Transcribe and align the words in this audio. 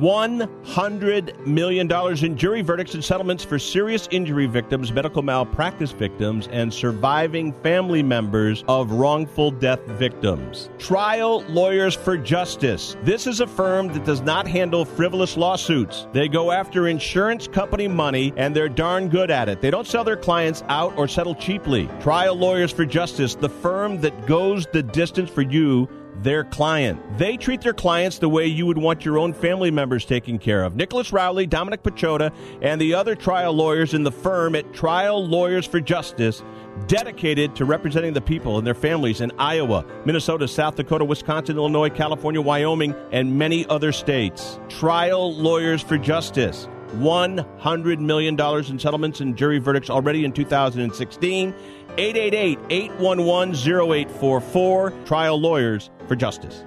$100 0.00 1.46
million 1.46 1.90
in 2.24 2.36
jury 2.36 2.62
verdicts 2.62 2.94
and 2.94 3.04
settlements 3.04 3.44
for 3.44 3.58
serious 3.58 4.08
injury 4.10 4.46
victims, 4.46 4.92
medical 4.92 5.22
malpractice 5.22 5.90
victims, 5.90 6.48
and 6.52 6.72
surviving 6.72 7.52
family 7.62 8.02
members 8.02 8.64
of 8.68 8.92
wrongful 8.92 9.50
death 9.50 9.84
victims. 9.86 10.70
Trial 10.78 11.42
Lawyers 11.48 11.94
for 11.94 12.16
Justice. 12.16 12.96
This 13.02 13.26
is 13.26 13.40
a 13.40 13.46
firm 13.46 13.88
that 13.88 14.04
does 14.04 14.20
not 14.20 14.46
handle 14.46 14.84
frivolous 14.84 15.36
lawsuits. 15.36 16.06
They 16.12 16.28
go 16.28 16.52
after 16.52 16.88
insurance 16.88 17.48
company 17.48 17.88
money, 17.88 18.32
and 18.36 18.54
they're 18.54 18.68
darn 18.68 19.08
good 19.08 19.30
at 19.30 19.48
it. 19.48 19.60
They 19.60 19.70
don't 19.70 19.86
sell 19.86 20.04
their 20.04 20.16
clients 20.16 20.62
out 20.68 20.96
or 20.96 21.08
settle 21.08 21.34
cheaply. 21.34 21.88
Trial 22.00 22.36
Lawyers 22.36 22.72
for 22.72 22.84
Justice, 22.84 23.34
the 23.34 23.48
firm 23.48 24.00
that 24.00 24.26
goes 24.26 24.66
the 24.72 24.82
distance 24.82 25.30
for 25.30 25.42
you 25.42 25.88
their 26.22 26.44
client. 26.44 27.00
They 27.18 27.36
treat 27.36 27.60
their 27.60 27.72
clients 27.72 28.18
the 28.18 28.28
way 28.28 28.46
you 28.46 28.66
would 28.66 28.78
want 28.78 29.04
your 29.04 29.18
own 29.18 29.32
family 29.32 29.70
members 29.70 30.04
taken 30.04 30.38
care 30.38 30.64
of. 30.64 30.76
Nicholas 30.76 31.12
Rowley, 31.12 31.46
Dominic 31.46 31.82
Pechota, 31.82 32.34
and 32.62 32.80
the 32.80 32.94
other 32.94 33.14
trial 33.14 33.52
lawyers 33.52 33.94
in 33.94 34.02
the 34.02 34.12
firm 34.12 34.54
at 34.54 34.72
Trial 34.72 35.26
Lawyers 35.26 35.66
for 35.66 35.80
Justice 35.80 36.42
dedicated 36.86 37.56
to 37.56 37.64
representing 37.64 38.12
the 38.12 38.20
people 38.20 38.58
and 38.58 38.66
their 38.66 38.74
families 38.74 39.20
in 39.20 39.32
Iowa, 39.38 39.84
Minnesota, 40.04 40.46
South 40.46 40.76
Dakota, 40.76 41.04
Wisconsin, 41.04 41.56
Illinois, 41.56 41.90
California, 41.90 42.40
Wyoming, 42.40 42.94
and 43.12 43.36
many 43.38 43.66
other 43.66 43.92
states. 43.92 44.60
Trial 44.68 45.34
Lawyers 45.34 45.82
for 45.82 45.98
Justice. 45.98 46.68
$100 46.96 47.98
million 47.98 48.40
in 48.40 48.78
settlements 48.78 49.20
and 49.20 49.36
jury 49.36 49.58
verdicts 49.58 49.90
already 49.90 50.24
in 50.24 50.32
2016. 50.32 51.54
888 51.98 52.58
811 52.70 53.54
0844. 53.54 54.90
Trial 55.04 55.40
Lawyers 55.40 55.90
for 56.06 56.14
Justice. 56.16 56.64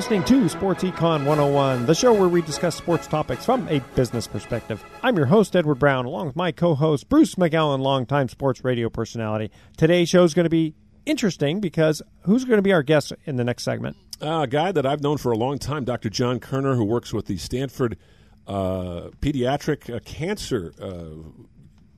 Listening 0.00 0.24
to 0.24 0.48
Sports 0.48 0.82
Econ 0.82 1.26
101, 1.26 1.84
the 1.84 1.94
show 1.94 2.10
where 2.14 2.26
we 2.26 2.40
discuss 2.40 2.74
sports 2.74 3.06
topics 3.06 3.44
from 3.44 3.68
a 3.68 3.80
business 3.94 4.26
perspective. 4.26 4.82
I'm 5.02 5.14
your 5.14 5.26
host, 5.26 5.54
Edward 5.54 5.74
Brown, 5.74 6.06
along 6.06 6.28
with 6.28 6.36
my 6.36 6.52
co 6.52 6.74
host, 6.74 7.10
Bruce 7.10 7.34
McGowan, 7.34 7.80
longtime 7.80 8.30
sports 8.30 8.64
radio 8.64 8.88
personality. 8.88 9.50
Today's 9.76 10.08
show 10.08 10.24
is 10.24 10.32
going 10.32 10.44
to 10.44 10.48
be 10.48 10.74
interesting 11.04 11.60
because 11.60 12.00
who's 12.22 12.46
going 12.46 12.56
to 12.56 12.62
be 12.62 12.72
our 12.72 12.82
guest 12.82 13.12
in 13.26 13.36
the 13.36 13.44
next 13.44 13.62
segment? 13.62 13.94
Uh, 14.22 14.40
a 14.44 14.46
guy 14.46 14.72
that 14.72 14.86
I've 14.86 15.02
known 15.02 15.18
for 15.18 15.32
a 15.32 15.36
long 15.36 15.58
time, 15.58 15.84
Dr. 15.84 16.08
John 16.08 16.40
Kerner, 16.40 16.76
who 16.76 16.84
works 16.84 17.12
with 17.12 17.26
the 17.26 17.36
Stanford 17.36 17.98
uh, 18.46 19.10
Pediatric 19.20 19.94
uh, 19.94 20.00
Cancer 20.06 20.72
uh, 20.80 21.08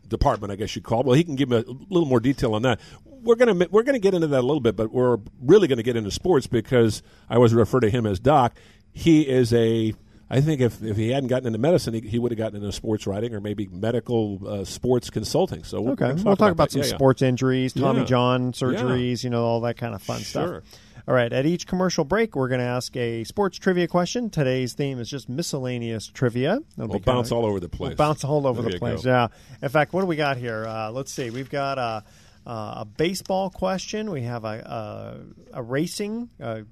Department, 0.09 0.53
I 0.53 0.57
guess 0.57 0.75
you'd 0.75 0.85
call 0.85 1.03
it. 1.03 1.07
Well, 1.07 1.15
he 1.15 1.23
can 1.23 1.37
give 1.37 1.51
me 1.51 1.59
a 1.59 1.65
little 1.89 2.09
more 2.09 2.19
detail 2.19 2.55
on 2.55 2.63
that 2.63 2.81
we're 3.23 3.37
gonna 3.37 3.67
we're 3.71 3.83
gonna 3.83 3.99
get 3.99 4.15
into 4.15 4.27
that 4.29 4.41
a 4.41 4.47
little 4.47 4.61
bit, 4.61 4.77
but 4.77 4.93
we're 4.93 5.19
really 5.41 5.69
gonna 5.69 5.83
get 5.83 5.97
into 5.97 6.11
sports 6.11 6.47
because 6.47 7.03
I 7.29 7.37
always 7.37 7.55
refer 7.55 7.81
to 7.81 7.91
him 7.91 8.07
as 8.07 8.19
Doc. 8.21 8.55
He 8.93 9.29
is 9.29 9.53
a 9.53 9.95
I 10.31 10.41
think 10.41 10.63
if, 10.63 10.83
if 10.83 10.97
he 10.97 11.11
hadn't 11.11 11.29
gotten 11.29 11.47
into 11.47 11.59
medicine, 11.59 11.93
he, 11.93 12.01
he 12.01 12.19
would 12.19 12.33
have 12.33 12.39
gotten 12.39 12.57
into 12.57 12.73
sports 12.73 13.07
writing 13.07 13.35
or 13.35 13.41
maybe 13.41 13.69
medical 13.71 14.41
uh, 14.49 14.65
sports 14.65 15.11
consulting. 15.11 15.63
So 15.63 15.83
we'll, 15.83 15.93
okay, 15.93 16.07
we'll 16.07 16.17
talk, 16.17 16.25
we'll 16.25 16.37
talk 16.37 16.41
about, 16.41 16.53
about 16.53 16.71
some 16.71 16.81
yeah, 16.81 16.89
yeah. 16.89 16.95
sports 16.95 17.21
injuries, 17.21 17.75
Tommy 17.75 18.01
Yeah. 18.01 18.05
John 18.07 18.53
surgeries, 18.53 19.23
you 19.25 19.29
know, 19.29 19.45
all 19.45 19.61
that 19.61 19.77
kind 19.77 19.95
of 19.95 20.01
fun 20.01 20.21
stuff. 20.21 20.49
Sure. 20.49 20.63
stuff. 20.67 20.81
All 21.07 21.15
right, 21.15 21.31
at 21.33 21.45
each 21.45 21.67
commercial 21.67 22.05
break, 22.05 22.35
we're 22.37 22.49
going 22.49 22.61
to 22.61 22.67
ask 22.67 22.97
a 22.97 23.25
sports 23.25 23.59
trivia 23.59 23.89
question. 23.89 24.31
Today's 24.31 24.73
theme 24.73 25.01
is 25.01 25.11
just 25.11 25.29
miscellaneous 25.29 26.07
trivia. 26.07 26.61
It'll 26.79 26.89
We'll 26.89 27.01
bounce 27.01 27.31
all 27.31 27.45
over 27.45 27.61
the 27.61 27.69
place. 27.69 27.89
We'll 27.91 27.97
bounce 27.97 28.25
all 28.25 28.47
over 28.47 28.63
There 28.63 28.71
the 28.73 28.79
place. 28.79 29.03
go. 29.03 29.11
Yeah. 29.11 29.29
In 29.61 29.69
fact, 29.69 29.93
what 29.93 30.01
do 30.01 30.07
we 30.07 30.17
got 30.17 30.37
here? 30.39 30.65
Uh, 30.65 30.93
let's 30.93 31.13
see. 31.13 31.29
We've 31.29 31.51
got 31.51 31.77
a, 31.79 32.05
uh, 32.47 32.75
a 32.79 32.85
baseball 32.85 33.51
question. 33.51 34.11
We 34.11 34.23
have 34.23 34.45
a 34.45 35.25
a, 35.53 35.59
a 35.59 35.63
racing. 35.63 36.31
Uh, 36.41 36.63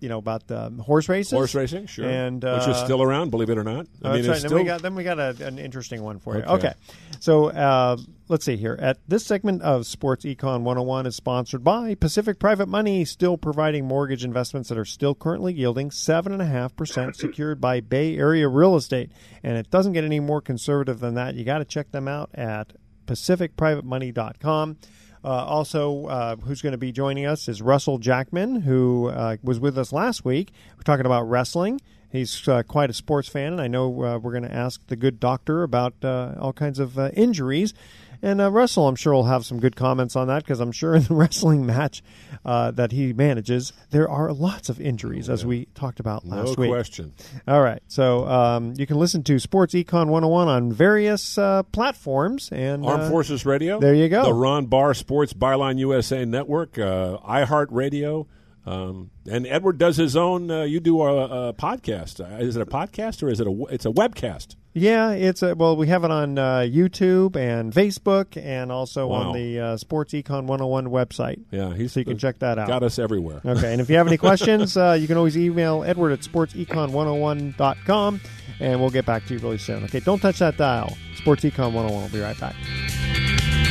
you 0.00 0.08
know 0.08 0.18
about 0.18 0.46
the 0.46 0.70
horse 0.84 1.08
races. 1.08 1.32
Horse 1.32 1.54
racing, 1.54 1.86
sure, 1.86 2.08
And 2.08 2.42
which 2.42 2.52
is 2.62 2.68
uh, 2.68 2.84
still 2.84 3.02
around, 3.02 3.30
believe 3.30 3.50
it 3.50 3.58
or 3.58 3.64
not. 3.64 3.86
Oh, 4.02 4.10
I 4.10 4.14
mean, 4.14 4.22
that's 4.22 4.28
right. 4.28 4.36
it's 4.44 4.52
Then 4.52 4.54
we 4.54 4.64
got 4.64 4.82
then 4.82 4.94
we 4.94 5.04
got 5.04 5.18
a, 5.18 5.34
an 5.44 5.58
interesting 5.58 6.02
one 6.02 6.18
for 6.18 6.36
you. 6.36 6.42
Okay. 6.42 6.68
Okay, 6.68 6.72
so 7.20 7.46
uh, 7.50 7.96
let's 8.28 8.44
see 8.44 8.56
here. 8.56 8.76
At 8.80 8.98
this 9.08 9.24
segment 9.26 9.62
of 9.62 9.86
Sports 9.86 10.24
Econ 10.24 10.62
101 10.62 11.06
is 11.06 11.16
sponsored 11.16 11.64
by 11.64 11.94
Pacific 11.94 12.38
Private 12.38 12.68
Money, 12.68 13.04
still 13.04 13.36
providing 13.36 13.86
mortgage 13.86 14.24
investments 14.24 14.68
that 14.68 14.78
are 14.78 14.84
still 14.84 15.14
currently 15.14 15.52
yielding 15.52 15.90
seven 15.90 16.32
and 16.32 16.42
a 16.42 16.46
half 16.46 16.76
percent, 16.76 17.16
secured 17.16 17.60
by 17.60 17.80
Bay 17.80 18.16
Area 18.16 18.48
real 18.48 18.76
estate, 18.76 19.10
and 19.42 19.56
it 19.56 19.70
doesn't 19.70 19.92
get 19.92 20.04
any 20.04 20.20
more 20.20 20.40
conservative 20.40 21.00
than 21.00 21.14
that. 21.14 21.34
You 21.34 21.44
got 21.44 21.58
to 21.58 21.64
check 21.64 21.90
them 21.90 22.06
out 22.06 22.30
at 22.34 22.72
PacificPrivateMoney.com. 23.06 24.76
Uh, 25.24 25.28
also, 25.28 26.06
uh, 26.06 26.36
who's 26.36 26.62
going 26.62 26.72
to 26.72 26.78
be 26.78 26.92
joining 26.92 27.26
us 27.26 27.48
is 27.48 27.60
Russell 27.60 27.98
Jackman, 27.98 28.62
who 28.62 29.08
uh, 29.08 29.36
was 29.42 29.58
with 29.58 29.76
us 29.76 29.92
last 29.92 30.24
week. 30.24 30.52
We're 30.76 30.82
talking 30.82 31.06
about 31.06 31.22
wrestling. 31.28 31.80
He's 32.10 32.48
uh, 32.48 32.62
quite 32.62 32.88
a 32.88 32.94
sports 32.94 33.28
fan, 33.28 33.52
and 33.52 33.60
I 33.60 33.68
know 33.68 33.88
uh, 34.02 34.18
we're 34.18 34.32
going 34.32 34.44
to 34.44 34.54
ask 34.54 34.80
the 34.86 34.96
good 34.96 35.20
doctor 35.20 35.62
about 35.62 35.94
uh, 36.02 36.34
all 36.40 36.54
kinds 36.54 36.78
of 36.78 36.98
injuries. 37.14 37.74
And 38.22 38.40
uh, 38.40 38.50
Russell, 38.50 38.88
I'm 38.88 38.96
sure, 38.96 39.12
will 39.12 39.24
have 39.24 39.44
some 39.46 39.60
good 39.60 39.76
comments 39.76 40.16
on 40.16 40.26
that 40.28 40.42
because 40.44 40.60
I'm 40.60 40.72
sure 40.72 40.94
in 40.94 41.02
the 41.04 41.14
wrestling 41.16 41.64
match 41.66 42.02
uh, 42.44 42.70
that 42.72 42.92
he 42.92 43.12
manages, 43.12 43.72
there 43.90 44.08
are 44.08 44.32
lots 44.32 44.68
of 44.68 44.80
injuries, 44.80 45.28
as 45.28 45.46
we 45.46 45.66
talked 45.74 46.00
about 46.00 46.24
no 46.24 46.36
last 46.36 46.58
week. 46.58 46.70
No 46.70 46.74
question. 46.74 47.12
All 47.46 47.62
right. 47.62 47.82
So 47.86 48.26
um, 48.26 48.74
you 48.76 48.86
can 48.86 48.98
listen 48.98 49.22
to 49.24 49.38
Sports 49.38 49.74
Econ 49.74 50.08
101 50.08 50.48
on 50.48 50.72
various 50.72 51.38
uh, 51.38 51.62
platforms. 51.64 52.50
and 52.50 52.84
Armed 52.84 53.04
uh, 53.04 53.10
Forces 53.10 53.46
Radio. 53.46 53.78
there 53.78 53.94
you 53.94 54.08
go. 54.08 54.24
The 54.24 54.34
Ron 54.34 54.66
Barr 54.66 54.94
Sports 54.94 55.32
Byline 55.32 55.78
USA 55.78 56.24
Network, 56.24 56.78
uh, 56.78 57.18
iHeart 57.18 57.68
Radio. 57.70 58.26
Um, 58.66 59.10
and 59.30 59.46
Edward 59.46 59.78
does 59.78 59.96
his 59.96 60.14
own. 60.14 60.50
Uh, 60.50 60.62
you 60.64 60.78
do 60.80 61.00
a, 61.00 61.48
a 61.48 61.52
podcast. 61.54 62.20
Is 62.40 62.56
it 62.56 62.60
a 62.60 62.66
podcast 62.66 63.22
or 63.22 63.30
is 63.30 63.40
it 63.40 63.46
a? 63.46 63.64
It's 63.70 63.86
a 63.86 63.90
webcast. 63.90 64.56
Yeah, 64.78 65.10
it's 65.12 65.42
a, 65.42 65.54
well, 65.54 65.76
we 65.76 65.86
have 65.88 66.04
it 66.04 66.10
on 66.10 66.38
uh, 66.38 66.58
YouTube 66.60 67.36
and 67.36 67.72
Facebook, 67.72 68.36
and 68.42 68.72
also 68.72 69.08
Wow. 69.08 69.16
on 69.30 69.34
the 69.34 69.60
uh, 69.60 69.76
Sports 69.76 70.12
Econ 70.14 70.44
101 70.44 70.86
website. 70.86 71.40
Yeah, 71.50 71.74
he's 71.74 71.92
So 71.92 72.00
you 72.00 72.06
can 72.06 72.18
check 72.18 72.38
that 72.40 72.58
out. 72.58 72.68
Got 72.68 72.82
us 72.82 72.98
everywhere. 72.98 73.40
Okay, 73.44 73.72
and 73.72 73.80
if 73.80 73.88
you 73.90 73.96
have 73.96 74.06
any 74.06 74.16
questions, 74.18 74.76
uh, 74.76 74.96
you 74.98 75.06
can 75.06 75.16
always 75.16 75.36
email 75.36 75.84
Edward 75.84 76.12
at 76.12 76.20
sportsecon101.com, 76.20 78.20
and 78.60 78.80
we'll 78.80 78.90
get 78.90 79.06
back 79.06 79.26
to 79.26 79.34
you 79.34 79.40
really 79.40 79.58
soon. 79.58 79.84
Okay, 79.84 80.00
don't 80.00 80.20
touch 80.20 80.38
that 80.38 80.56
dial. 80.56 80.96
Sports 81.16 81.44
Econ 81.44 81.72
101. 81.72 81.92
We'll 81.92 82.08
be 82.10 82.20
right 82.20 82.38
back. 82.38 82.54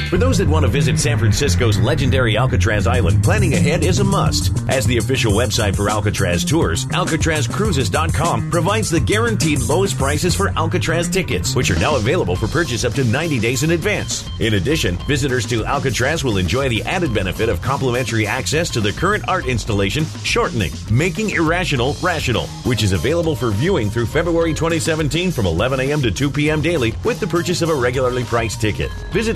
For 0.09 0.15
those 0.15 0.37
that 0.37 0.47
want 0.47 0.63
to 0.63 0.71
visit 0.71 0.97
San 0.97 1.19
Francisco's 1.19 1.77
legendary 1.77 2.37
Alcatraz 2.37 2.87
Island, 2.87 3.21
planning 3.21 3.55
ahead 3.55 3.83
is 3.83 3.99
a 3.99 4.05
must. 4.05 4.57
As 4.69 4.87
the 4.87 4.99
official 4.99 5.33
website 5.33 5.75
for 5.75 5.89
Alcatraz 5.89 6.45
Tours, 6.45 6.85
AlcatrazCruises.com 6.85 8.49
provides 8.49 8.89
the 8.89 9.01
guaranteed 9.01 9.59
lowest 9.63 9.97
prices 9.97 10.33
for 10.33 10.57
Alcatraz 10.57 11.09
tickets, 11.09 11.57
which 11.57 11.69
are 11.71 11.79
now 11.79 11.97
available 11.97 12.37
for 12.37 12.47
purchase 12.47 12.85
up 12.85 12.93
to 12.93 13.03
90 13.03 13.39
days 13.39 13.63
in 13.63 13.71
advance. 13.71 14.29
In 14.39 14.53
addition, 14.53 14.95
visitors 15.07 15.45
to 15.47 15.65
Alcatraz 15.65 16.23
will 16.23 16.37
enjoy 16.37 16.69
the 16.69 16.83
added 16.83 17.13
benefit 17.13 17.49
of 17.49 17.61
complimentary 17.61 18.25
access 18.25 18.69
to 18.69 18.79
the 18.79 18.93
current 18.93 19.27
art 19.27 19.45
installation, 19.45 20.05
Shortening, 20.23 20.71
Making 20.89 21.31
Irrational 21.31 21.97
Rational, 22.01 22.47
which 22.63 22.81
is 22.81 22.93
available 22.93 23.35
for 23.35 23.51
viewing 23.51 23.89
through 23.89 24.05
February 24.05 24.53
2017 24.53 25.31
from 25.31 25.45
11 25.45 25.81
a.m. 25.81 26.01
to 26.01 26.11
2 26.11 26.29
p.m. 26.29 26.61
daily 26.61 26.93
with 27.03 27.19
the 27.19 27.27
purchase 27.27 27.61
of 27.61 27.69
a 27.69 27.75
regularly 27.75 28.23
priced 28.23 28.61
ticket. 28.61 28.89
Visit 29.11 29.35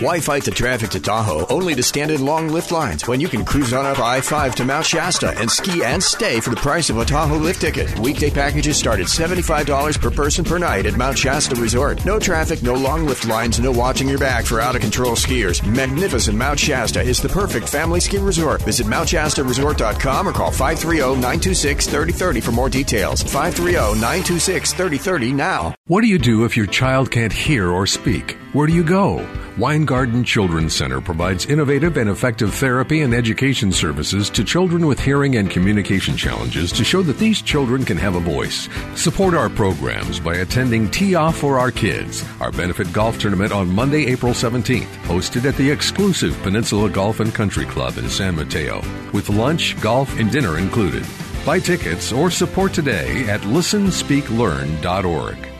Why 0.00 0.18
fight 0.18 0.44
the 0.44 0.50
traffic 0.50 0.88
to 0.92 1.00
Tahoe 1.00 1.44
only 1.50 1.74
to 1.74 1.82
stand 1.82 2.10
in 2.10 2.24
long 2.24 2.48
lift 2.48 2.72
lines 2.72 3.06
when 3.06 3.20
you 3.20 3.28
can 3.28 3.44
cruise 3.44 3.74
on 3.74 3.84
up 3.84 3.98
I 3.98 4.22
5 4.22 4.54
to 4.54 4.64
Mount 4.64 4.86
Shasta 4.86 5.38
and 5.38 5.50
ski 5.50 5.84
and 5.84 6.02
stay 6.02 6.40
for 6.40 6.48
the 6.48 6.56
price 6.56 6.88
of 6.88 6.96
a 6.96 7.04
Tahoe 7.04 7.36
lift 7.36 7.60
ticket? 7.60 7.98
Weekday 7.98 8.30
packages 8.30 8.78
start 8.78 9.00
at 9.00 9.08
$75 9.08 10.00
per 10.00 10.10
person 10.10 10.42
per 10.42 10.58
night 10.58 10.86
at 10.86 10.96
Mount 10.96 11.18
Shasta 11.18 11.54
Resort. 11.54 12.02
No 12.06 12.18
traffic, 12.18 12.62
no 12.62 12.72
long 12.72 13.04
lift 13.04 13.28
lines, 13.28 13.60
no 13.60 13.70
watching 13.70 14.08
your 14.08 14.18
back 14.18 14.46
for 14.46 14.58
out 14.58 14.74
of 14.74 14.80
control 14.80 15.16
skiers. 15.16 15.60
Magnificent 15.76 16.38
Mount 16.38 16.58
Shasta 16.58 17.02
is 17.02 17.20
the 17.20 17.28
perfect 17.28 17.68
family 17.68 18.00
ski 18.00 18.16
resort. 18.16 18.62
Visit 18.62 18.86
MountShastaResort.com 18.86 20.26
or 20.26 20.32
call 20.32 20.50
530 20.50 21.20
926 21.20 21.86
3030 21.88 22.40
for 22.40 22.52
more 22.52 22.70
details. 22.70 23.22
530 23.22 24.00
926 24.00 24.72
3030 24.72 25.32
now. 25.32 25.74
What 25.88 26.00
do 26.00 26.06
you 26.06 26.18
do 26.18 26.46
if 26.46 26.56
your 26.56 26.66
child 26.66 27.10
can't 27.10 27.34
hear 27.34 27.68
or 27.68 27.86
speak? 27.86 28.38
Where 28.52 28.66
do 28.66 28.72
you 28.72 28.82
go? 28.82 29.24
Weingarten 29.58 30.24
Children's 30.24 30.74
Center 30.74 31.00
provides 31.00 31.46
innovative 31.46 31.96
and 31.96 32.10
effective 32.10 32.52
therapy 32.52 33.02
and 33.02 33.14
education 33.14 33.70
services 33.70 34.28
to 34.30 34.42
children 34.42 34.88
with 34.88 34.98
hearing 34.98 35.36
and 35.36 35.48
communication 35.48 36.16
challenges 36.16 36.72
to 36.72 36.82
show 36.82 37.00
that 37.02 37.18
these 37.18 37.42
children 37.42 37.84
can 37.84 37.96
have 37.96 38.16
a 38.16 38.20
voice. 38.20 38.68
Support 38.96 39.34
our 39.34 39.48
programs 39.48 40.18
by 40.18 40.38
attending 40.38 40.90
Off 41.14 41.36
for 41.36 41.60
Our 41.60 41.70
Kids, 41.70 42.24
our 42.40 42.50
benefit 42.50 42.92
golf 42.92 43.20
tournament 43.20 43.52
on 43.52 43.72
Monday, 43.72 44.06
April 44.06 44.32
17th, 44.32 44.88
hosted 45.04 45.44
at 45.44 45.54
the 45.54 45.70
exclusive 45.70 46.36
Peninsula 46.42 46.90
Golf 46.90 47.20
and 47.20 47.32
Country 47.32 47.66
Club 47.66 47.98
in 47.98 48.10
San 48.10 48.34
Mateo, 48.34 48.82
with 49.12 49.28
lunch, 49.28 49.80
golf, 49.80 50.18
and 50.18 50.28
dinner 50.28 50.58
included. 50.58 51.06
Buy 51.46 51.60
tickets 51.60 52.10
or 52.10 52.32
support 52.32 52.72
today 52.72 53.28
at 53.28 53.42
listenspeaklearn.org. 53.42 55.59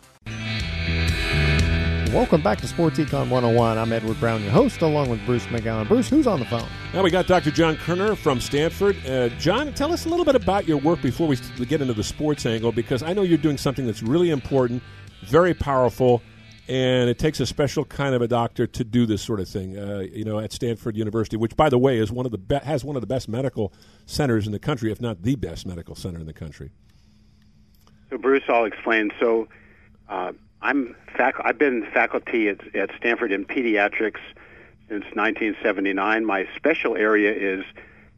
Welcome 2.13 2.41
back 2.41 2.59
to 2.59 2.67
Sports 2.67 2.99
Econ 2.99 3.29
101. 3.29 3.77
I'm 3.77 3.93
Edward 3.93 4.19
Brown, 4.19 4.43
your 4.43 4.51
host, 4.51 4.81
along 4.81 5.09
with 5.09 5.25
Bruce 5.25 5.45
McGowan. 5.45 5.87
Bruce, 5.87 6.09
who's 6.09 6.27
on 6.27 6.41
the 6.41 6.45
phone? 6.45 6.67
Now 6.93 7.03
we 7.03 7.09
got 7.09 7.25
Dr. 7.25 7.51
John 7.51 7.77
Kerner 7.77 8.17
from 8.17 8.41
Stanford. 8.41 8.97
Uh, 9.07 9.29
John, 9.39 9.73
tell 9.73 9.93
us 9.93 10.05
a 10.05 10.09
little 10.09 10.25
bit 10.25 10.35
about 10.35 10.67
your 10.67 10.75
work 10.75 11.01
before 11.01 11.25
we 11.25 11.37
get 11.67 11.81
into 11.81 11.93
the 11.93 12.03
sports 12.03 12.45
angle, 12.45 12.73
because 12.73 13.01
I 13.01 13.13
know 13.13 13.21
you're 13.21 13.37
doing 13.37 13.57
something 13.57 13.85
that's 13.85 14.03
really 14.03 14.29
important, 14.29 14.83
very 15.23 15.53
powerful, 15.53 16.21
and 16.67 17.09
it 17.09 17.17
takes 17.17 17.39
a 17.39 17.45
special 17.45 17.85
kind 17.85 18.13
of 18.13 18.21
a 18.21 18.27
doctor 18.27 18.67
to 18.67 18.83
do 18.83 19.05
this 19.05 19.21
sort 19.21 19.39
of 19.39 19.47
thing. 19.47 19.79
Uh, 19.79 19.99
you 19.99 20.25
know, 20.25 20.37
at 20.37 20.51
Stanford 20.51 20.97
University, 20.97 21.37
which, 21.37 21.55
by 21.55 21.69
the 21.69 21.77
way, 21.77 21.97
is 21.97 22.11
one 22.11 22.25
of 22.25 22.33
the 22.33 22.37
be- 22.37 22.57
has 22.57 22.83
one 22.83 22.97
of 22.97 23.01
the 23.01 23.07
best 23.07 23.29
medical 23.29 23.71
centers 24.05 24.45
in 24.45 24.51
the 24.51 24.59
country, 24.59 24.91
if 24.91 24.99
not 24.99 25.21
the 25.21 25.35
best 25.37 25.65
medical 25.65 25.95
center 25.95 26.19
in 26.19 26.25
the 26.25 26.33
country. 26.33 26.71
So, 28.09 28.17
Bruce, 28.17 28.43
I'll 28.49 28.65
explain. 28.65 29.11
So. 29.17 29.47
Uh, 30.09 30.33
I'm 30.61 30.95
fac- 31.15 31.43
I've 31.43 31.57
been 31.57 31.85
faculty 31.91 32.49
at, 32.49 32.75
at 32.75 32.91
Stanford 32.97 33.31
in 33.31 33.45
pediatrics 33.45 34.19
since 34.87 35.05
1979. 35.13 36.25
My 36.25 36.47
special 36.55 36.95
area 36.95 37.33
is 37.33 37.63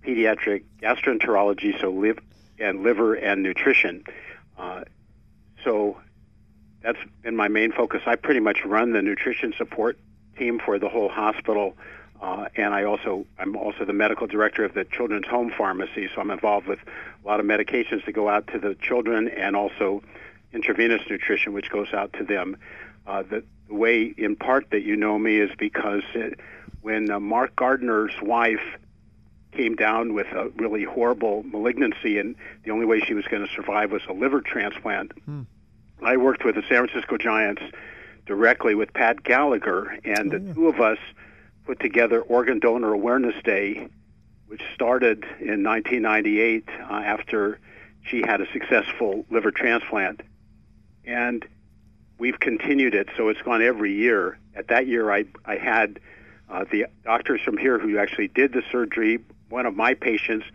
pediatric 0.05 0.63
gastroenterology, 0.81 1.79
so 1.79 1.91
live 1.91 2.19
and 2.59 2.83
liver 2.83 3.13
and 3.13 3.43
nutrition. 3.43 4.03
Uh, 4.57 4.83
so 5.63 5.97
that's 6.81 6.99
been 7.21 7.35
my 7.35 7.47
main 7.47 7.71
focus. 7.71 8.01
I 8.05 8.15
pretty 8.15 8.41
much 8.41 8.65
run 8.65 8.91
the 8.91 9.01
nutrition 9.01 9.53
support 9.57 9.97
team 10.37 10.59
for 10.59 10.79
the 10.79 10.89
whole 10.89 11.09
hospital, 11.09 11.77
uh, 12.21 12.47
and 12.55 12.73
I 12.73 12.83
also 12.83 13.25
I'm 13.39 13.55
also 13.55 13.85
the 13.85 13.93
medical 13.93 14.27
director 14.27 14.65
of 14.65 14.73
the 14.73 14.83
Children's 14.83 15.27
Home 15.27 15.53
Pharmacy. 15.57 16.09
So 16.13 16.21
I'm 16.21 16.31
involved 16.31 16.67
with 16.67 16.79
a 17.23 17.27
lot 17.27 17.39
of 17.39 17.45
medications 17.45 18.05
that 18.05 18.11
go 18.11 18.27
out 18.27 18.47
to 18.47 18.59
the 18.59 18.75
children, 18.75 19.29
and 19.29 19.55
also 19.55 20.03
intravenous 20.53 21.01
nutrition, 21.09 21.53
which 21.53 21.69
goes 21.69 21.93
out 21.93 22.13
to 22.13 22.23
them. 22.23 22.57
Uh, 23.05 23.23
the, 23.23 23.43
the 23.67 23.73
way, 23.73 24.13
in 24.17 24.35
part, 24.35 24.69
that 24.71 24.83
you 24.83 24.95
know 24.95 25.17
me 25.17 25.37
is 25.37 25.51
because 25.57 26.03
it, 26.13 26.39
when 26.81 27.09
uh, 27.09 27.19
Mark 27.19 27.55
Gardner's 27.55 28.13
wife 28.21 28.61
came 29.51 29.75
down 29.75 30.13
with 30.13 30.27
a 30.27 30.49
really 30.55 30.83
horrible 30.83 31.43
malignancy, 31.43 32.17
and 32.17 32.35
the 32.63 32.71
only 32.71 32.85
way 32.85 32.99
she 32.99 33.13
was 33.13 33.25
going 33.25 33.45
to 33.45 33.53
survive 33.53 33.91
was 33.91 34.01
a 34.09 34.13
liver 34.13 34.41
transplant. 34.41 35.11
Hmm. 35.25 35.41
I 36.03 36.17
worked 36.17 36.43
with 36.43 36.55
the 36.55 36.63
San 36.67 36.87
Francisco 36.87 37.17
Giants 37.17 37.61
directly 38.25 38.75
with 38.75 38.93
Pat 38.93 39.23
Gallagher, 39.23 39.97
and 40.03 40.33
oh, 40.33 40.39
the 40.39 40.53
two 40.53 40.67
of 40.67 40.79
us 40.79 40.97
put 41.65 41.79
together 41.79 42.21
Organ 42.21 42.59
Donor 42.59 42.93
Awareness 42.93 43.35
Day, 43.43 43.87
which 44.47 44.61
started 44.73 45.23
in 45.39 45.63
1998 45.63 46.67
uh, 46.67 46.93
after 46.93 47.59
she 48.03 48.21
had 48.21 48.41
a 48.41 48.51
successful 48.51 49.25
liver 49.29 49.51
transplant 49.51 50.21
and 51.05 51.45
we've 52.17 52.39
continued 52.39 52.95
it, 52.95 53.09
so 53.17 53.29
it's 53.29 53.41
gone 53.41 53.61
every 53.61 53.93
year. 53.93 54.37
At 54.55 54.67
that 54.67 54.87
year, 54.87 55.11
I 55.11 55.25
I 55.45 55.55
had 55.55 55.99
uh, 56.49 56.65
the 56.69 56.85
doctors 57.03 57.41
from 57.41 57.57
here 57.57 57.79
who 57.79 57.97
actually 57.97 58.27
did 58.27 58.53
the 58.53 58.63
surgery. 58.71 59.19
One 59.49 59.65
of 59.65 59.75
my 59.75 59.93
patients 59.93 60.45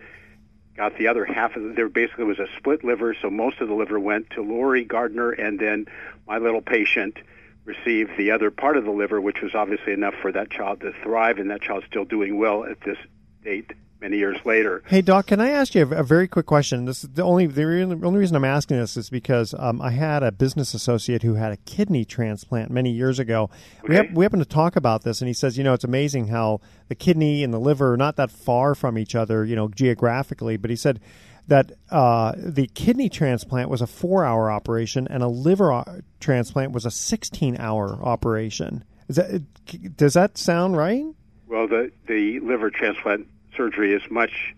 got 0.76 0.96
the 0.96 1.08
other 1.08 1.25
half 1.25 1.56
of 1.56 1.64
it. 1.64 1.76
There 1.76 1.88
basically 1.88 2.25
was 2.25 2.38
a 2.38 2.46
split 2.56 2.84
liver, 2.84 3.14
so 3.20 3.30
most 3.30 3.61
of 3.61 3.68
the 3.68 3.75
liver 3.75 3.99
went 3.99 4.30
to 4.30 4.42
Lori 4.42 4.84
Gardner, 4.84 5.32
and 5.32 5.58
then 5.58 5.87
my 6.26 6.38
little 6.38 6.62
patient 6.62 7.18
received 7.64 8.12
the 8.16 8.30
other 8.30 8.50
part 8.50 8.76
of 8.76 8.84
the 8.84 8.90
liver, 8.90 9.20
which 9.20 9.42
was 9.42 9.54
obviously 9.54 9.92
enough 9.92 10.14
for 10.22 10.32
that 10.32 10.50
child 10.50 10.80
to 10.80 10.92
thrive, 11.02 11.38
and 11.38 11.50
that 11.50 11.61
child's 11.61 11.87
still 11.87 12.04
doing 12.04 12.38
well 12.38 12.64
at 12.64 12.80
this 12.80 12.96
date 13.42 13.72
many 14.00 14.16
years 14.16 14.38
later. 14.44 14.82
Hey, 14.86 15.02
Doc, 15.02 15.26
can 15.26 15.40
I 15.40 15.50
ask 15.50 15.74
you 15.74 15.82
a, 15.82 15.98
a 15.98 16.02
very 16.02 16.28
quick 16.28 16.46
question? 16.46 16.84
This 16.84 17.04
is 17.04 17.10
the 17.10 17.22
only 17.22 17.46
the 17.46 17.64
only 18.04 18.18
reason 18.18 18.36
I'm 18.36 18.44
asking 18.44 18.78
this 18.78 18.96
is 18.96 19.10
because 19.10 19.54
um, 19.58 19.80
I 19.80 19.90
had 19.90 20.22
a 20.22 20.32
business 20.32 20.74
associate 20.74 21.22
who 21.22 21.34
had 21.34 21.52
a 21.52 21.56
kidney 21.58 22.04
transplant 22.04 22.70
many 22.70 22.90
years 22.90 23.18
ago. 23.18 23.50
Okay. 23.80 23.88
We 23.88 23.94
have, 23.94 24.12
we 24.12 24.24
happen 24.24 24.38
to 24.38 24.44
talk 24.44 24.76
about 24.76 25.02
this, 25.02 25.20
and 25.20 25.28
he 25.28 25.34
says, 25.34 25.58
you 25.58 25.64
know, 25.64 25.74
it's 25.74 25.84
amazing 25.84 26.28
how 26.28 26.60
the 26.88 26.94
kidney 26.94 27.42
and 27.42 27.52
the 27.52 27.58
liver 27.58 27.94
are 27.94 27.96
not 27.96 28.16
that 28.16 28.30
far 28.30 28.74
from 28.74 28.98
each 28.98 29.14
other, 29.14 29.44
you 29.44 29.56
know, 29.56 29.68
geographically. 29.68 30.56
But 30.56 30.70
he 30.70 30.76
said 30.76 31.00
that 31.48 31.72
uh, 31.90 32.34
the 32.36 32.66
kidney 32.74 33.08
transplant 33.08 33.70
was 33.70 33.80
a 33.80 33.86
four-hour 33.86 34.50
operation, 34.50 35.08
and 35.08 35.22
a 35.22 35.28
liver 35.28 35.72
o- 35.72 35.78
uh, 35.78 36.00
transplant 36.20 36.72
was 36.72 36.84
a 36.84 36.90
sixteen-hour 36.90 38.00
operation. 38.02 38.84
Is 39.08 39.16
that 39.16 39.96
does 39.96 40.14
that 40.14 40.36
sound 40.36 40.76
right? 40.76 41.04
Well, 41.46 41.66
the 41.66 41.90
the 42.06 42.40
liver 42.40 42.70
transplant 42.70 43.26
surgery 43.58 43.92
is 43.92 44.02
much 44.10 44.54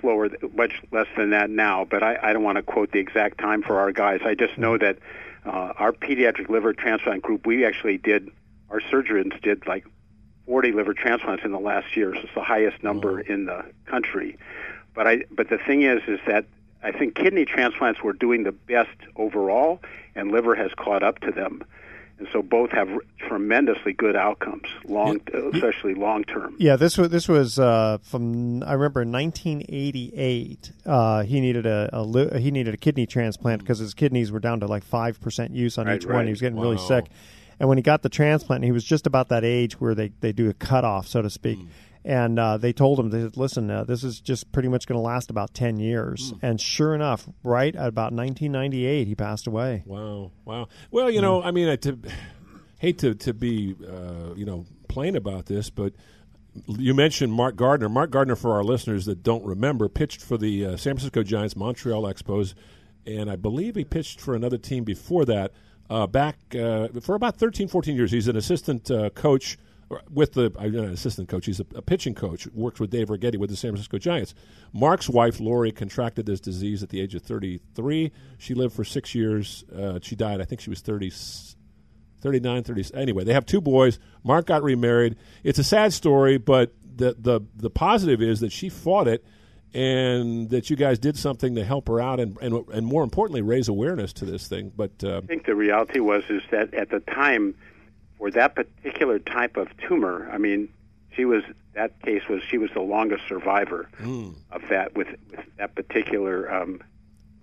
slower, 0.00 0.28
much 0.54 0.74
less 0.92 1.08
than 1.16 1.30
that 1.30 1.50
now. 1.50 1.84
But 1.84 2.04
I, 2.04 2.18
I 2.22 2.32
don't 2.32 2.44
want 2.44 2.56
to 2.56 2.62
quote 2.62 2.92
the 2.92 3.00
exact 3.00 3.38
time 3.38 3.62
for 3.62 3.80
our 3.80 3.90
guys. 3.90 4.20
I 4.24 4.34
just 4.34 4.56
know 4.56 4.78
that 4.78 4.98
uh, 5.44 5.72
our 5.76 5.92
pediatric 5.92 6.48
liver 6.48 6.72
transplant 6.72 7.22
group, 7.22 7.46
we 7.46 7.64
actually 7.64 7.98
did, 7.98 8.30
our 8.70 8.80
surgeons 8.80 9.32
did 9.42 9.66
like 9.66 9.84
40 10.46 10.72
liver 10.72 10.94
transplants 10.94 11.44
in 11.44 11.50
the 11.50 11.58
last 11.58 11.96
year. 11.96 12.14
So 12.14 12.20
it's 12.20 12.34
the 12.34 12.42
highest 12.42 12.84
number 12.84 13.18
in 13.18 13.46
the 13.46 13.64
country. 13.86 14.38
But 14.94 15.08
I, 15.08 15.24
but 15.30 15.48
the 15.48 15.58
thing 15.58 15.82
is, 15.82 16.02
is 16.06 16.20
that 16.26 16.44
I 16.82 16.92
think 16.92 17.14
kidney 17.14 17.44
transplants 17.44 18.02
were 18.02 18.12
doing 18.12 18.44
the 18.44 18.52
best 18.52 18.96
overall, 19.16 19.80
and 20.14 20.30
liver 20.30 20.54
has 20.54 20.70
caught 20.76 21.02
up 21.02 21.18
to 21.20 21.32
them 21.32 21.64
and 22.18 22.28
so 22.32 22.42
both 22.42 22.70
have 22.70 22.88
tremendously 23.18 23.92
good 23.92 24.16
outcomes, 24.16 24.66
long, 24.84 25.20
especially 25.52 25.94
long 25.94 26.24
term. 26.24 26.56
Yeah, 26.58 26.76
this 26.76 26.98
was 26.98 27.10
this 27.10 27.28
was 27.28 27.58
uh, 27.58 27.98
from 28.02 28.62
I 28.62 28.72
remember 28.72 29.02
in 29.02 29.12
1988. 29.12 30.72
Uh, 30.84 31.22
he 31.22 31.40
needed 31.40 31.66
a, 31.66 31.90
a, 31.92 32.38
he 32.38 32.50
needed 32.50 32.74
a 32.74 32.76
kidney 32.76 33.06
transplant 33.06 33.62
because 33.62 33.78
his 33.78 33.94
kidneys 33.94 34.32
were 34.32 34.40
down 34.40 34.60
to 34.60 34.66
like 34.66 34.84
five 34.84 35.20
percent 35.20 35.52
use 35.52 35.78
on 35.78 35.86
right, 35.86 35.96
each 35.96 36.06
right. 36.06 36.16
one. 36.16 36.24
He 36.26 36.30
was 36.30 36.40
getting 36.40 36.56
wow. 36.56 36.64
really 36.64 36.78
sick. 36.78 37.06
And 37.60 37.68
when 37.68 37.78
he 37.78 37.82
got 37.82 38.02
the 38.02 38.08
transplant, 38.08 38.64
he 38.64 38.72
was 38.72 38.84
just 38.84 39.06
about 39.06 39.28
that 39.30 39.44
age 39.44 39.80
where 39.80 39.94
they, 39.94 40.12
they 40.20 40.32
do 40.32 40.48
a 40.48 40.54
cutoff, 40.54 41.08
so 41.08 41.22
to 41.22 41.30
speak. 41.30 41.58
Mm. 41.58 41.66
And 42.08 42.38
uh, 42.38 42.56
they 42.56 42.72
told 42.72 42.98
him, 42.98 43.10
they 43.10 43.20
said, 43.20 43.36
listen, 43.36 43.70
uh, 43.70 43.84
this 43.84 44.02
is 44.02 44.18
just 44.18 44.50
pretty 44.50 44.68
much 44.68 44.86
going 44.86 44.96
to 44.96 45.02
last 45.02 45.28
about 45.28 45.52
10 45.52 45.78
years. 45.78 46.32
Mm. 46.32 46.38
And 46.40 46.60
sure 46.60 46.94
enough, 46.94 47.28
right 47.44 47.76
at 47.76 47.86
about 47.86 48.14
1998, 48.14 49.06
he 49.06 49.14
passed 49.14 49.46
away. 49.46 49.82
Wow. 49.84 50.30
Wow. 50.46 50.68
Well, 50.90 51.10
you 51.10 51.20
know, 51.20 51.42
I 51.42 51.50
mean, 51.50 51.68
I 51.68 51.76
to, 51.76 51.98
hate 52.78 53.00
to, 53.00 53.14
to 53.14 53.34
be, 53.34 53.76
uh, 53.86 54.32
you 54.34 54.46
know, 54.46 54.64
plain 54.88 55.16
about 55.16 55.44
this, 55.44 55.68
but 55.68 55.92
you 56.66 56.94
mentioned 56.94 57.30
Mark 57.30 57.56
Gardner. 57.56 57.90
Mark 57.90 58.10
Gardner, 58.10 58.36
for 58.36 58.54
our 58.54 58.64
listeners 58.64 59.04
that 59.04 59.22
don't 59.22 59.44
remember, 59.44 59.86
pitched 59.90 60.22
for 60.22 60.38
the 60.38 60.64
uh, 60.64 60.68
San 60.78 60.94
Francisco 60.94 61.22
Giants, 61.22 61.56
Montreal 61.56 62.04
Expos, 62.04 62.54
and 63.04 63.30
I 63.30 63.36
believe 63.36 63.74
he 63.76 63.84
pitched 63.84 64.18
for 64.18 64.34
another 64.34 64.56
team 64.56 64.82
before 64.82 65.26
that. 65.26 65.52
Uh, 65.90 66.06
back 66.06 66.38
uh, 66.54 66.88
for 67.02 67.14
about 67.14 67.36
13, 67.36 67.68
14 67.68 67.94
years, 67.94 68.12
he's 68.12 68.28
an 68.28 68.36
assistant 68.36 68.90
uh, 68.90 69.10
coach 69.10 69.58
with 70.10 70.34
the 70.34 70.52
uh, 70.58 70.64
an 70.64 70.90
assistant 70.90 71.28
coach. 71.28 71.46
He's 71.46 71.60
a, 71.60 71.66
a, 71.74 71.82
pitching 71.82 72.14
coach. 72.14 72.46
Works 72.48 72.80
with 72.80 72.90
Dave 72.90 73.08
Righetti 73.08 73.38
with 73.38 73.50
the 73.50 73.56
San 73.56 73.70
Francisco 73.70 73.98
Giants. 73.98 74.34
Mark's 74.72 75.08
wife 75.08 75.40
Lori 75.40 75.72
contracted 75.72 76.26
this 76.26 76.40
disease 76.40 76.82
at 76.82 76.90
the 76.90 77.00
age 77.00 77.14
of 77.14 77.22
33. 77.22 78.12
She 78.38 78.54
lived 78.54 78.74
for 78.74 78.84
six 78.84 79.14
years. 79.14 79.64
Uh, 79.74 79.98
she 80.02 80.16
died. 80.16 80.40
I 80.40 80.44
think 80.44 80.60
she 80.60 80.70
was 80.70 80.80
30. 80.80 81.12
39, 82.20 82.64
30. 82.64 82.84
Anyway, 82.94 83.24
they 83.24 83.32
have 83.32 83.46
two 83.46 83.60
boys. 83.60 83.98
Mark 84.24 84.46
got 84.46 84.62
remarried. 84.62 85.16
It's 85.44 85.58
a 85.58 85.64
sad 85.64 85.92
story, 85.92 86.36
but 86.36 86.72
the 86.82 87.16
the 87.18 87.40
the 87.56 87.70
positive 87.70 88.20
is 88.20 88.40
that 88.40 88.52
she 88.52 88.68
fought 88.68 89.08
it 89.08 89.24
and 89.74 90.48
that 90.50 90.70
you 90.70 90.76
guys 90.76 90.98
did 90.98 91.16
something 91.16 91.54
to 91.54 91.64
help 91.64 91.88
her 91.88 92.00
out 92.00 92.20
and 92.20 92.36
and, 92.40 92.66
and 92.68 92.86
more 92.86 93.02
importantly 93.02 93.42
raise 93.42 93.68
awareness 93.68 94.12
to 94.14 94.24
this 94.24 94.48
thing. 94.48 94.72
But 94.76 94.92
uh, 95.04 95.18
I 95.18 95.26
think 95.26 95.46
the 95.46 95.54
reality 95.54 96.00
was 96.00 96.24
is 96.28 96.42
that 96.50 96.74
at 96.74 96.90
the 96.90 97.00
time 97.00 97.54
for 98.18 98.30
that 98.32 98.54
particular 98.54 99.18
type 99.18 99.56
of 99.56 99.68
tumor, 99.76 100.28
I 100.32 100.38
mean, 100.38 100.68
she 101.14 101.24
was 101.24 101.42
that 101.74 102.00
case 102.02 102.22
was 102.28 102.42
she 102.42 102.58
was 102.58 102.70
the 102.74 102.80
longest 102.80 103.22
survivor 103.28 103.88
mm. 104.00 104.34
of 104.50 104.62
that 104.68 104.94
with, 104.96 105.08
with 105.30 105.40
that 105.56 105.74
particular 105.74 106.52
um, 106.52 106.82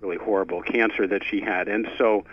really 0.02 0.18
horrible 0.18 0.62
cancer 0.62 1.08
that 1.08 1.24
she 1.24 1.40
had, 1.42 1.68
and 1.68 1.88
so 1.98 2.26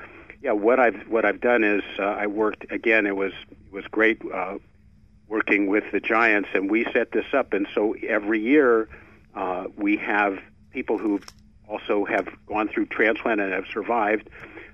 yeah, 0.43 0.53
what 0.53 0.81
I've 0.81 1.09
what 1.09 1.25
I've 1.25 1.41
done 1.41 1.63
is 1.63 1.83
uh, 1.99 2.03
I 2.03 2.27
worked 2.27 2.71
again. 2.71 3.07
It 3.07 3.17
was 3.17 3.33
it 3.51 3.73
was 3.73 3.85
great 3.87 4.21
uh, 4.33 4.59
working 5.29 5.69
with 5.69 5.85
the 5.93 6.01
Giants, 6.01 6.51
and 6.53 6.71
we 6.71 6.85
set 6.93 7.13
this 7.13 7.27
up. 7.33 7.53
And 7.53 7.67
so 7.75 7.95
every 8.07 8.41
year 8.41 8.89
uh, 9.35 9.67
we 9.77 9.97
have 9.97 10.39
people 10.73 10.99
who 10.99 11.21
also 11.69 12.05
have 12.05 12.29
gone 12.47 12.69
through 12.69 12.87
transplant 12.87 13.41
and 13.41 13.53
have 13.53 13.67
survived. 13.73 14.29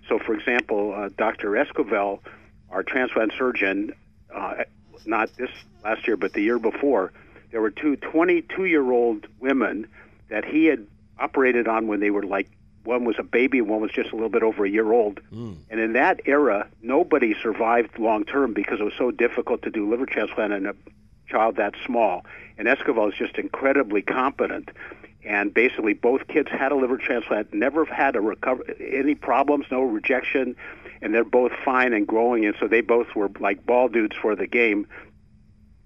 So, 0.09 0.19
for 0.19 0.35
example, 0.35 0.95
uh, 0.97 1.11
Dr. 1.17 1.51
Esquivel, 1.51 2.21
our 2.71 2.83
transplant 2.83 3.33
surgeon, 3.39 3.93
uh, 4.35 4.65
not 5.07 5.35
this 5.37 5.51
last 5.85 6.07
year, 6.07 6.17
but 6.17 6.33
the 6.33 6.43
year 6.43 6.59
before, 6.59 7.13
there 7.51 7.61
were 7.61 7.71
two 7.71 7.97
22 7.97 8.67
year 8.67 8.91
old 8.91 9.27
women 9.41 9.87
that 10.29 10.45
he 10.45 10.67
had 10.67 10.87
operated 11.19 11.67
on 11.67 11.87
when 11.87 12.01
they 12.01 12.11
were 12.11 12.23
like 12.23 12.49
one 12.89 13.05
was 13.05 13.17
a 13.19 13.23
baby, 13.23 13.59
and 13.59 13.69
one 13.69 13.83
was 13.83 13.91
just 13.91 14.11
a 14.13 14.15
little 14.15 14.31
bit 14.31 14.43
over 14.43 14.65
a 14.65 14.71
year 14.71 14.93
old. 14.93 15.21
Mm. 15.31 15.57
And 15.69 15.79
in 15.79 15.93
that 15.93 16.23
era, 16.25 16.67
nobody 16.81 17.35
survived 17.43 17.99
long 17.99 18.25
term 18.25 18.55
because 18.55 18.81
it 18.81 18.85
was 18.85 18.95
so 18.97 19.11
difficult 19.11 19.63
to 19.63 19.71
do 19.71 19.89
liver 19.89 20.07
transplant 20.07 20.55
in 20.55 20.65
a 20.65 20.75
child 21.29 21.57
that 21.57 21.75
small. 21.85 22.25
And 22.57 22.67
Esquivel 22.67 23.13
is 23.13 23.19
just 23.19 23.37
incredibly 23.37 24.01
competent. 24.01 24.71
And 25.25 25.53
basically, 25.53 25.93
both 25.93 26.27
kids 26.29 26.49
had 26.51 26.73
a 26.73 26.77
liver 26.77 26.97
transplant, 26.97 27.53
never 27.53 27.85
had 27.85 28.17
a 28.17 28.21
recover 28.23 28.65
any 28.81 29.15
problems, 29.15 29.67
no 29.71 29.83
rejection, 29.83 30.57
and 31.03 31.15
they're 31.15 31.25
both 31.25 31.53
fine 31.65 31.93
and 31.93 32.07
growing. 32.07 32.47
And 32.47 32.55
so 32.61 32.69
they 32.69 32.81
both 32.81 33.15
were 33.15 33.31
like 33.41 33.65
ball 33.65 33.89
dudes 33.89 34.17
for 34.17 34.37
the 34.37 34.47
game, 34.47 34.87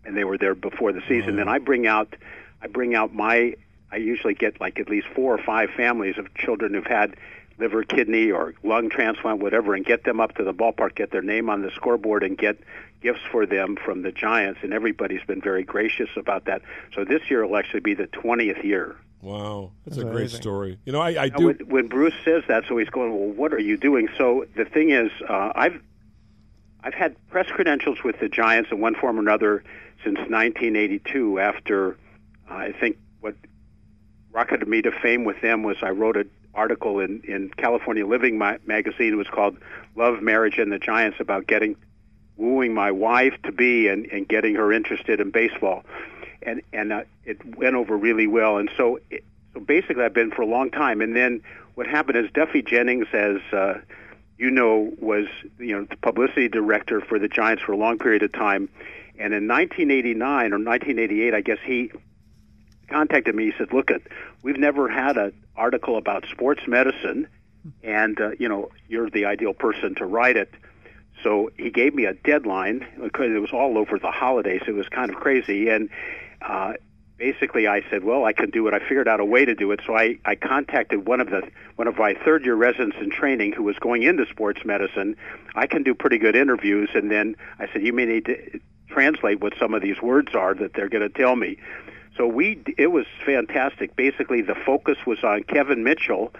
and 0.04 0.16
they 0.16 0.24
were 0.24 0.38
there 0.38 0.54
before 0.54 0.92
the 0.92 1.02
season. 1.08 1.36
Then 1.36 1.48
I 1.48 1.58
bring 1.58 1.86
out, 1.86 2.14
I 2.60 2.66
bring 2.66 2.94
out 2.94 3.14
my 3.14 3.54
I 3.92 3.96
usually 3.96 4.34
get 4.34 4.58
like 4.58 4.80
at 4.80 4.88
least 4.88 5.06
four 5.14 5.34
or 5.34 5.42
five 5.42 5.68
families 5.76 6.16
of 6.16 6.32
children 6.34 6.72
who've 6.72 6.86
had 6.86 7.16
liver, 7.58 7.84
kidney, 7.84 8.30
or 8.30 8.54
lung 8.62 8.88
transplant, 8.88 9.40
whatever, 9.40 9.74
and 9.74 9.84
get 9.84 10.04
them 10.04 10.18
up 10.18 10.34
to 10.36 10.44
the 10.44 10.54
ballpark, 10.54 10.94
get 10.94 11.10
their 11.10 11.22
name 11.22 11.50
on 11.50 11.60
the 11.60 11.70
scoreboard, 11.72 12.22
and 12.22 12.38
get 12.38 12.58
gifts 13.02 13.20
for 13.30 13.44
them 13.44 13.76
from 13.76 14.00
the 14.00 14.10
Giants. 14.10 14.60
And 14.62 14.72
everybody's 14.72 15.22
been 15.24 15.42
very 15.42 15.62
gracious 15.62 16.08
about 16.16 16.46
that. 16.46 16.62
So 16.94 17.04
this 17.04 17.30
year 17.30 17.46
will 17.46 17.56
actually 17.56 17.80
be 17.80 17.94
the 17.94 18.06
20th 18.06 18.64
year. 18.64 18.96
Wow, 19.22 19.70
that's, 19.84 19.96
that's 19.96 20.08
a 20.08 20.10
great 20.10 20.30
story. 20.30 20.78
You 20.84 20.92
know, 20.92 21.00
I, 21.00 21.22
I 21.22 21.28
do. 21.28 21.46
When, 21.46 21.58
when, 21.68 21.86
Bruce 21.86 22.14
says 22.24 22.42
that, 22.48 22.64
so 22.68 22.76
he's 22.76 22.88
going, 22.88 23.12
"Well, 23.12 23.30
what 23.30 23.54
are 23.54 23.60
you 23.60 23.76
doing?" 23.76 24.08
So 24.18 24.46
the 24.56 24.64
thing 24.64 24.90
is, 24.90 25.12
uh, 25.28 25.52
I've 25.54 25.80
I've 26.82 26.94
had 26.94 27.14
press 27.28 27.46
credentials 27.46 28.02
with 28.02 28.18
the 28.18 28.28
Giants 28.28 28.72
in 28.72 28.80
one 28.80 28.96
form 28.96 29.18
or 29.18 29.20
another 29.20 29.62
since 30.02 30.18
1982. 30.18 31.38
After 31.38 31.92
uh, 32.50 32.54
I 32.54 32.72
think 32.72 32.98
what 33.20 33.36
rocketed 34.32 34.66
me 34.66 34.82
to 34.82 34.90
fame 34.90 35.22
with 35.22 35.40
them 35.40 35.62
was 35.62 35.76
I 35.82 35.90
wrote 35.90 36.16
an 36.16 36.28
article 36.52 36.98
in, 36.98 37.22
in 37.22 37.50
California 37.56 38.04
Living 38.04 38.38
ma- 38.38 38.58
magazine. 38.66 39.12
It 39.12 39.16
was 39.16 39.28
called 39.28 39.56
Love, 39.94 40.20
Marriage, 40.20 40.58
and 40.58 40.72
the 40.72 40.80
Giants 40.80 41.18
about 41.20 41.46
getting 41.46 41.76
wooing 42.36 42.74
my 42.74 42.90
wife 42.90 43.34
to 43.44 43.52
be 43.52 43.86
and, 43.86 44.06
and 44.06 44.26
getting 44.26 44.56
her 44.56 44.72
interested 44.72 45.20
in 45.20 45.30
baseball. 45.30 45.84
And, 46.44 46.62
and 46.72 46.92
uh, 46.92 47.02
it 47.24 47.56
went 47.56 47.76
over 47.76 47.96
really 47.96 48.26
well. 48.26 48.58
And 48.58 48.70
so, 48.76 48.98
it, 49.10 49.24
so 49.54 49.60
basically, 49.60 50.04
I've 50.04 50.14
been 50.14 50.30
for 50.30 50.42
a 50.42 50.46
long 50.46 50.70
time. 50.70 51.00
And 51.00 51.14
then 51.14 51.42
what 51.74 51.86
happened 51.86 52.18
is 52.18 52.30
Duffy 52.32 52.62
Jennings, 52.62 53.06
as 53.12 53.38
uh, 53.52 53.80
you 54.38 54.50
know, 54.50 54.92
was 54.98 55.26
you 55.58 55.76
know 55.76 55.86
the 55.88 55.96
publicity 55.96 56.48
director 56.48 57.00
for 57.00 57.18
the 57.18 57.28
Giants 57.28 57.62
for 57.62 57.72
a 57.72 57.76
long 57.76 57.98
period 57.98 58.22
of 58.22 58.32
time. 58.32 58.68
And 59.18 59.32
in 59.34 59.46
1989 59.46 60.52
or 60.52 60.58
1988, 60.58 61.34
I 61.34 61.40
guess 61.42 61.58
he 61.64 61.92
contacted 62.88 63.34
me. 63.34 63.46
He 63.46 63.52
said, 63.56 63.72
"Look, 63.72 63.90
at 63.90 64.02
we've 64.42 64.58
never 64.58 64.88
had 64.88 65.16
an 65.16 65.32
article 65.56 65.96
about 65.96 66.26
sports 66.30 66.66
medicine, 66.66 67.28
and 67.82 68.20
uh, 68.20 68.30
you 68.38 68.48
know 68.48 68.70
you're 68.88 69.10
the 69.10 69.26
ideal 69.26 69.54
person 69.54 69.94
to 69.96 70.06
write 70.06 70.36
it." 70.36 70.52
So 71.22 71.50
he 71.56 71.70
gave 71.70 71.94
me 71.94 72.06
a 72.06 72.14
deadline 72.14 72.86
because 73.00 73.30
it 73.30 73.38
was 73.38 73.52
all 73.52 73.78
over 73.78 73.98
the 73.98 74.10
holidays. 74.10 74.62
It 74.66 74.72
was 74.72 74.88
kind 74.88 75.10
of 75.10 75.16
crazy, 75.16 75.68
and 75.68 75.88
uh, 76.44 76.74
basically 77.18 77.66
I 77.66 77.82
said, 77.90 78.04
"Well, 78.04 78.24
I 78.24 78.32
can 78.32 78.50
do 78.50 78.66
it." 78.68 78.74
I 78.74 78.80
figured 78.80 79.08
out 79.08 79.20
a 79.20 79.24
way 79.24 79.44
to 79.44 79.54
do 79.54 79.70
it. 79.72 79.80
So 79.86 79.96
I, 79.96 80.18
I 80.24 80.34
contacted 80.34 81.06
one 81.06 81.20
of 81.20 81.30
the 81.30 81.42
one 81.76 81.88
of 81.88 81.96
my 81.98 82.14
third 82.14 82.44
year 82.44 82.54
residents 82.54 82.96
in 83.00 83.10
training 83.10 83.52
who 83.52 83.62
was 83.62 83.78
going 83.78 84.02
into 84.02 84.26
sports 84.26 84.64
medicine. 84.64 85.16
I 85.54 85.66
can 85.66 85.82
do 85.82 85.94
pretty 85.94 86.18
good 86.18 86.36
interviews, 86.36 86.90
and 86.94 87.10
then 87.10 87.36
I 87.58 87.66
said, 87.72 87.82
"You 87.82 87.92
may 87.92 88.06
need 88.06 88.26
to." 88.26 88.60
translate 88.88 89.40
what 89.40 89.54
some 89.58 89.72
of 89.72 89.80
these 89.80 90.02
words 90.02 90.34
are 90.34 90.52
that 90.52 90.74
they're 90.74 90.90
going 90.90 91.00
to 91.00 91.08
tell 91.08 91.34
me. 91.34 91.56
So 92.16 92.26
we 92.26 92.62
it 92.76 92.88
was 92.88 93.06
fantastic. 93.24 93.96
Basically, 93.96 94.42
the 94.42 94.54
focus 94.54 94.98
was 95.06 95.24
on 95.24 95.44
Kevin 95.44 95.82
Mitchell, 95.82 96.32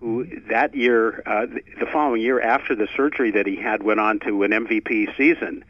who 0.00 0.26
that 0.48 0.74
year, 0.74 1.22
uh, 1.26 1.46
the 1.80 1.86
following 1.92 2.22
year 2.22 2.40
after 2.40 2.74
the 2.76 2.88
surgery 2.96 3.32
that 3.32 3.46
he 3.46 3.56
had, 3.56 3.82
went 3.82 4.00
on 4.00 4.20
to 4.20 4.44
an 4.44 4.52
MVP 4.52 5.16
season. 5.16 5.64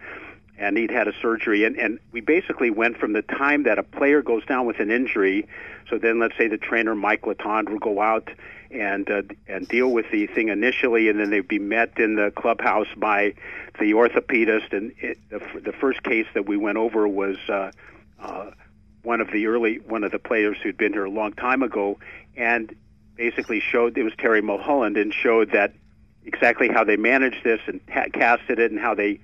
And 0.58 0.78
he'd 0.78 0.90
had 0.90 1.06
a 1.06 1.12
surgery, 1.20 1.64
and, 1.64 1.76
and 1.76 1.98
we 2.12 2.22
basically 2.22 2.70
went 2.70 2.96
from 2.96 3.12
the 3.12 3.20
time 3.20 3.64
that 3.64 3.78
a 3.78 3.82
player 3.82 4.22
goes 4.22 4.44
down 4.46 4.64
with 4.64 4.80
an 4.80 4.90
injury. 4.90 5.46
So 5.90 5.98
then, 5.98 6.18
let's 6.18 6.36
say 6.38 6.48
the 6.48 6.56
trainer 6.56 6.94
Mike 6.94 7.22
Letendre 7.22 7.72
will 7.72 7.78
go 7.78 8.00
out 8.00 8.30
and 8.70 9.10
uh, 9.10 9.22
and 9.48 9.68
deal 9.68 9.90
with 9.90 10.06
the 10.10 10.26
thing 10.28 10.48
initially, 10.48 11.08
and 11.08 11.20
then 11.20 11.30
they'd 11.30 11.46
be 11.46 11.58
met 11.58 11.98
in 11.98 12.14
the 12.16 12.32
clubhouse 12.34 12.88
by 12.96 13.34
the 13.78 13.92
orthopedist. 13.92 14.72
And 14.72 14.92
it, 14.98 15.18
the, 15.28 15.40
the 15.60 15.72
first 15.72 16.02
case 16.02 16.26
that 16.34 16.46
we 16.46 16.56
went 16.56 16.78
over 16.78 17.06
was 17.06 17.36
uh, 17.48 17.70
uh, 18.18 18.50
one 19.02 19.20
of 19.20 19.30
the 19.30 19.46
early 19.46 19.76
one 19.80 20.04
of 20.04 20.12
the 20.12 20.18
players 20.18 20.56
who'd 20.62 20.78
been 20.78 20.92
here 20.92 21.04
a 21.04 21.10
long 21.10 21.32
time 21.32 21.62
ago, 21.62 21.98
and 22.36 22.74
basically 23.16 23.60
showed 23.60 23.96
it 23.96 24.02
was 24.02 24.14
Terry 24.18 24.42
Mulholland 24.42 24.96
and 24.96 25.12
showed 25.12 25.52
that 25.52 25.72
exactly 26.24 26.68
how 26.68 26.84
they 26.84 26.96
managed 26.96 27.44
this 27.44 27.60
and 27.66 27.80
ta- 27.86 28.06
casted 28.12 28.58
it 28.58 28.70
and 28.70 28.80
how 28.80 28.94
they 28.94 29.20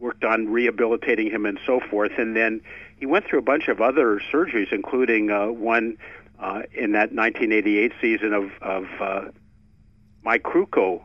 worked 0.00 0.24
on 0.24 0.48
rehabilitating 0.48 1.30
him 1.30 1.46
and 1.46 1.58
so 1.66 1.80
forth. 1.80 2.12
And 2.18 2.36
then 2.36 2.60
he 2.96 3.06
went 3.06 3.26
through 3.26 3.38
a 3.38 3.42
bunch 3.42 3.68
of 3.68 3.80
other 3.80 4.20
surgeries, 4.32 4.72
including 4.72 5.30
uh, 5.30 5.48
one 5.48 5.96
uh, 6.38 6.62
in 6.72 6.92
that 6.92 7.12
1988 7.12 7.92
season 8.00 8.32
of 8.32 8.50
of 8.60 8.84
uh, 9.00 9.24
Mike 10.22 10.42
Krukow. 10.42 11.02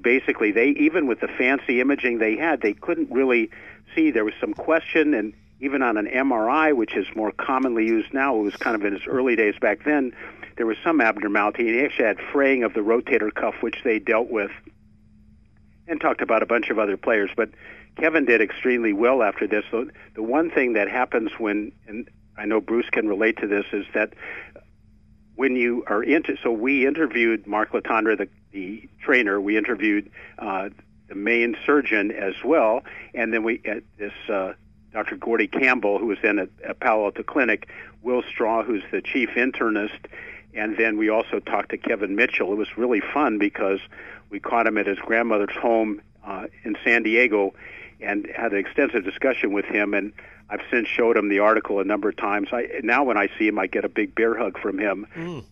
Basically, 0.00 0.52
they 0.52 0.68
even 0.78 1.06
with 1.06 1.20
the 1.20 1.28
fancy 1.28 1.80
imaging 1.80 2.18
they 2.18 2.36
had, 2.36 2.60
they 2.60 2.74
couldn't 2.74 3.10
really 3.10 3.50
see. 3.94 4.10
There 4.10 4.24
was 4.24 4.34
some 4.40 4.54
question 4.54 5.14
and 5.14 5.34
even 5.60 5.82
on 5.82 5.96
an 5.96 6.06
MRI, 6.06 6.74
which 6.74 6.94
is 6.94 7.06
more 7.16 7.32
commonly 7.32 7.84
used 7.84 8.14
now, 8.14 8.36
it 8.38 8.42
was 8.42 8.56
kind 8.56 8.76
of 8.76 8.84
in 8.84 8.94
its 8.94 9.06
early 9.06 9.34
days 9.34 9.54
back 9.60 9.84
then, 9.84 10.14
there 10.56 10.66
was 10.66 10.76
some 10.84 11.00
abnormality. 11.00 11.66
And 11.68 11.76
he 11.76 11.84
actually 11.84 12.06
had 12.06 12.18
fraying 12.32 12.62
of 12.62 12.74
the 12.74 12.80
rotator 12.80 13.34
cuff, 13.34 13.54
which 13.60 13.76
they 13.82 13.98
dealt 13.98 14.28
with, 14.30 14.50
and 15.88 16.00
talked 16.00 16.20
about 16.20 16.42
a 16.42 16.46
bunch 16.46 16.70
of 16.70 16.78
other 16.78 16.96
players. 16.96 17.30
But 17.36 17.50
Kevin 17.98 18.24
did 18.24 18.40
extremely 18.40 18.92
well 18.92 19.22
after 19.22 19.46
this. 19.46 19.64
The 19.72 20.22
one 20.22 20.50
thing 20.50 20.74
that 20.74 20.88
happens 20.88 21.30
when, 21.38 21.72
and 21.86 22.08
I 22.36 22.46
know 22.46 22.60
Bruce 22.60 22.88
can 22.90 23.08
relate 23.08 23.38
to 23.38 23.46
this, 23.46 23.64
is 23.72 23.86
that 23.94 24.14
when 25.34 25.56
you 25.56 25.84
are 25.86 26.02
into, 26.02 26.36
so 26.42 26.50
we 26.50 26.86
interviewed 26.86 27.46
Mark 27.46 27.72
Letendre, 27.72 28.16
the, 28.16 28.28
the 28.52 28.88
trainer. 29.02 29.40
We 29.40 29.56
interviewed 29.56 30.10
uh, 30.38 30.70
the 31.08 31.14
main 31.14 31.56
surgeon 31.66 32.10
as 32.10 32.34
well, 32.44 32.82
and 33.14 33.32
then 33.32 33.42
we 33.42 33.60
at 33.64 33.82
this 33.98 34.12
uh, 34.28 34.54
Dr. 34.92 35.16
Gordy 35.16 35.46
Campbell, 35.46 35.98
who 35.98 36.06
was 36.06 36.18
then 36.22 36.38
at, 36.38 36.48
at 36.64 36.80
Palo 36.80 37.04
Alto 37.04 37.22
Clinic, 37.22 37.68
Will 38.02 38.22
Straw, 38.22 38.62
who's 38.62 38.82
the 38.90 39.00
chief 39.00 39.30
internist, 39.36 40.06
and 40.54 40.76
then 40.76 40.96
we 40.96 41.08
also 41.08 41.40
talked 41.40 41.70
to 41.70 41.78
Kevin 41.78 42.16
Mitchell. 42.16 42.52
It 42.52 42.56
was 42.56 42.76
really 42.76 43.02
fun 43.12 43.38
because 43.38 43.80
we 44.30 44.40
caught 44.40 44.66
him 44.66 44.78
at 44.78 44.86
his 44.86 44.98
grandmother's 44.98 45.56
home 45.56 46.00
uh, 46.24 46.46
in 46.64 46.76
San 46.84 47.02
Diego 47.02 47.54
and 48.00 48.26
had 48.34 48.52
an 48.52 48.58
extensive 48.58 49.04
discussion 49.04 49.52
with 49.52 49.64
him. 49.64 49.94
And 49.94 50.12
I've 50.50 50.60
since 50.70 50.88
showed 50.88 51.16
him 51.16 51.28
the 51.28 51.40
article 51.40 51.80
a 51.80 51.84
number 51.84 52.08
of 52.08 52.16
times. 52.16 52.48
I, 52.52 52.68
now, 52.82 53.04
when 53.04 53.16
I 53.16 53.28
see 53.38 53.48
him, 53.48 53.58
I 53.58 53.66
get 53.66 53.84
a 53.84 53.88
big 53.88 54.14
bear 54.14 54.36
hug 54.36 54.58
from 54.58 54.78
him. 54.78 55.06
Mm. 55.14 55.44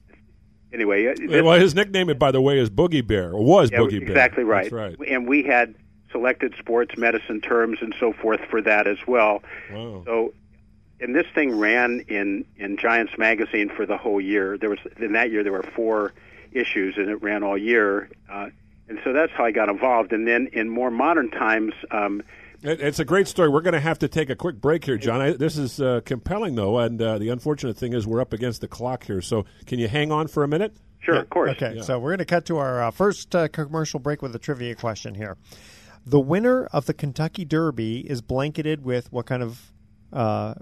Anyway, 0.72 1.06
uh, 1.06 1.14
Yeah, 1.18 1.40
well, 1.42 1.58
his 1.58 1.74
nickname, 1.74 2.08
by 2.18 2.30
the 2.30 2.40
way, 2.40 2.58
is 2.58 2.70
Boogie 2.70 3.06
Bear, 3.06 3.32
or 3.32 3.44
was 3.44 3.70
yeah, 3.70 3.78
Boogie 3.78 4.00
Bear. 4.00 4.08
exactly 4.08 4.44
right. 4.44 4.64
That's 4.64 4.72
right. 4.72 4.96
And 5.08 5.28
we 5.28 5.42
had 5.42 5.74
selected 6.10 6.54
sports 6.58 6.96
medicine 6.96 7.40
terms 7.40 7.78
and 7.80 7.94
so 7.98 8.12
forth 8.12 8.40
for 8.50 8.62
that 8.62 8.86
as 8.86 8.98
well. 9.06 9.42
Wow. 9.72 10.02
So, 10.04 10.34
and 11.00 11.14
this 11.14 11.26
thing 11.34 11.58
ran 11.58 12.00
in 12.08 12.44
in 12.56 12.78
Giants 12.78 13.12
magazine 13.18 13.68
for 13.68 13.84
the 13.86 13.96
whole 13.98 14.20
year. 14.20 14.56
There 14.56 14.70
was 14.70 14.78
in 14.98 15.12
that 15.12 15.30
year 15.30 15.42
there 15.42 15.52
were 15.52 15.62
four 15.62 16.14
issues, 16.52 16.96
and 16.96 17.10
it 17.10 17.22
ran 17.22 17.42
all 17.42 17.58
year. 17.58 18.08
Uh, 18.30 18.48
and 18.88 18.98
so 19.04 19.12
that's 19.12 19.32
how 19.32 19.44
I 19.44 19.50
got 19.50 19.68
involved. 19.68 20.12
And 20.12 20.26
then 20.26 20.48
in 20.52 20.68
more 20.68 20.90
modern 20.90 21.30
times, 21.30 21.72
um, 21.90 22.22
It- 22.62 22.80
It's 22.80 22.98
a 22.98 23.04
great 23.04 23.28
story. 23.28 23.48
We're 23.50 23.60
going 23.60 23.74
to 23.74 23.80
have 23.80 23.98
to 23.98 24.08
take 24.08 24.30
a 24.30 24.34
quick 24.34 24.60
break 24.62 24.84
here, 24.84 24.96
John. 24.96 25.20
I, 25.20 25.32
this 25.32 25.58
is 25.58 25.78
uh, 25.80 26.00
compelling, 26.06 26.54
though, 26.54 26.78
and 26.78 27.00
uh, 27.00 27.18
the 27.18 27.28
unfortunate 27.28 27.76
thing 27.76 27.92
is 27.92 28.06
we're 28.06 28.20
up 28.20 28.32
against 28.32 28.62
the 28.62 28.68
clock 28.68 29.04
here. 29.04 29.20
So, 29.20 29.44
can 29.66 29.78
you 29.78 29.88
hang 29.88 30.10
on 30.10 30.26
for 30.26 30.42
a 30.42 30.48
minute? 30.48 30.74
sure, 31.00 31.16
of 31.16 31.28
course. 31.30 31.50
Okay, 31.50 31.80
so 31.82 31.98
we're 32.00 32.10
going 32.10 32.18
to 32.18 32.24
cut 32.24 32.46
to 32.46 32.56
our 32.56 32.82
uh, 32.84 32.90
first 32.90 33.36
uh, 33.36 33.46
commercial 33.48 34.00
break 34.00 34.22
with 34.22 34.34
a 34.34 34.38
trivia 34.40 34.74
question 34.74 35.14
here. 35.14 35.36
The 36.06 36.18
winner 36.18 36.64
of 36.72 36.86
the 36.86 36.94
Kentucky 36.94 37.44
Derby 37.44 38.00
is 38.00 38.22
blanketed 38.22 38.84
with 38.84 39.12
what 39.12 39.26
kind 39.26 39.42
of 39.42 39.72
uh, 40.12 40.54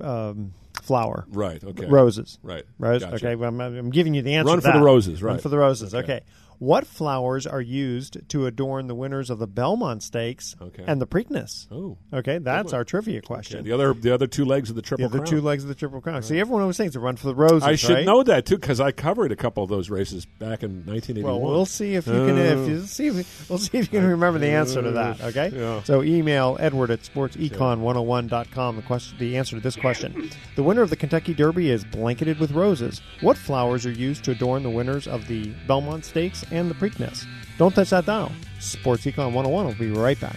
um, 0.00 0.54
flower? 0.80 1.26
Right. 1.28 1.62
Okay. 1.62 1.86
Roses. 1.86 2.38
Right. 2.42 2.64
Rose. 2.78 3.02
Gotcha. 3.02 3.16
Okay. 3.16 3.34
Well, 3.34 3.48
I'm, 3.48 3.60
I'm 3.60 3.90
giving 3.90 4.14
you 4.14 4.22
the 4.22 4.34
answer. 4.34 4.48
Run 4.48 4.58
to 4.58 4.62
for 4.62 4.72
the 4.72 4.78
that. 4.78 4.84
roses, 4.84 5.22
Run 5.22 5.38
for 5.38 5.48
the 5.48 5.58
roses. 5.58 5.94
Okay. 5.94 6.04
Okay. 6.14 6.24
What 6.62 6.86
flowers 6.86 7.44
are 7.44 7.60
used 7.60 8.28
to 8.28 8.46
adorn 8.46 8.86
the 8.86 8.94
winners 8.94 9.30
of 9.30 9.40
the 9.40 9.48
Belmont 9.48 10.00
Stakes 10.00 10.54
Okay. 10.62 10.84
and 10.86 11.00
the 11.00 11.08
Preakness? 11.08 11.66
Oh. 11.72 11.98
Okay, 12.12 12.38
that's 12.38 12.72
our 12.72 12.84
trivia 12.84 13.20
question. 13.20 13.58
Okay, 13.58 13.68
The 13.68 13.74
other, 13.74 13.92
the 13.92 14.14
other 14.14 14.28
two 14.28 14.44
legs 14.44 14.70
of 14.70 14.76
the 14.76 14.82
The 14.82 14.86
triple 14.86 15.06
other 15.06 15.18
crown. 15.18 15.26
two 15.26 15.40
legs 15.40 15.64
of 15.64 15.68
the 15.68 15.74
Triple 15.74 16.00
Crown. 16.00 16.22
See, 16.22 16.38
everyone 16.38 16.62
always 16.62 16.76
thinks 16.76 16.92
to 16.92 17.00
run 17.00 17.16
for 17.16 17.26
the 17.26 17.34
roses. 17.34 17.64
I 17.64 17.74
should 17.74 17.94
right? 17.96 18.06
know 18.06 18.22
that 18.22 18.46
too 18.46 18.58
because 18.58 18.78
I 18.78 18.92
covered 18.92 19.32
a 19.32 19.36
couple 19.36 19.64
of 19.64 19.70
those 19.70 19.90
races 19.90 20.24
back 20.24 20.62
in 20.62 20.84
1981. 20.86 21.24
Well, 21.40 21.40
we'll 21.50 21.66
see 21.66 21.96
if 21.96 22.06
you 22.06 22.12
can. 22.12 22.38
If 22.38 22.58
Oh. 22.58 22.66
you 22.68 22.80
see, 22.82 23.08
if, 23.08 23.50
we'll 23.50 23.58
see 23.58 23.78
if 23.78 23.92
you 23.92 23.98
can 23.98 24.08
remember 24.08 24.38
the 24.38 24.50
answer 24.50 24.80
to 24.82 24.92
that. 24.92 25.20
Okay. 25.20 25.50
Yeah. 25.52 25.82
So 25.82 26.04
email 26.04 26.56
Edward 26.60 26.92
at 26.92 27.00
sportsecon101.com. 27.02 28.76
The 28.76 28.82
question, 28.82 29.18
the 29.18 29.36
answer 29.36 29.56
to 29.56 29.60
this 29.62 29.74
question: 29.74 30.30
The 30.54 30.62
winner 30.62 30.82
of 30.82 30.90
the 30.90 30.96
Kentucky 30.96 31.34
Derby 31.34 31.70
is 31.70 31.84
blanketed 31.84 32.38
with 32.38 32.52
roses. 32.52 33.00
What 33.20 33.36
flowers 33.36 33.84
are 33.84 33.90
used 33.90 34.22
to 34.26 34.30
adorn 34.30 34.62
the 34.62 34.70
winners 34.70 35.08
of 35.08 35.26
the 35.26 35.50
Belmont 35.66 36.04
Stakes 36.04 36.44
and 36.52 36.70
the 36.70 36.74
Preakness? 36.74 37.26
Don't 37.58 37.74
touch 37.74 37.90
that 37.90 38.06
dial. 38.06 38.30
Sports 38.60 39.04
Econ 39.04 39.32
101 39.32 39.66
will 39.66 39.74
be 39.74 39.90
right 39.90 40.20
back. 40.20 40.36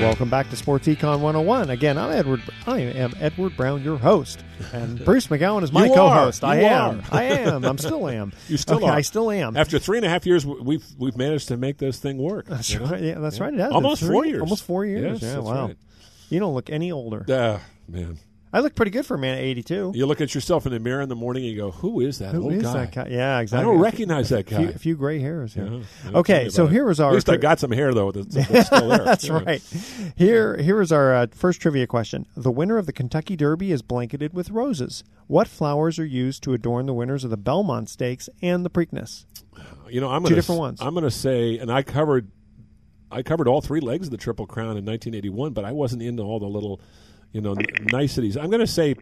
Welcome 0.00 0.28
back 0.28 0.50
to 0.50 0.56
Sports 0.56 0.86
Econ 0.88 1.20
101. 1.20 1.70
Again, 1.70 1.96
I'm 1.96 2.10
Edward. 2.12 2.42
I 2.66 2.80
am 2.80 3.14
Edward 3.18 3.56
Brown, 3.56 3.82
your 3.82 3.96
host, 3.96 4.44
and 4.74 5.02
Bruce 5.04 5.28
McGowan 5.28 5.62
is 5.62 5.72
my 5.72 5.86
You 5.86 5.94
co-host. 5.94 6.44
I 6.44 6.60
You 6.60 6.66
am. 6.66 7.00
are. 7.00 7.04
I 7.12 7.22
am. 7.24 7.64
I'm 7.64 7.78
still 7.78 8.06
am. 8.06 8.32
You 8.48 8.58
still 8.58 8.76
Okay, 8.76 8.86
are. 8.86 8.92
I 8.92 9.00
still 9.00 9.30
am. 9.30 9.56
After 9.56 9.78
three 9.78 9.96
and 9.96 10.04
a 10.04 10.08
half 10.10 10.26
years, 10.26 10.44
we've 10.44 10.84
we've 10.98 11.16
managed 11.16 11.48
to 11.48 11.56
make 11.56 11.78
this 11.78 11.98
thing 11.98 12.18
work. 12.18 12.46
That's 12.46 12.70
you 12.72 12.80
know? 12.80 12.86
right. 12.86 13.00
Yeah, 13.02 13.18
that's 13.20 13.40
right. 13.40 13.54
It 13.54 13.58
has. 13.60 13.72
Almost 13.72 14.02
It's 14.02 14.10
four 14.10 14.26
years. 14.26 14.42
Almost 14.42 14.64
four 14.64 14.84
years. 14.84 15.22
Yes, 15.22 15.32
yeah. 15.34 15.38
Wow. 15.38 15.66
right. 15.68 15.76
You 16.28 16.40
don't 16.40 16.54
look 16.54 16.68
any 16.68 16.92
older. 16.92 17.24
Ah, 17.30 17.60
man. 17.88 18.18
I 18.56 18.60
look 18.60 18.74
pretty 18.74 18.90
good 18.90 19.04
for 19.04 19.16
a 19.16 19.18
man 19.18 19.36
at 19.36 19.44
82. 19.44 19.92
You 19.94 20.06
look 20.06 20.22
at 20.22 20.34
yourself 20.34 20.64
in 20.64 20.72
the 20.72 20.78
mirror 20.80 21.02
in 21.02 21.10
the 21.10 21.14
morning 21.14 21.44
and 21.44 21.52
you 21.52 21.58
go, 21.58 21.72
"Who 21.72 22.00
is 22.00 22.20
that 22.20 22.34
Who 22.34 22.44
old 22.44 22.52
is 22.54 22.62
guy? 22.62 22.72
that 22.86 22.92
guy? 22.94 23.08
Yeah, 23.10 23.38
exactly. 23.40 23.62
I 23.62 23.70
don't 23.70 23.80
recognize 23.82 24.30
that 24.30 24.38
A 24.38 24.42
guy. 24.44 24.56
few, 24.56 24.68
a 24.70 24.78
few 24.78 24.96
gray 24.96 25.18
hairs. 25.18 25.54
Yeah. 25.54 25.64
Yeah, 25.64 25.70
yeah, 25.70 25.82
tell 26.02 26.12
me 26.12 26.18
okay, 26.20 26.48
so 26.48 26.66
here 26.66 26.86
was 26.86 26.98
our. 26.98 27.10
At 27.10 27.14
least 27.16 27.28
I 27.28 27.36
got 27.36 27.60
some 27.60 27.70
hair 27.70 27.92
though. 27.92 28.12
That's, 28.12 28.34
that's 28.48 28.66
still 28.74 28.88
there. 28.88 29.04
That's 29.04 29.26
Yeah. 29.28 29.42
right. 29.44 29.62
Here, 30.16 30.56
here 30.56 30.80
is 30.80 30.90
our 30.90 31.14
uh, 31.14 31.26
first 31.32 31.60
trivia 31.60 31.86
question. 31.86 32.24
The 32.34 32.50
winner 32.50 32.78
of 32.78 32.86
the 32.86 32.92
Kentucky 32.94 33.36
Derby 33.36 33.72
is 33.72 33.82
blanketed 33.82 34.32
with 34.32 34.48
roses. 34.50 35.04
What 35.26 35.48
flowers 35.48 35.98
are 35.98 36.06
used 36.06 36.42
to 36.44 36.54
adorn 36.54 36.86
the 36.86 36.94
winners 36.94 37.24
of 37.24 37.30
the 37.30 37.36
Belmont 37.36 37.90
Stakes 37.90 38.30
and 38.40 38.64
the 38.64 38.70
Preakness? 38.70 39.26
You 39.90 40.00
know, 40.00 40.08
I'm 40.08 40.22
Two 40.22 40.30
gonna, 40.30 40.34
different 40.36 40.60
ones. 40.60 40.80
I'm 40.80 40.94
going 40.94 41.04
to 41.04 41.10
say, 41.10 41.58
and 41.58 41.70
I 41.70 41.82
covered, 41.82 42.30
I 43.10 43.22
covered 43.22 43.48
all 43.48 43.60
three 43.60 43.80
legs 43.80 44.06
of 44.06 44.10
the 44.12 44.16
Triple 44.16 44.46
Crown 44.46 44.76
in 44.76 44.84
1981, 44.86 45.52
but 45.52 45.64
I 45.64 45.72
wasn't 45.72 46.02
into 46.02 46.22
all 46.22 46.40
the 46.40 46.46
little, 46.46 46.80
you 47.36 47.42
know, 47.42 47.52
n- 47.52 47.64
niceties. 47.92 48.36
I'm 48.36 48.48
going 48.50 48.60
to 48.60 48.66
say, 48.66 48.94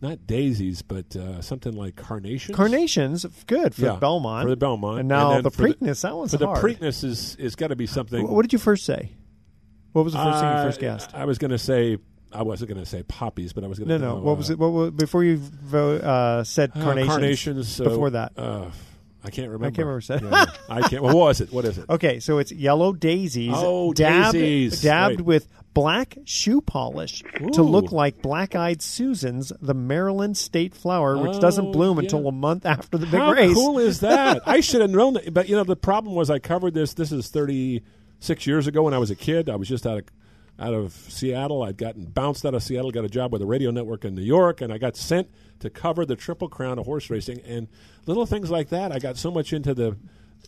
not 0.00 0.26
daisies, 0.26 0.82
but 0.82 1.16
uh, 1.16 1.40
something 1.40 1.72
like 1.72 1.96
carnations. 1.96 2.56
Carnations, 2.56 3.24
good 3.46 3.74
for 3.74 3.82
yeah, 3.82 3.96
Belmont. 3.96 4.44
for 4.44 4.50
the 4.50 4.56
Belmont, 4.56 5.00
And 5.00 5.08
now 5.08 5.30
then 5.32 5.42
the 5.42 5.50
Preakness, 5.50 6.02
that 6.02 6.14
one's 6.16 6.30
for 6.32 6.36
the 6.38 6.46
hard. 6.46 6.62
Preakness 6.62 7.02
is 7.04 7.36
is 7.36 7.56
got 7.56 7.68
to 7.68 7.76
be 7.76 7.86
something. 7.86 8.26
What 8.28 8.42
did 8.42 8.52
you 8.52 8.58
first 8.58 8.84
say? 8.86 9.12
What 9.92 10.04
was 10.04 10.12
the 10.14 10.18
first 10.22 10.40
thing 10.40 10.48
you 10.48 10.56
Uh, 10.56 10.64
first 10.64 10.80
guessed? 10.80 11.14
I 11.14 11.24
was 11.24 11.38
going 11.38 11.50
to 11.52 11.58
say. 11.58 11.98
I 12.32 12.42
wasn't 12.42 12.68
going 12.70 12.82
to 12.82 12.90
say 12.90 13.04
poppies, 13.04 13.52
but 13.52 13.62
I 13.62 13.68
was 13.68 13.78
going 13.78 13.88
to. 13.90 13.98
no. 13.98 14.16
No. 14.16 14.20
What 14.22 14.36
was 14.36 14.50
it? 14.50 14.58
What 14.58 14.72
was, 14.72 14.90
before 14.90 15.22
you 15.22 15.36
vo- 15.38 15.98
uh, 15.98 16.42
said 16.44 16.72
Uh, 16.74 16.82
carnations? 16.82 17.08
carnations. 17.14 17.80
uh, 17.80 17.84
Before 17.84 18.10
that, 18.10 18.32
uh, 18.36 18.70
I 19.24 19.30
can't 19.30 19.48
remember. 19.48 19.66
I 19.66 19.70
can't 19.70 19.78
remember. 19.78 20.00
Said. 20.02 20.22
Yeah, 20.22 20.44
I 20.68 20.82
can't. 20.88 21.02
What 21.02 21.16
was 21.16 21.40
it? 21.40 21.52
What 21.52 21.64
is 21.64 21.78
it? 21.78 21.88
Okay, 21.88 22.20
so 22.20 22.38
it's 22.38 22.52
yellow 22.52 22.92
daisies, 22.92 23.52
Oh, 23.54 23.92
dabbed, 23.92 24.34
daisies, 24.34 24.82
dabbed 24.82 25.16
right. 25.16 25.24
with 25.24 25.48
black 25.72 26.16
shoe 26.24 26.60
polish 26.60 27.22
to 27.54 27.62
look 27.62 27.90
like 27.90 28.22
black-eyed 28.22 28.80
Susans, 28.80 29.52
the 29.60 29.74
Maryland 29.74 30.36
state 30.36 30.72
flower, 30.74 31.16
which 31.18 31.40
doesn't 31.40 31.68
Oh, 31.68 31.72
bloom 31.72 31.96
yeah. 31.96 32.02
until 32.04 32.28
a 32.28 32.32
month 32.32 32.64
after 32.66 32.96
the 32.98 33.06
big 33.06 33.18
How 33.18 33.32
race. 33.32 33.48
How 33.48 33.54
cool 33.54 33.78
is 33.78 34.00
that? 34.00 34.42
I 34.46 34.60
should 34.60 34.82
have 34.82 34.90
known 34.90 35.14
that. 35.14 35.32
But 35.34 35.48
you 35.48 35.56
know, 35.56 35.64
the 35.64 35.74
problem 35.74 36.14
was 36.14 36.28
I 36.30 36.38
covered 36.38 36.74
this. 36.74 36.94
This 36.94 37.10
is 37.10 37.28
thirty 37.28 37.82
six 38.20 38.46
years 38.46 38.66
ago 38.66 38.82
when 38.82 38.94
I 38.94 38.98
was 38.98 39.10
a 39.10 39.16
kid. 39.16 39.48
I 39.48 39.56
was 39.56 39.68
just 39.68 39.86
out 39.86 39.98
of 39.98 40.04
out 40.58 40.74
of 40.74 40.92
Seattle. 40.92 41.62
I'd 41.62 41.76
gotten 41.76 42.04
bounced 42.04 42.44
out 42.46 42.54
of 42.54 42.62
Seattle, 42.62 42.90
got 42.90 43.04
a 43.04 43.08
job 43.08 43.32
with 43.32 43.42
a 43.42 43.46
radio 43.46 43.70
network 43.70 44.04
in 44.04 44.14
New 44.14 44.22
York, 44.22 44.60
and 44.60 44.72
I 44.72 44.78
got 44.78 44.96
sent 44.96 45.28
to 45.60 45.70
cover 45.70 46.04
the 46.06 46.16
Triple 46.16 46.48
Crown 46.48 46.78
of 46.78 46.86
horse 46.86 47.10
racing 47.10 47.40
and 47.46 47.68
little 48.06 48.26
things 48.26 48.50
like 48.50 48.68
that. 48.68 48.92
I 48.92 48.98
got 48.98 49.16
so 49.16 49.30
much 49.30 49.52
into 49.52 49.74
the 49.74 49.96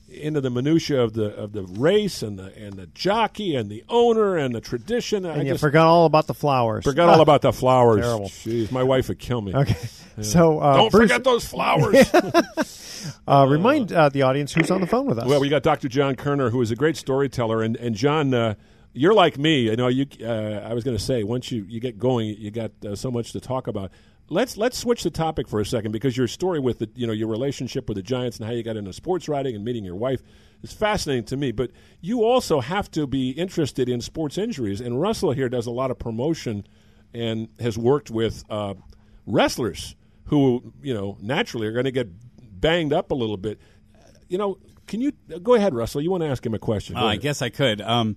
into 0.09 0.41
the 0.41 0.51
minutia 0.51 1.03
of 1.03 1.15
the 1.15 1.35
of 1.35 1.53
the 1.53 1.63
race 1.65 2.23
and 2.23 2.39
the 2.39 2.57
and 2.57 2.75
the 2.75 2.87
jockey 2.89 3.57
and 3.57 3.69
the 3.69 3.83
owner 3.89 4.37
and 4.37 4.55
the 4.55 4.61
tradition. 4.61 5.27
I 5.27 5.35
and 5.39 5.47
you 5.49 5.55
just 5.55 5.61
forgot 5.63 5.87
all 5.89 6.07
about 6.07 6.29
the 6.29 6.35
flowers. 6.35 6.85
forgot 6.85 7.09
all 7.09 7.21
about 7.23 7.43
the 7.43 7.53
flowers. 7.53 8.03
Terrible. 8.03 8.29
Jeez, 8.29 8.71
my 8.71 8.85
wife 8.85 9.09
would 9.09 9.19
kill 9.19 9.41
me. 9.41 9.53
Okay, 9.55 9.75
Yeah. 10.17 10.23
so 10.23 10.61
uh, 10.61 10.77
don't 10.77 10.93
Bruce- 10.93 11.05
forget 11.11 11.25
those 11.25 11.45
flowers. 11.45 12.11
Uh, 13.29 13.47
remind 13.49 13.93
uh, 13.93 14.09
the 14.09 14.23
audience 14.23 14.53
who's 14.53 14.69
on 14.71 14.81
the 14.81 14.87
phone 14.87 15.07
with 15.07 15.17
us. 15.19 15.29
Well, 15.29 15.39
we 15.39 15.49
got 15.49 15.63
Dr. 15.63 15.89
John 15.89 16.17
Kerner, 16.17 16.51
who 16.51 16.61
is 16.61 16.73
a 16.73 16.77
great 16.77 16.97
storyteller, 16.97 17.63
and 17.63 17.77
and 17.77 17.95
John, 17.95 18.35
uh, 18.35 18.55
you're 18.97 19.15
like 19.15 19.39
me. 19.39 19.61
You 19.61 19.77
know, 19.77 19.89
you. 19.89 20.07
Uh, 20.21 20.61
I 20.65 20.73
was 20.75 20.83
going 20.83 20.97
to 20.97 21.03
say, 21.03 21.23
once 21.23 21.53
you, 21.53 21.65
you 21.69 21.81
get 21.81 21.99
going, 21.99 22.35
you 22.39 22.51
got 22.51 22.73
uh, 22.85 22.97
so 22.97 23.11
much 23.11 23.33
to 23.33 23.41
talk 23.41 23.67
about. 23.67 23.91
Let's 24.29 24.57
let's 24.57 24.77
switch 24.77 25.05
the 25.05 25.11
topic 25.11 25.47
for 25.47 25.61
a 25.61 25.67
second 25.67 25.93
because 25.93 26.17
your 26.17 26.27
story 26.27 26.59
with 26.59 26.81
the 26.81 26.91
you 26.97 27.07
know 27.07 27.13
your 27.13 27.29
relationship 27.29 27.89
with 27.89 27.97
the 27.97 28.03
Giants 28.03 28.39
and 28.39 28.47
how 28.47 28.53
you 28.53 28.65
got 28.65 28.77
into 28.77 28.93
sports 28.93 29.29
writing 29.29 29.55
and 29.55 29.65
meeting 29.65 29.85
your 29.85 29.95
wife 29.95 30.21
is 30.63 30.73
fascinating 30.73 31.25
to 31.27 31.37
me. 31.37 31.53
But 31.53 31.71
you 32.01 32.25
also 32.25 32.61
have 32.61 32.91
to 32.93 33.07
be 33.07 33.31
interested 33.31 33.89
in 33.89 34.01
sports 34.01 34.37
injuries, 34.37 34.81
and 34.81 35.01
Russell 35.01 35.31
here 35.31 35.49
does 35.49 35.67
a 35.67 35.71
lot 35.71 35.93
of 35.93 35.99
promotion 35.99 36.67
and 37.15 37.49
has 37.61 37.79
worked 37.79 38.11
with 38.11 38.43
uh, 38.51 38.75
wrestlers 39.27 39.95
who 40.25 40.73
you 40.83 40.93
know 40.93 41.17
naturally 41.21 41.69
are 41.69 41.73
going 41.73 41.85
to 41.85 41.93
get 41.93 42.09
banged 42.61 42.93
up 42.93 43.13
a 43.13 43.15
little 43.15 43.37
bit. 43.37 43.61
You 44.29 44.39
know, 44.39 44.59
can 44.89 45.01
you 45.01 45.13
go 45.41 45.55
ahead, 45.55 45.73
Russell? 45.73 46.01
You 46.01 46.11
want 46.11 46.25
to 46.25 46.29
ask 46.29 46.45
him 46.45 46.55
a 46.55 46.59
question? 46.59 46.97
Uh, 46.97 47.05
I 47.05 47.17
guess 47.17 47.43
I 47.43 47.51
could. 47.51 47.81
Um, 47.81 48.17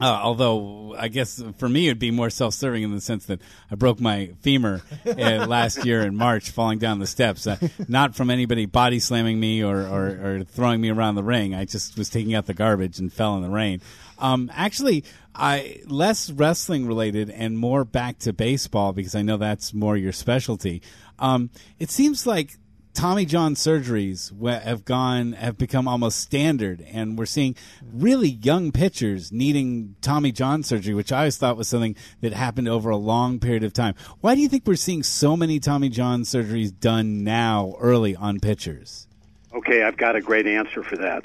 uh, 0.00 0.20
although 0.22 0.94
I 0.98 1.08
guess 1.08 1.42
for 1.58 1.68
me 1.68 1.86
it'd 1.86 1.98
be 1.98 2.10
more 2.10 2.30
self-serving 2.30 2.82
in 2.82 2.92
the 2.92 3.00
sense 3.00 3.26
that 3.26 3.40
I 3.70 3.76
broke 3.76 4.00
my 4.00 4.32
femur 4.40 4.82
uh, 5.06 5.12
last 5.46 5.84
year 5.84 6.02
in 6.02 6.16
March 6.16 6.50
falling 6.50 6.78
down 6.78 6.98
the 6.98 7.06
steps, 7.06 7.46
uh, 7.46 7.56
not 7.88 8.14
from 8.14 8.30
anybody 8.30 8.66
body 8.66 8.98
slamming 8.98 9.38
me 9.38 9.62
or, 9.62 9.80
or, 9.80 10.06
or 10.06 10.44
throwing 10.44 10.80
me 10.80 10.90
around 10.90 11.14
the 11.14 11.22
ring. 11.22 11.54
I 11.54 11.64
just 11.64 11.96
was 11.96 12.08
taking 12.08 12.34
out 12.34 12.46
the 12.46 12.54
garbage 12.54 12.98
and 12.98 13.12
fell 13.12 13.36
in 13.36 13.42
the 13.42 13.50
rain. 13.50 13.80
Um, 14.18 14.50
actually, 14.54 15.04
I 15.34 15.80
less 15.86 16.30
wrestling 16.30 16.86
related 16.86 17.30
and 17.30 17.58
more 17.58 17.84
back 17.84 18.18
to 18.20 18.32
baseball 18.32 18.92
because 18.92 19.14
I 19.14 19.22
know 19.22 19.36
that's 19.36 19.72
more 19.72 19.96
your 19.96 20.12
specialty. 20.12 20.82
Um, 21.18 21.50
it 21.78 21.90
seems 21.90 22.26
like 22.26 22.56
Tommy 22.94 23.24
John 23.24 23.54
surgeries 23.54 24.30
have 24.62 24.84
gone 24.84 25.32
have 25.32 25.56
become 25.56 25.88
almost 25.88 26.20
standard, 26.20 26.82
and 26.92 27.18
we're 27.18 27.26
seeing 27.26 27.56
really 27.92 28.28
young 28.28 28.70
pitchers 28.70 29.32
needing 29.32 29.96
Tommy 30.02 30.30
John 30.30 30.62
surgery, 30.62 30.94
which 30.94 31.10
I 31.10 31.20
always 31.20 31.38
thought 31.38 31.56
was 31.56 31.68
something 31.68 31.96
that 32.20 32.32
happened 32.34 32.68
over 32.68 32.90
a 32.90 32.96
long 32.96 33.40
period 33.40 33.64
of 33.64 33.72
time. 33.72 33.94
Why 34.20 34.34
do 34.34 34.42
you 34.42 34.48
think 34.48 34.66
we're 34.66 34.76
seeing 34.76 35.02
so 35.02 35.36
many 35.36 35.58
Tommy 35.58 35.88
John 35.88 36.22
surgeries 36.22 36.70
done 36.78 37.24
now, 37.24 37.74
early 37.80 38.14
on 38.14 38.40
pitchers? 38.40 39.08
Okay, 39.54 39.82
I've 39.82 39.96
got 39.96 40.14
a 40.14 40.20
great 40.20 40.46
answer 40.46 40.82
for 40.82 40.96
that. 40.98 41.24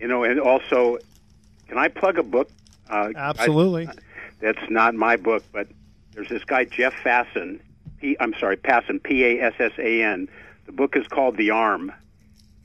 You 0.00 0.08
know, 0.08 0.24
and 0.24 0.40
also, 0.40 0.98
can 1.68 1.78
I 1.78 1.88
plug 1.88 2.18
a 2.18 2.22
book? 2.22 2.50
Uh, 2.90 3.10
Absolutely. 3.16 3.86
I- 3.88 3.94
that's 4.40 4.70
not 4.70 4.94
my 4.94 5.16
book, 5.16 5.42
but 5.52 5.66
there's 6.12 6.28
this 6.28 6.44
guy 6.44 6.64
Jeff 6.64 6.94
Fasson. 7.04 7.60
P, 8.00 8.16
I'm 8.20 8.32
sorry, 8.38 8.56
Passan, 8.56 9.02
P 9.02 9.24
A 9.24 9.40
S 9.42 9.54
S 9.58 9.72
A 9.78 10.02
N. 10.04 10.28
The 10.68 10.72
book 10.72 10.96
is 10.96 11.08
called 11.08 11.38
The 11.38 11.52
Arm, 11.52 11.90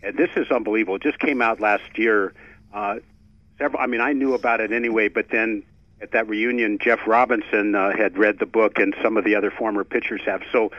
and 0.02 0.18
this 0.18 0.30
is 0.36 0.52
unbelievable. 0.52 0.98
It 0.98 1.04
just 1.04 1.20
came 1.20 1.42
out 1.42 1.62
last 1.62 1.98
year. 1.98 2.34
Uh, 2.74 2.98
several. 3.58 3.82
I 3.82 3.88
mean, 3.88 4.02
I 4.02 4.12
knew 4.12 4.34
about 4.34 4.60
it 4.60 4.74
anyway, 4.74 5.08
but 5.08 5.28
then 5.32 5.64
at 6.02 6.12
that 6.12 6.28
reunion, 6.28 6.80
Jeff 6.80 7.00
Robinson 7.08 7.76
uh, 7.76 7.96
had 7.96 8.18
read 8.18 8.40
the 8.40 8.46
book, 8.46 8.78
and 8.78 8.94
some 9.02 9.16
of 9.16 9.24
the 9.24 9.36
other 9.36 9.52
former 9.52 9.86
pitchers 9.86 10.20
have. 10.26 10.42
So, 10.52 10.74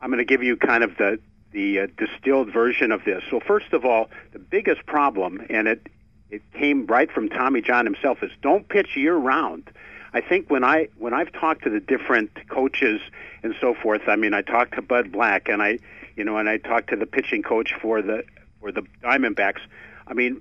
I'm 0.00 0.10
going 0.10 0.18
to 0.18 0.24
give 0.24 0.42
you 0.42 0.56
kind 0.56 0.82
of 0.82 0.96
the 0.96 1.20
the 1.52 1.78
uh, 1.78 1.86
distilled 1.96 2.52
version 2.52 2.90
of 2.90 3.04
this. 3.04 3.22
So, 3.30 3.38
first 3.38 3.72
of 3.72 3.84
all, 3.84 4.10
the 4.32 4.40
biggest 4.40 4.84
problem, 4.84 5.46
and 5.48 5.68
it 5.68 5.86
it 6.30 6.42
came 6.54 6.86
right 6.86 7.08
from 7.08 7.28
Tommy 7.28 7.60
John 7.62 7.84
himself, 7.84 8.20
is 8.24 8.32
don't 8.42 8.68
pitch 8.68 8.96
year 8.96 9.14
round. 9.14 9.70
I 10.12 10.20
think 10.20 10.50
when 10.50 10.64
I 10.64 10.88
when 10.98 11.14
I've 11.14 11.30
talked 11.30 11.62
to 11.62 11.70
the 11.70 11.78
different 11.78 12.32
coaches 12.48 13.00
and 13.44 13.54
so 13.60 13.74
forth, 13.74 14.02
I 14.08 14.16
mean, 14.16 14.34
I 14.34 14.42
talked 14.42 14.74
to 14.74 14.82
Bud 14.82 15.12
Black, 15.12 15.48
and 15.48 15.62
I, 15.62 15.78
you 16.16 16.24
know, 16.24 16.38
and 16.38 16.48
I 16.48 16.58
talked 16.58 16.90
to 16.90 16.96
the 16.96 17.06
pitching 17.06 17.42
coach 17.42 17.74
for 17.80 18.02
the 18.02 18.24
for 18.60 18.72
the 18.72 18.82
Diamondbacks. 19.02 19.60
I 20.06 20.14
mean, 20.14 20.40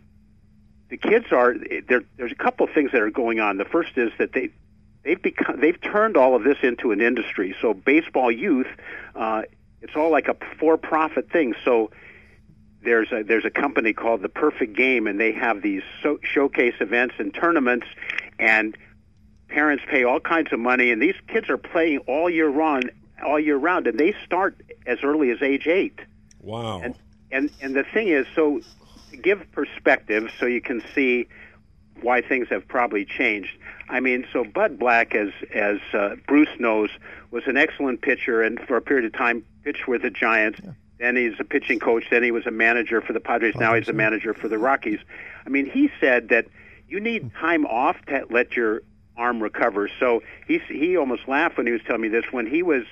the 0.90 0.98
kids 0.98 1.26
are 1.32 1.56
there. 1.88 2.04
There's 2.18 2.32
a 2.32 2.36
couple 2.36 2.68
of 2.68 2.74
things 2.74 2.92
that 2.92 3.02
are 3.02 3.10
going 3.10 3.40
on. 3.40 3.58
The 3.58 3.66
first 3.66 3.98
is 3.98 4.12
that 4.20 4.34
they 4.34 4.50
they've 5.04 5.22
become 5.22 5.60
they've 5.60 5.80
turned 5.80 6.18
all 6.18 6.36
of 6.36 6.44
this 6.44 6.58
into 6.64 6.92
an 6.92 7.02
industry. 7.02 7.56
So 7.62 7.74
baseball 7.74 8.32
youth, 8.32 8.68
uh, 9.16 9.44
it's 9.82 9.96
all 9.96 10.12
like 10.12 10.28
a 10.28 10.36
for-profit 10.60 11.32
thing. 11.32 11.56
So 11.66 11.92
there's 12.84 13.12
a 13.12 13.24
there's 13.24 13.46
a 13.46 13.50
company 13.50 13.94
called 13.94 14.22
the 14.22 14.30
Perfect 14.30 14.76
Game, 14.76 15.08
and 15.08 15.20
they 15.20 15.32
have 15.32 15.62
these 15.62 15.84
so, 16.02 16.20
showcase 16.22 16.76
events 16.80 17.16
and 17.18 17.34
tournaments, 17.34 17.88
and 18.40 18.78
parents 19.48 19.84
pay 19.90 20.04
all 20.04 20.20
kinds 20.20 20.52
of 20.52 20.60
money, 20.60 20.92
and 20.92 21.02
these 21.02 21.16
kids 21.28 21.50
are 21.50 21.58
playing 21.58 22.00
all 22.00 22.30
year 22.30 22.50
round, 22.50 22.92
all 23.26 23.40
year 23.40 23.58
round, 23.58 23.88
and 23.88 24.00
they 24.00 24.16
start 24.26 24.56
as 24.86 25.00
early 25.04 25.30
as 25.32 25.42
age 25.42 25.68
eight. 25.68 26.00
Wow. 26.42 26.82
And 26.82 26.96
and 27.32 27.50
and 27.62 27.76
the 27.76 27.84
thing 27.84 28.10
is, 28.10 28.26
so 28.36 28.62
to 29.12 29.18
give 29.18 29.40
perspective, 29.52 30.30
so 30.40 30.46
you 30.46 30.62
can 30.62 30.84
see 30.94 31.28
why 32.02 32.22
things 32.22 32.48
have 32.50 32.68
probably 32.68 33.06
changed. 33.06 33.58
I 33.90 34.00
mean, 34.00 34.26
so 34.32 34.44
Bud 34.44 34.80
Black, 34.80 35.16
as 35.16 35.30
as 35.54 35.78
uh, 35.94 36.16
Bruce 36.28 36.50
knows, 36.60 36.90
was 37.32 37.44
an 37.48 37.58
excellent 37.58 38.02
pitcher, 38.02 38.42
and 38.42 38.60
for 38.62 38.78
a 38.78 38.82
period 38.82 39.06
of 39.06 39.14
time 39.14 39.46
pitched 39.64 39.88
with 39.88 40.02
the 40.02 40.10
Giants. 40.10 40.60
Then 41.00 41.16
he's 41.16 41.34
a 41.40 41.44
pitching 41.44 41.80
coach. 41.80 42.06
Then 42.10 42.24
he 42.24 42.32
was 42.32 42.46
a 42.46 42.52
manager 42.52 43.02
for 43.02 43.14
the 43.14 43.20
Padres. 43.20 43.56
Now 43.56 43.74
he's 43.74 43.90
a 43.90 43.94
manager 43.94 44.34
for 44.34 44.48
the 44.48 44.58
Rockies. 44.58 45.00
I 45.46 45.50
mean, 45.50 45.70
he 45.70 45.90
said 46.00 46.30
that 46.30 46.48
you 46.88 47.00
need 47.00 47.32
time 47.34 47.66
off 47.66 47.98
to 48.08 48.26
let 48.30 48.56
your 48.56 48.84
arm 49.18 49.42
recover. 49.42 49.90
So 50.00 50.24
he 50.48 50.60
he 50.70 50.96
almost 50.98 51.28
laughed 51.28 51.58
when 51.58 51.66
he 51.66 51.74
was 51.74 51.82
telling 51.86 52.02
me 52.02 52.08
this. 52.08 52.26
When 52.32 52.48
he 52.48 52.64
was 52.64 52.84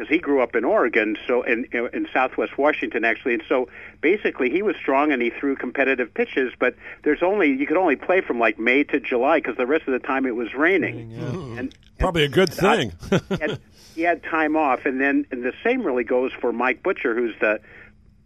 because 0.00 0.10
he 0.10 0.18
grew 0.18 0.42
up 0.42 0.56
in 0.56 0.64
Oregon, 0.64 1.14
so 1.26 1.42
in 1.42 1.66
in 1.92 2.08
Southwest 2.10 2.56
Washington 2.56 3.04
actually, 3.04 3.34
and 3.34 3.42
so 3.46 3.68
basically 4.00 4.48
he 4.48 4.62
was 4.62 4.74
strong 4.76 5.12
and 5.12 5.20
he 5.20 5.28
threw 5.28 5.54
competitive 5.54 6.14
pitches. 6.14 6.54
But 6.58 6.74
there's 7.02 7.22
only 7.22 7.52
you 7.52 7.66
could 7.66 7.76
only 7.76 7.96
play 7.96 8.22
from 8.22 8.38
like 8.38 8.58
May 8.58 8.82
to 8.84 8.98
July 8.98 9.40
because 9.40 9.58
the 9.58 9.66
rest 9.66 9.86
of 9.86 9.92
the 9.92 9.98
time 9.98 10.24
it 10.24 10.34
was 10.34 10.54
raining. 10.54 11.12
And, 11.58 11.74
Probably 11.98 12.24
a 12.24 12.28
good 12.28 12.50
thing. 12.50 12.94
he, 13.10 13.36
had, 13.38 13.60
he 13.94 14.00
had 14.00 14.22
time 14.22 14.56
off, 14.56 14.86
and 14.86 14.98
then 14.98 15.26
and 15.30 15.44
the 15.44 15.52
same 15.62 15.82
really 15.82 16.04
goes 16.04 16.32
for 16.32 16.50
Mike 16.50 16.82
Butcher, 16.82 17.14
who's 17.14 17.34
the 17.38 17.60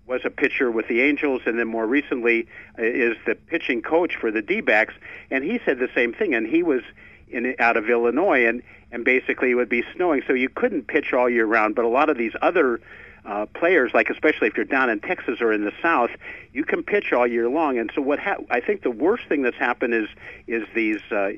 was 0.07 0.21
a 0.25 0.31
pitcher 0.31 0.71
with 0.71 0.87
the 0.87 1.01
Angels, 1.01 1.43
and 1.45 1.59
then 1.59 1.67
more 1.67 1.89
recently 1.89 2.47
uh, 2.79 2.83
is 2.83 3.17
the 3.27 3.35
pitching 3.35 3.83
coach 3.83 4.15
for 4.15 4.31
the 4.31 4.43
D-backs. 4.43 4.95
And 5.31 5.43
he 5.43 5.59
said 5.65 5.81
the 5.81 5.89
same 5.93 6.13
thing, 6.13 6.35
and 6.35 6.47
he 6.47 6.63
was 6.63 6.83
in 7.29 7.55
out 7.59 7.77
of 7.77 7.89
Illinois, 7.89 8.47
and 8.47 8.63
and 8.93 9.05
basically 9.05 9.51
it 9.51 9.55
would 9.55 9.69
be 9.69 9.83
snowing, 9.95 10.23
so 10.27 10.33
you 10.33 10.49
couldn't 10.49 10.87
pitch 10.87 11.13
all 11.13 11.29
year 11.29 11.47
round. 11.47 11.75
But 11.75 11.85
a 11.85 11.89
lot 11.89 12.09
of 12.09 12.17
these 12.17 12.33
other 12.43 12.81
uh, 13.25 13.47
players, 13.47 13.93
like 13.95 14.11
especially 14.11 14.49
if 14.49 14.57
you're 14.57 14.67
down 14.67 14.91
in 14.91 15.01
Texas 15.01 15.41
or 15.41 15.53
in 15.53 15.65
the 15.65 15.73
South, 15.83 16.11
you 16.53 16.65
can 16.65 16.83
pitch 16.83 17.13
all 17.13 17.27
year 17.27 17.49
long. 17.49 17.79
And 17.79 17.91
so 17.95 18.03
what 18.03 18.19
ha- 18.19 18.37
I 18.51 18.61
think 18.61 18.83
the 18.83 18.91
worst 18.91 19.27
thing 19.29 19.43
that's 19.43 19.57
happened 19.57 19.95
is 19.95 20.09
is 20.47 20.65
these 20.75 21.01
uh, 21.11 21.31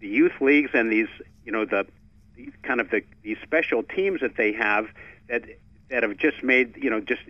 youth 0.00 0.40
leagues 0.40 0.70
and 0.74 0.90
these 0.92 1.08
you 1.44 1.52
know 1.52 1.64
the, 1.64 1.86
the 2.36 2.52
kind 2.62 2.80
of 2.80 2.90
the 2.90 3.02
these 3.22 3.38
special 3.42 3.82
teams 3.82 4.20
that 4.20 4.36
they 4.36 4.52
have 4.52 4.86
that 5.28 5.44
that 5.88 6.02
have 6.02 6.16
just 6.16 6.42
made 6.42 6.76
you 6.76 6.90
know 6.90 7.00
just 7.00 7.22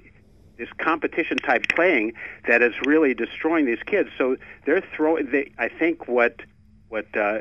this 0.57 0.69
competition 0.79 1.39
type 1.39 1.67
playing 1.75 2.13
that 2.47 2.61
is 2.61 2.75
really 2.85 3.15
destroying 3.15 3.65
these 3.65 3.83
kids. 3.87 4.11
So 4.19 4.37
they're 4.67 4.85
throwing. 4.95 5.31
They, 5.31 5.53
I 5.59 5.69
think 5.69 6.07
what 6.07 6.41
what 6.89 7.07
uh, 7.17 7.41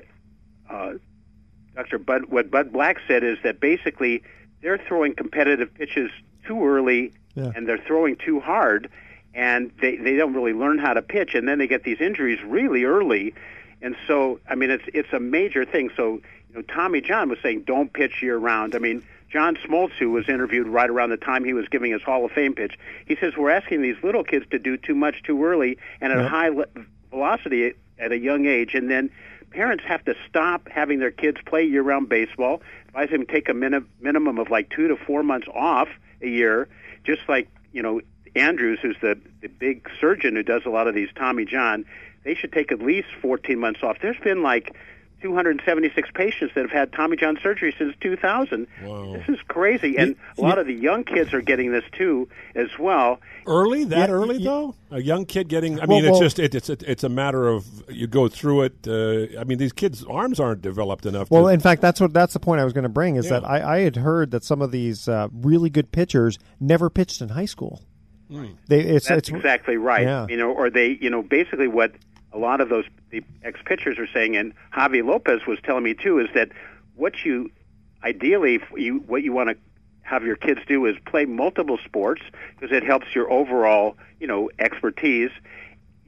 uh, 0.69 0.93
Dr. 1.75 1.97
Bud 1.97 2.25
what 2.25 2.51
Bud 2.51 2.71
Black 2.71 2.97
said 3.08 3.23
is 3.23 3.38
that 3.43 3.60
basically 3.60 4.23
they're 4.62 4.77
throwing 4.77 5.15
competitive 5.15 5.73
pitches 5.73 6.12
too 6.45 6.65
early 6.65 7.13
Yeah. 7.36 7.51
and 7.55 7.67
they're 7.67 7.77
throwing 7.86 8.15
too 8.17 8.39
hard, 8.39 8.89
and 9.34 9.71
they 9.82 9.95
they 9.95 10.15
don't 10.15 10.34
really 10.34 10.53
learn 10.53 10.77
how 10.79 10.93
to 10.93 11.01
pitch, 11.01 11.36
and 11.36 11.47
then 11.47 11.58
they 11.60 11.67
get 11.67 11.84
these 11.84 12.01
injuries 12.01 12.39
really 12.43 12.84
early. 12.84 13.34
And 13.82 13.95
so, 14.08 14.39
I 14.49 14.55
mean, 14.55 14.71
it's 14.71 14.84
it's 14.93 15.13
a 15.13 15.19
major 15.19 15.63
thing. 15.63 15.89
So, 15.95 16.15
you 16.49 16.55
know, 16.55 16.62
Tommy 16.63 16.99
John 17.01 17.29
was 17.29 17.39
saying, 17.41 17.62
don't 17.65 17.93
pitch 17.93 18.21
year 18.21 18.38
round. 18.38 18.75
I 18.75 18.79
mean, 18.79 19.03
John 19.32 19.55
Smoltz, 19.55 19.93
who 19.93 20.10
was 20.12 20.27
interviewed 20.27 20.67
right 20.67 20.89
around 20.89 21.12
the 21.12 21.17
time 21.17 21.45
he 21.45 21.53
was 21.53 21.67
giving 21.69 21.91
his 21.93 22.01
Hall 22.01 22.25
of 22.25 22.32
Fame 22.32 22.55
pitch, 22.55 22.77
he 23.05 23.15
says 23.15 23.38
we're 23.38 23.51
asking 23.51 23.82
these 23.82 23.95
little 24.03 24.23
kids 24.25 24.45
to 24.51 24.60
do 24.60 24.75
too 24.75 24.95
much 24.95 25.23
too 25.23 25.45
early 25.45 25.77
and 26.01 26.12
at 26.12 26.19
a 26.19 26.27
high 26.27 26.49
le- 26.49 26.65
velocity 27.10 27.73
at 27.99 28.12
a 28.12 28.17
young 28.17 28.45
age, 28.45 28.75
and 28.75 28.89
then 28.89 29.10
parents 29.51 29.83
have 29.88 30.03
to 30.05 30.15
stop 30.27 30.67
having 30.69 30.99
their 30.99 31.12
kids 31.12 31.38
play 31.45 31.63
year-round 31.63 32.09
baseball. 32.09 32.62
Advise 32.88 33.09
them 33.09 33.25
to 33.25 33.31
take 33.31 33.49
a 33.49 33.53
min- 33.53 33.88
minimum 33.99 34.39
of 34.39 34.49
like 34.49 34.69
two 34.69 34.88
to 34.88 34.95
four 34.95 35.23
months 35.23 35.47
off 35.53 35.88
a 36.21 36.27
year, 36.27 36.67
just 37.03 37.21
like 37.27 37.47
you 37.71 37.81
know 37.81 38.01
Andrews, 38.35 38.79
who's 38.81 38.97
the 39.01 39.19
the 39.41 39.47
big 39.47 39.89
surgeon 39.99 40.35
who 40.35 40.43
does 40.43 40.63
a 40.65 40.69
lot 40.69 40.88
of 40.88 40.95
these 40.95 41.09
Tommy 41.15 41.45
John. 41.45 41.85
They 42.23 42.35
should 42.35 42.51
take 42.51 42.71
at 42.71 42.79
least 42.79 43.07
14 43.21 43.57
months 43.57 43.79
off. 43.81 43.97
There's 44.01 44.19
been 44.21 44.43
like 44.43 44.75
276 45.21 46.10
patients 46.13 46.53
that 46.55 46.62
have 46.62 46.71
had 46.71 46.93
Tommy 46.93 47.17
John 47.17 47.38
surgery 47.41 47.73
since 47.77 47.95
2000. 48.01 48.67
This 48.82 49.29
is 49.29 49.39
crazy, 49.47 49.97
and 49.97 50.15
a 50.38 50.41
lot 50.41 50.58
of 50.60 50.67
the 50.67 50.73
young 50.73 51.03
kids 51.03 51.34
are 51.34 51.41
getting 51.41 51.71
this 51.71 51.84
too 51.91 52.27
as 52.55 52.69
well. 52.79 53.19
Early 53.45 53.84
that 53.86 54.10
Yeah, 54.10 54.15
early 54.15 54.38
y- 54.38 54.43
though, 54.43 54.75
a 54.91 55.01
young 55.01 55.25
kid 55.25 55.47
getting. 55.49 55.79
I 55.79 55.86
Well, 55.86 55.97
mean, 55.99 56.05
it's 56.05 56.12
well- 56.13 56.21
just 56.21 56.39
it, 56.39 56.55
it's 56.55 56.69
a, 56.69 56.77
it's 56.89 57.03
a 57.03 57.10
matter 57.10 57.47
of 57.47 57.65
you 57.89 58.08
go 58.08 58.27
through 58.27 58.63
it. 58.63 58.88
Uh, 58.88 59.39
I 59.39 59.43
mean, 59.43 59.58
these 59.58 59.73
kids' 59.73 60.03
arms 60.05 60.39
aren't 60.39 60.62
developed 60.62 61.05
enough. 61.05 61.29
Well, 61.32 61.43
to, 61.45 61.49
in 61.49 61.60
fact, 61.60 61.82
that's 61.82 61.99
what 61.99 62.13
that's 62.13 62.34
the 62.34 62.39
point 62.39 62.62
I 62.62 62.63
was 62.63 62.73
going 62.73 62.84
to 62.84 62.89
bring 62.89 63.15
is 63.15 63.25
Yeah. 63.25 63.39
that 63.39 63.49
I, 63.49 63.77
I 63.77 63.79
had 63.79 63.95
heard 63.97 64.32
that 64.32 64.43
some 64.43 64.62
of 64.62 64.71
these 64.71 65.08
uh, 65.08 65.27
really 65.34 65.69
good 65.69 65.91
pitchers 65.91 66.39
never 66.60 66.89
pitched 66.89 67.21
in 67.21 67.29
high 67.29 67.45
school. 67.45 67.82
They 68.67 68.82
it's 68.82 69.08
That's 69.08 69.27
it's 69.27 69.29
exactly 69.29 69.77
right. 69.77 70.03
Yeah. 70.03 70.27
You 70.29 70.38
know, 70.38 70.51
or 70.51 70.69
they, 70.69 70.97
you 71.01 71.10
know, 71.10 71.23
basically 71.23 71.67
what 71.67 71.93
a 72.32 72.38
lot 72.38 72.62
of 72.62 72.70
those 72.70 72.86
the 73.10 73.24
ex 73.44 73.60
pitchers 73.65 73.98
are 73.98 74.08
saying, 74.08 74.36
and 74.36 74.54
Javi 74.74 75.04
Lopez 75.04 75.42
was 75.48 75.58
telling 75.63 75.84
me 75.84 75.94
too, 75.94 76.20
is 76.20 76.28
that 76.36 76.50
what 76.96 77.26
you 77.26 77.50
ideally 78.04 78.60
you 78.76 79.00
what 79.08 79.24
you 79.24 79.34
want 79.34 79.50
to 79.50 79.58
have 80.02 80.24
your 80.24 80.36
kids 80.36 80.60
do 80.68 80.86
is 80.86 80.96
play 81.06 81.26
multiple 81.26 81.78
sports 81.86 82.22
because 82.56 82.76
it 82.76 82.84
helps 82.84 83.13
your 83.13 83.32
overall, 83.32 83.96
you 84.20 84.28
know, 84.28 84.50
expertise. 84.58 85.30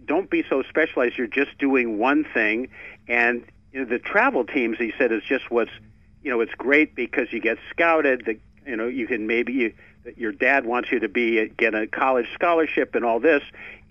Don't 0.06 0.30
be 0.30 0.44
so 0.50 0.64
specialized. 0.64 1.18
You're 1.18 1.28
just 1.28 1.56
doing 1.60 2.00
one 2.00 2.26
thing, 2.34 2.70
and 3.08 3.44
you 3.72 3.82
know, 3.82 3.86
the 3.86 4.00
travel 4.00 4.44
teams. 4.44 4.78
He 4.78 4.94
said 4.98 5.12
is 5.12 5.24
just 5.24 5.52
what's, 5.52 5.72
you 6.24 6.32
know, 6.32 6.42
it's 6.42 6.54
great 6.56 6.96
because 6.96 7.32
you 7.32 7.40
get 7.40 7.58
scouted. 7.70 8.26
The, 8.26 8.40
you 8.68 8.76
know, 8.76 8.88
you 8.88 9.08
can 9.08 9.28
maybe 9.28 9.54
you, 9.54 9.74
your 10.16 10.32
dad 10.32 10.66
wants 10.66 10.92
you 10.92 11.00
to 11.00 11.08
be 11.08 11.48
get 11.50 11.76
a 11.76 11.88
college 11.88 12.28
scholarship 12.34 12.96
and 12.96 13.06
all 13.06 13.20
this, 13.20 13.44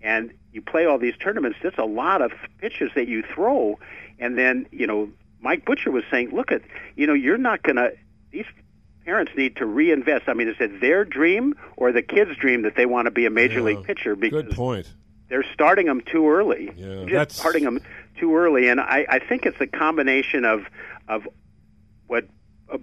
and 0.03 0.33
you 0.52 0.62
play 0.62 0.86
all 0.86 0.98
these 0.98 1.16
tournaments. 1.16 1.58
That's 1.62 1.78
a 1.78 1.84
lot 1.84 2.22
of 2.22 2.32
pitches 2.58 2.90
that 2.94 3.08
you 3.08 3.22
throw, 3.22 3.78
and 4.18 4.36
then 4.36 4.66
you 4.70 4.86
know, 4.86 5.10
Mike 5.40 5.64
Butcher 5.64 5.90
was 5.90 6.04
saying, 6.10 6.30
look 6.34 6.52
at, 6.52 6.62
you 6.96 7.06
know, 7.06 7.14
you're 7.14 7.38
not 7.38 7.62
gonna 7.62 7.90
these 8.30 8.46
parents 9.04 9.32
need 9.36 9.56
to 9.56 9.66
reinvest. 9.66 10.28
I 10.28 10.34
mean, 10.34 10.48
is 10.48 10.56
it 10.60 10.80
their 10.80 11.04
dream 11.04 11.54
or 11.76 11.90
the 11.92 12.02
kid's 12.02 12.36
dream 12.36 12.62
that 12.62 12.76
they 12.76 12.86
want 12.86 13.06
to 13.06 13.10
be 13.10 13.26
a 13.26 13.30
major 13.30 13.62
league 13.62 13.84
pitcher? 13.84 14.14
Because 14.14 14.44
good 14.44 14.54
point. 14.54 14.92
they're 15.28 15.44
starting 15.54 15.86
them 15.86 16.00
too 16.00 16.28
early. 16.28 16.70
Yeah, 16.76 16.86
They're 16.86 17.06
that's- 17.06 17.36
starting 17.36 17.64
them 17.64 17.80
too 18.18 18.36
early, 18.36 18.68
and 18.68 18.80
I, 18.80 19.06
I 19.08 19.18
think 19.18 19.46
it's 19.46 19.60
a 19.60 19.66
combination 19.66 20.44
of 20.44 20.66
of 21.08 21.26
what 22.06 22.26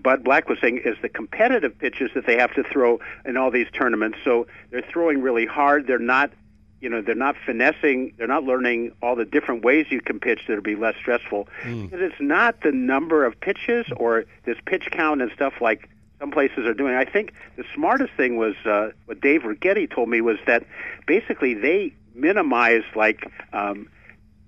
Bud 0.01 0.23
Black 0.23 0.49
was 0.49 0.57
saying 0.59 0.81
is 0.83 0.97
the 1.01 1.09
competitive 1.09 1.77
pitches 1.77 2.09
that 2.15 2.25
they 2.25 2.37
have 2.37 2.53
to 2.55 2.63
throw 2.63 2.99
in 3.23 3.37
all 3.37 3.51
these 3.51 3.67
tournaments. 3.71 4.17
So 4.23 4.47
they're 4.69 4.81
throwing 4.91 5.21
really 5.21 5.45
hard. 5.45 5.87
They're 5.87 5.97
not, 5.99 6.31
you 6.79 6.89
know, 6.89 7.01
they're 7.01 7.15
not 7.15 7.35
finessing. 7.45 8.13
They're 8.17 8.27
not 8.27 8.43
learning 8.43 8.91
all 9.01 9.15
the 9.15 9.25
different 9.25 9.63
ways 9.63 9.87
you 9.89 10.01
can 10.01 10.19
pitch 10.19 10.41
that'll 10.47 10.63
be 10.63 10.75
less 10.75 10.95
stressful. 10.99 11.47
Because 11.83 12.01
it's 12.01 12.21
not 12.21 12.61
the 12.61 12.71
number 12.71 13.25
of 13.25 13.39
pitches 13.39 13.87
or 13.97 14.25
this 14.45 14.57
pitch 14.65 14.89
count 14.91 15.21
and 15.21 15.31
stuff 15.31 15.53
like 15.59 15.89
some 16.19 16.31
places 16.31 16.65
are 16.65 16.73
doing. 16.73 16.93
I 16.95 17.05
think 17.05 17.33
the 17.55 17.63
smartest 17.73 18.13
thing 18.13 18.37
was 18.37 18.55
uh, 18.65 18.89
what 19.05 19.21
Dave 19.21 19.41
Righetti 19.41 19.89
told 19.93 20.09
me 20.09 20.21
was 20.21 20.37
that 20.47 20.65
basically 21.05 21.53
they 21.53 21.93
minimize 22.13 22.83
like 22.95 23.31
um, 23.53 23.89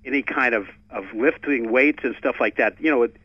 any 0.04 0.22
kind 0.22 0.54
of 0.54 0.68
of 0.90 1.04
lifting 1.14 1.70
weights 1.70 2.00
and 2.02 2.16
stuff 2.16 2.36
like 2.40 2.56
that. 2.56 2.80
You 2.80 2.90
know, 2.90 3.02
it, 3.04 3.16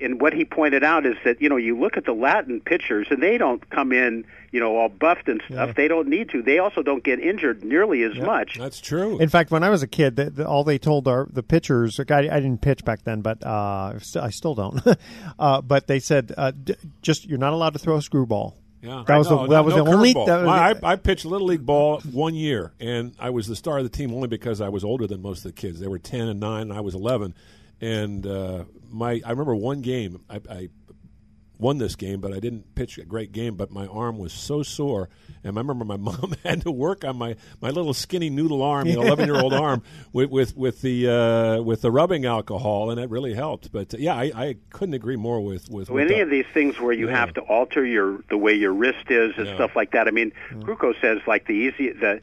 and 0.00 0.20
what 0.20 0.32
he 0.32 0.44
pointed 0.44 0.82
out 0.84 1.06
is 1.06 1.16
that 1.24 1.40
you 1.42 1.48
know 1.48 1.56
you 1.56 1.78
look 1.78 1.96
at 1.96 2.04
the 2.04 2.12
Latin 2.12 2.60
pitchers 2.60 3.06
and 3.10 3.22
they 3.22 3.38
don't 3.38 3.68
come 3.70 3.92
in 3.92 4.24
you 4.52 4.60
know 4.60 4.76
all 4.76 4.88
buffed 4.88 5.28
and 5.28 5.40
stuff. 5.46 5.68
Yeah. 5.68 5.72
They 5.72 5.88
don't 5.88 6.08
need 6.08 6.30
to. 6.30 6.42
They 6.42 6.58
also 6.58 6.82
don't 6.82 7.04
get 7.04 7.20
injured 7.20 7.62
nearly 7.64 8.02
as 8.02 8.16
much. 8.16 8.58
That's 8.58 8.80
true. 8.80 9.18
In 9.18 9.28
fact, 9.28 9.50
when 9.50 9.62
I 9.62 9.70
was 9.70 9.82
a 9.82 9.86
kid, 9.86 10.16
the, 10.16 10.30
the, 10.30 10.46
all 10.48 10.64
they 10.64 10.78
told 10.78 11.06
our 11.08 11.26
the 11.30 11.42
pitchers. 11.42 11.98
like, 11.98 12.10
I, 12.10 12.18
I 12.20 12.40
didn't 12.40 12.60
pitch 12.62 12.84
back 12.84 13.04
then, 13.04 13.20
but 13.20 13.42
uh, 13.44 13.98
st- 14.00 14.24
I 14.24 14.30
still 14.30 14.54
don't. 14.54 14.80
uh, 15.38 15.60
but 15.62 15.86
they 15.86 15.98
said 16.00 16.32
uh, 16.36 16.50
d- 16.52 16.74
just 17.02 17.26
you're 17.26 17.38
not 17.38 17.52
allowed 17.52 17.74
to 17.74 17.78
throw 17.78 17.96
a 17.96 18.02
screwball. 18.02 18.56
Yeah, 18.82 19.04
that 19.06 19.18
was 19.18 19.28
No, 19.28 19.36
the 19.36 19.42
no- 19.42 19.48
that 19.50 19.64
was 19.66 19.76
no 19.76 19.84
the 19.84 19.90
only. 19.92 20.14
curveball. 20.14 20.26
That 20.26 20.36
was 20.38 20.46
My- 20.46 20.72
the- 20.72 20.86
I, 20.86 20.92
I 20.92 20.96
pitched 20.96 21.26
little 21.26 21.46
league 21.46 21.66
ball 21.66 22.00
one 22.00 22.34
year, 22.34 22.72
and 22.80 23.14
I 23.20 23.28
was 23.30 23.46
the 23.46 23.54
star 23.54 23.76
of 23.78 23.84
the 23.84 23.90
team 23.90 24.14
only 24.14 24.26
because 24.26 24.62
I 24.62 24.70
was 24.70 24.84
older 24.84 25.06
than 25.06 25.20
most 25.20 25.44
of 25.44 25.54
the 25.54 25.60
kids. 25.60 25.80
They 25.80 25.86
were 25.86 25.98
ten 25.98 26.28
and 26.28 26.40
nine, 26.40 26.62
and 26.62 26.72
I 26.72 26.80
was 26.80 26.94
eleven. 26.94 27.34
And 27.80 28.26
uh, 28.26 28.64
my, 28.90 29.20
I 29.24 29.30
remember 29.30 29.54
one 29.54 29.80
game. 29.80 30.20
I, 30.28 30.40
I 30.50 30.68
won 31.58 31.76
this 31.78 31.94
game, 31.94 32.20
but 32.20 32.32
I 32.32 32.40
didn't 32.40 32.74
pitch 32.74 32.96
a 32.98 33.04
great 33.04 33.32
game. 33.32 33.54
But 33.54 33.70
my 33.70 33.86
arm 33.86 34.18
was 34.18 34.32
so 34.32 34.62
sore, 34.62 35.08
and 35.44 35.56
I 35.56 35.60
remember 35.60 35.84
my 35.84 35.96
mom 35.98 36.34
had 36.42 36.62
to 36.62 36.70
work 36.70 37.04
on 37.04 37.16
my, 37.16 37.36
my 37.60 37.70
little 37.70 37.94
skinny 37.94 38.30
noodle 38.30 38.62
arm, 38.62 38.86
the 38.88 38.94
eleven 39.00 39.26
year 39.26 39.36
old 39.38 39.52
arm, 39.66 39.82
with 40.12 40.30
with 40.30 40.56
with 40.56 40.80
the 40.82 41.08
uh, 41.08 41.62
with 41.62 41.82
the 41.82 41.90
rubbing 41.90 42.24
alcohol, 42.26 42.90
and 42.90 43.00
it 43.00 43.08
really 43.10 43.34
helped. 43.34 43.72
But 43.72 43.94
uh, 43.94 43.98
yeah, 43.98 44.14
I, 44.14 44.32
I 44.34 44.56
couldn't 44.70 44.94
agree 44.94 45.16
more 45.16 45.40
with 45.40 45.68
with. 45.70 45.88
So 45.88 45.94
with 45.94 46.04
any 46.06 46.14
Doug. 46.18 46.22
of 46.24 46.30
these 46.30 46.46
things 46.52 46.78
where 46.80 46.92
you 46.92 47.08
Yeah. 47.08 47.16
have 47.18 47.34
to 47.34 47.40
alter 47.42 47.84
your 47.84 48.20
the 48.30 48.36
way 48.38 48.54
your 48.54 48.72
wrist 48.72 49.10
is 49.10 49.34
and 49.36 49.46
Yeah. 49.46 49.54
stuff 49.54 49.76
like 49.76 49.92
that. 49.92 50.08
I 50.08 50.10
mean, 50.10 50.32
Krukow 50.52 50.98
says 51.00 51.20
like 51.26 51.46
the 51.46 51.52
easy 51.54 51.92
the 51.92 52.20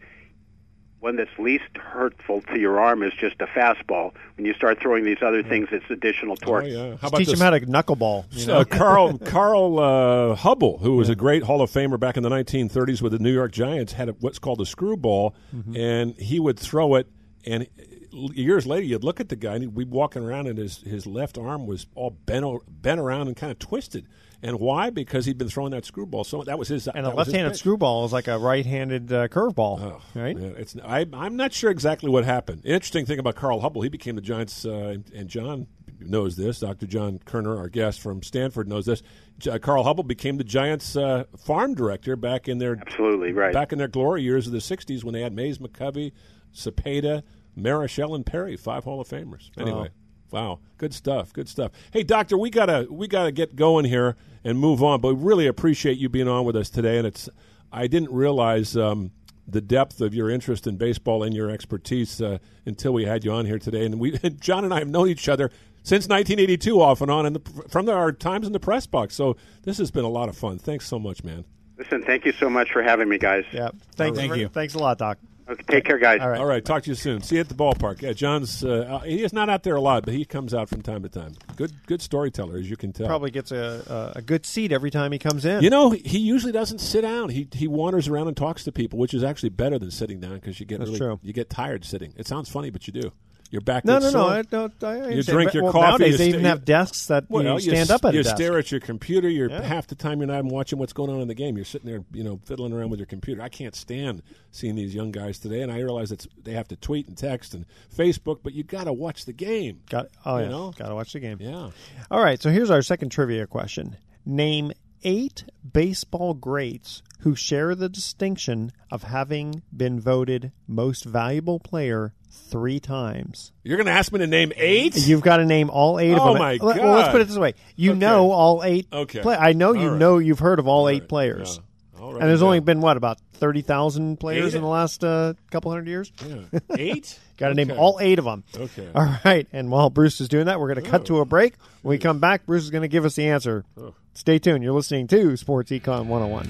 one 1.00 1.16
that's 1.16 1.38
least 1.38 1.78
hurtful 1.78 2.42
to 2.42 2.60
your 2.60 2.80
arm 2.80 3.04
is 3.04 3.14
just 3.14 3.40
a 3.40 3.46
fastball. 3.46 4.14
When 4.36 4.46
you 4.46 4.54
start 4.54 4.80
throwing 4.80 5.04
these 5.04 5.22
other 5.22 5.44
things, 5.44 5.70
it's 5.72 5.86
additional 5.90 6.36
torque. 6.36 6.64
Oh, 6.64 6.68
yeah. 6.68 6.98
How 6.98 7.10
about 7.10 7.18
teach 7.18 7.28
this? 7.28 7.40
them 7.40 7.46
how 7.46 7.52
to 7.52 7.66
knuckleball. 7.66 8.26
You 8.32 8.48
know? 8.48 8.60
Uh, 8.60 8.64
Carl 8.70 9.18
Carl 9.20 9.80
uh, 9.80 10.36
Hubbell, 10.36 10.80
who 10.82 10.96
was 10.96 11.10
a 11.10 11.16
great 11.16 11.44
Hall 11.44 11.62
of 11.62 11.70
Famer 11.70 12.00
back 12.00 12.18
in 12.18 12.24
the 12.24 12.30
1930s 12.30 13.02
with 13.02 13.12
the 13.12 13.20
New 13.20 13.34
York 13.34 13.52
Giants, 13.52 13.94
had 13.94 14.10
a, 14.10 14.14
what's 14.14 14.40
called 14.40 14.60
a 14.62 14.66
screwball, 14.66 15.36
and 15.76 16.16
he 16.18 16.40
would 16.40 16.60
throw 16.60 16.96
it. 16.96 17.08
And 17.46 17.68
years 18.12 18.66
later, 18.66 18.86
you'd 18.86 19.04
look 19.04 19.20
at 19.20 19.30
the 19.30 19.36
guy, 19.36 19.54
and 19.54 19.64
he'd 19.64 19.76
be 19.76 19.86
walking 19.86 20.24
around, 20.24 20.48
and 20.48 20.58
his 20.58 20.78
his 20.78 21.06
left 21.06 21.38
arm 21.38 21.68
was 21.68 21.86
all 21.96 22.10
bent 22.10 22.46
bent 22.82 23.00
around 23.00 23.28
and 23.28 23.38
kind 23.38 23.52
of 23.52 23.60
twisted. 23.60 24.08
And 24.44 24.60
why? 24.60 24.92
Because 24.92 25.26
he'd 25.26 25.38
been 25.38 25.50
throwing 25.50 25.72
that 25.72 25.84
screwball. 25.86 26.24
So 26.24 26.44
that 26.44 26.60
was 26.60 26.68
his. 26.68 26.88
And 26.88 27.06
a 27.08 27.10
left-handed 27.10 27.56
screwball 27.56 28.06
is 28.06 28.14
like 28.14 28.28
a 28.28 28.38
right-handed 28.38 29.12
uh, 29.12 29.28
curveball, 29.30 29.82
Oh, 29.82 30.02
right? 30.14 30.38
Yeah, 30.38 30.48
it's 30.58 30.76
I, 30.86 31.08
I'm 31.14 31.36
not 31.36 31.54
sure 31.54 31.72
exactly 31.72 32.10
what 32.12 32.24
happened. 32.24 32.62
Interesting 32.64 33.06
thing 33.06 33.18
about 33.18 33.36
Carl 33.36 33.62
Hubbell, 33.62 33.82
he 33.84 33.90
became 33.90 34.16
the 34.16 34.22
Giants, 34.22 34.64
uh, 34.66 34.72
and- 34.72 35.12
and 35.14 35.28
John 35.28 35.66
knows 36.00 36.36
this. 36.36 36.60
Dr. 36.60 36.86
John 36.86 37.20
Kerner, 37.26 37.58
our 37.58 37.70
guest 37.70 38.00
from 38.00 38.22
Stanford, 38.22 38.68
knows 38.68 38.86
this. 38.86 39.02
J- 39.40 39.58
Carl 39.58 39.84
Hubbell 39.84 40.06
became 40.08 40.38
the 40.38 40.44
Giants' 40.44 40.96
uh, 40.96 41.24
farm 41.36 41.74
director 41.74 42.16
back 42.16 42.48
in 42.48 42.60
their 42.60 42.78
absolutely 42.80 43.32
right 43.32 43.52
back 43.54 43.72
in 43.72 43.80
their 43.80 43.88
glory 43.88 44.22
years 44.22 44.46
of 44.46 44.54
the 44.54 44.60
'60s 44.60 45.04
when 45.04 45.14
they 45.16 45.22
had 45.22 45.34
Mays 45.34 45.58
McCovey, 45.58 46.12
Cepeda, 46.54 47.24
Marichal, 47.58 48.14
and 48.16 48.24
Perry, 48.26 48.56
five 48.56 48.84
Hall 48.84 49.02
of 49.02 49.08
Famers. 49.08 49.50
Anyway. 49.58 49.90
Wow, 50.32 50.60
good 50.78 50.94
stuff, 50.94 51.32
good 51.32 51.48
stuff. 51.48 51.72
Hey, 51.92 52.04
doctor, 52.04 52.38
we 52.38 52.50
gotta 52.50 52.88
we 52.90 53.08
gotta 53.08 53.32
get 53.32 53.56
going 53.56 53.86
here 53.86 54.16
and 54.44 54.60
move 54.60 54.84
on. 54.84 55.02
But 55.02 55.16
we 55.16 55.24
really 55.24 55.48
appreciate 55.48 55.98
you 55.98 56.10
being 56.10 56.28
on 56.28 56.46
with 56.46 56.56
us 56.56 56.70
today. 56.70 56.98
And 56.98 57.08
it's 57.08 57.30
I 57.72 57.88
didn't 57.88 58.12
realize 58.12 58.76
um, 58.76 59.12
the 59.48 59.62
depth 59.62 60.02
of 60.02 60.14
your 60.14 60.30
interest 60.30 60.68
in 60.68 60.78
baseball 60.78 61.24
and 61.24 61.34
your 61.34 61.50
expertise 61.50 62.22
uh, 62.22 62.38
until 62.66 62.94
we 62.94 63.06
had 63.06 63.24
you 63.24 63.32
on 63.32 63.46
here 63.46 63.60
today. 63.60 63.86
And 63.86 64.00
we 64.00 64.12
John 64.40 64.64
and 64.66 64.74
I 64.74 64.80
have 64.80 64.90
known 64.90 65.08
each 65.08 65.30
other 65.30 65.50
since 65.84 66.08
1982, 66.10 66.82
off 66.82 67.02
and 67.02 67.10
on, 67.10 67.26
and 67.26 67.40
from 67.70 67.86
the, 67.86 67.94
our 67.94 68.12
times 68.12 68.46
in 68.46 68.52
the 68.52 68.60
press 68.60 68.86
box. 68.86 69.16
So 69.16 69.38
this 69.64 69.78
has 69.78 69.90
been 69.90 70.04
a 70.04 70.10
lot 70.10 70.28
of 70.28 70.36
fun. 70.36 70.58
Thanks 70.58 70.86
so 70.86 71.00
much, 71.00 71.24
man. 71.24 71.46
listen 71.78 72.04
thank 72.04 72.26
you 72.26 72.34
so 72.34 72.50
much 72.50 72.72
for 72.72 72.84
having 72.84 73.08
me 73.08 73.18
guys 73.18 73.46
Yeah. 73.54 73.70
Thanks. 73.96 74.18
Thank 74.18 74.34
for- 74.34 74.38
you. 74.38 74.50
Thanks 74.50 74.74
a 74.74 74.80
lot, 74.80 74.98
Doc. 74.98 75.18
Okay, 75.50 75.64
take 75.68 75.86
care 75.86 75.98
guys 75.98 76.20
All 76.22 76.30
right. 76.30 76.40
All 76.40 76.46
right, 76.46 76.64
talk 76.64 76.84
to 76.84 76.90
you 76.90 76.96
soon. 76.96 77.22
See 77.22 77.36
you 77.36 77.42
at 77.42 77.50
the 77.50 77.56
ballpark. 77.56 78.02
Yeah, 78.02 78.14
John's 78.14 78.64
uh, 78.64 79.00
he 79.06 79.24
is 79.24 79.34
not 79.34 79.50
out 79.50 79.64
there 79.64 79.76
a 79.76 79.82
lot, 79.82 80.06
but 80.06 80.14
he 80.14 80.26
comes 80.26 80.54
out 80.54 80.70
from 80.70 80.82
time 80.82 81.04
to 81.04 81.10
time. 81.10 81.36
Good, 81.56 81.72
good 81.86 82.02
storyteller, 82.02 82.58
as 82.58 82.70
you 82.70 82.78
can 82.78 82.94
tell. 82.94 83.08
Probably 83.08 83.32
gets 83.32 83.52
a, 83.52 84.12
a 84.16 84.20
a 84.20 84.22
good 84.22 84.46
seat 84.46 84.72
every 84.72 84.92
time 84.92 85.12
he 85.12 85.20
comes 85.20 85.46
in. 85.46 85.64
You 85.64 85.70
know, 85.70 85.92
he 85.92 86.20
usually 86.20 86.52
doesn't 86.52 86.80
sit 86.80 87.02
down. 87.02 87.30
He 87.30 87.48
he 87.54 87.68
wanders 87.68 88.08
around 88.08 88.28
and 88.28 88.38
talks 88.38 88.64
to 88.66 88.72
people, 88.72 89.00
which 89.00 89.14
is 89.14 89.24
actually 89.24 89.50
better 89.50 89.78
than 89.80 89.92
sitting 89.92 90.20
down 90.20 90.36
because 90.36 90.60
you 90.60 90.66
get 90.66 90.80
That's 90.80 90.92
really, 90.92 91.00
true. 91.00 91.20
you 91.24 91.34
get 91.34 91.50
tired 91.50 91.86
sitting. 91.86 92.14
It 92.18 92.28
sounds 92.28 92.50
funny, 92.50 92.70
but 92.70 92.88
you 92.88 92.94
do. 92.94 93.12
Your 93.50 93.62
back. 93.62 93.86
no, 93.86 93.94
no, 94.00 94.06
no. 94.06 94.10
sore. 94.12 94.30
I 94.32 94.42
don't. 94.42 94.84
I, 94.84 94.88
I 94.88 94.96
You 94.96 95.04
understand. 95.04 95.36
drink 95.36 95.48
But- 95.48 95.54
your 95.54 95.64
well, 95.64 95.72
coffee. 95.74 95.88
Nowadays, 95.88 96.12
you 96.12 96.18
they 96.18 96.30
sta- 96.30 96.38
even 96.40 96.46
have 96.46 96.66
desks 96.66 97.06
that 97.08 97.26
Well, 97.30 97.44
you 97.44 97.54
you 97.54 97.60
stand 97.62 97.80
s- 97.80 97.90
up 97.92 98.04
at 98.06 98.14
You 98.14 98.24
stare 98.24 98.58
at 98.58 98.72
your 98.72 98.82
computer. 98.82 99.30
You're 99.30 99.50
Yeah. 99.50 99.62
half 99.62 99.88
the 99.88 99.96
time 99.96 100.20
you're 100.20 100.28
not 100.28 100.40
even 100.40 100.50
watching 100.50 100.80
what's 100.80 100.92
going 100.94 101.10
on 101.10 101.22
in 101.22 101.28
the 101.30 101.34
game. 101.34 101.56
You're 101.56 101.64
sitting 101.66 101.90
there, 101.90 102.04
you 102.12 102.24
know, 102.26 102.40
fiddling 102.44 102.74
around 102.74 102.90
with 102.90 103.00
your 103.00 103.06
computer. 103.08 103.42
I 103.42 103.48
can't 103.50 103.74
stand 103.76 104.22
seeing 104.52 104.76
these 104.76 104.94
young 104.94 105.12
guys 105.12 105.40
today, 105.40 105.62
and 105.62 105.72
I 105.72 105.78
realize 105.80 106.12
it's 106.12 106.28
they 106.44 106.52
have 106.54 106.68
to 106.68 106.76
tweet 106.76 107.08
and 107.08 107.18
text 107.18 107.54
and 107.54 107.66
Facebook, 107.96 108.40
but 108.44 108.54
you 108.54 108.64
got 108.64 108.84
to 108.84 108.94
watch 108.94 109.24
the 109.26 109.34
game. 109.34 109.80
Got, 109.90 110.08
oh, 110.26 110.38
You 110.38 110.44
yeah. 110.44 110.50
know? 110.50 110.74
Got 110.78 110.90
to 110.90 110.96
watch 110.96 111.14
the 111.14 111.20
game. 111.22 111.38
Yeah. 111.40 111.70
All 112.12 112.22
right. 112.22 112.42
So 112.42 112.50
here's 112.50 112.70
our 112.70 112.82
second 112.82 113.10
trivia 113.12 113.48
question. 113.48 113.96
Name 114.26 114.72
eight 115.04 115.46
baseball 115.72 116.34
greats 116.34 117.02
who 117.22 117.36
share 117.36 117.76
the 117.76 117.88
distinction 117.88 118.72
of 118.92 119.04
having 119.04 119.62
been 119.76 120.00
voted 120.00 120.52
most 120.68 121.06
valuable 121.06 121.60
player 121.60 122.14
three 122.30 122.80
times. 122.80 123.52
You're 123.64 123.78
going 123.78 123.88
to 123.88 123.92
ask 123.94 124.12
me 124.12 124.20
to 124.20 124.28
name 124.28 124.52
eight? 124.56 124.96
You've 125.08 125.22
got 125.22 125.38
to 125.38 125.46
name 125.46 125.70
all 125.70 126.00
eight 126.00 126.12
of 126.12 126.18
them. 126.20 126.28
Oh, 126.28 126.34
my 126.36 126.58
Well, 126.62 126.76
Well, 126.78 126.94
let's 126.96 127.10
put 127.10 127.22
it 127.22 127.28
this 127.28 127.38
way: 127.38 127.54
you 127.76 127.92
Okay. 127.92 128.00
know 128.00 128.32
all 128.32 128.64
eight. 128.64 128.88
Okay. 128.92 129.20
Play- 129.22 129.36
I 129.38 129.54
know 129.54 129.74
you 129.74 129.82
All 129.82 129.90
right. 129.92 130.00
know 130.00 130.18
you've 130.18 130.40
heard 130.40 130.60
of 130.60 130.68
all, 130.68 130.88
eight 130.90 131.08
players. 131.08 131.58
yeah. 131.58 131.64
All 132.02 132.14
right, 132.14 132.22
and 132.22 132.30
there's 132.30 132.44
only 132.44 132.60
been 132.60 132.80
what 132.80 132.96
about 132.96 133.18
thirty 133.34 133.62
thousand 133.62 134.20
players 134.20 134.54
Eight? 134.54 134.58
in 134.58 134.62
the 134.62 134.68
last 134.68 135.04
uh, 135.04 135.34
couple 135.50 135.72
hundred 135.72 135.88
years. 135.88 136.12
Yeah. 136.28 136.60
Eight? 136.78 137.20
Got 137.38 137.50
to 137.50 137.56
name 137.56 137.72
all 137.72 137.98
eight 138.00 138.20
of 138.20 138.26
them. 138.26 138.44
Okay. 138.56 138.88
All 138.94 139.16
right. 139.26 139.48
And 139.52 139.72
while 139.72 139.90
Bruce 139.90 140.22
is 140.22 140.30
doing 140.30 140.46
that, 140.46 140.60
we're 140.60 140.72
going 140.72 140.84
to 140.84 140.90
cut 140.90 141.06
to 141.08 141.20
a 141.22 141.26
break. 141.26 141.56
When 141.82 141.90
we 141.92 141.98
come 141.98 142.20
back, 142.20 142.46
Bruce 142.46 142.64
is 142.64 142.70
going 142.70 142.84
to 142.84 142.88
give 142.88 143.04
us 143.04 143.16
the 143.16 143.28
answer. 143.28 143.66
Stay 144.14 144.38
tuned. 144.40 144.64
You're 144.64 144.74
listening 144.74 145.08
to 145.08 145.36
Sports 145.38 145.72
Econ 145.72 146.06
101. 146.06 146.50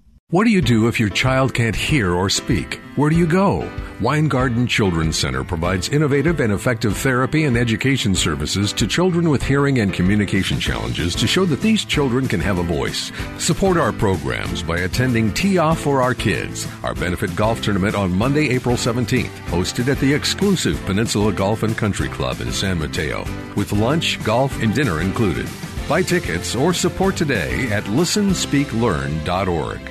What 0.31 0.45
do 0.45 0.49
you 0.49 0.61
do 0.61 0.87
if 0.87 0.97
your 0.97 1.09
child 1.09 1.53
can't 1.53 1.75
hear 1.75 2.13
or 2.13 2.29
speak? 2.29 2.79
Where 2.95 3.09
do 3.09 3.17
you 3.17 3.27
go? 3.27 3.69
Weingarten 3.99 4.65
Children's 4.65 5.19
Center 5.19 5.43
provides 5.43 5.89
innovative 5.89 6.39
and 6.39 6.53
effective 6.53 6.95
therapy 6.95 7.43
and 7.43 7.57
education 7.57 8.15
services 8.15 8.71
to 8.71 8.87
children 8.87 9.29
with 9.29 9.43
hearing 9.43 9.79
and 9.79 9.93
communication 9.93 10.57
challenges 10.57 11.15
to 11.15 11.27
show 11.27 11.43
that 11.47 11.59
these 11.59 11.83
children 11.83 12.29
can 12.29 12.39
have 12.39 12.59
a 12.59 12.63
voice. 12.63 13.11
Support 13.39 13.75
our 13.75 13.91
programs 13.91 14.63
by 14.63 14.77
attending 14.77 15.33
Tee 15.33 15.57
Off 15.57 15.81
for 15.81 16.01
Our 16.01 16.13
Kids, 16.13 16.65
our 16.81 16.95
benefit 16.95 17.35
golf 17.35 17.61
tournament 17.61 17.95
on 17.95 18.13
Monday, 18.13 18.47
April 18.51 18.77
17th, 18.77 19.35
hosted 19.47 19.89
at 19.89 19.99
the 19.99 20.13
exclusive 20.13 20.81
Peninsula 20.85 21.33
Golf 21.33 21.63
and 21.63 21.77
Country 21.77 22.07
Club 22.07 22.39
in 22.39 22.53
San 22.53 22.79
Mateo, 22.79 23.25
with 23.57 23.73
lunch, 23.73 24.23
golf, 24.23 24.63
and 24.63 24.73
dinner 24.73 25.01
included. 25.01 25.49
Buy 25.89 26.01
tickets 26.01 26.55
or 26.55 26.73
support 26.73 27.17
today 27.17 27.69
at 27.69 27.83
listenspeaklearn.org. 27.83 29.90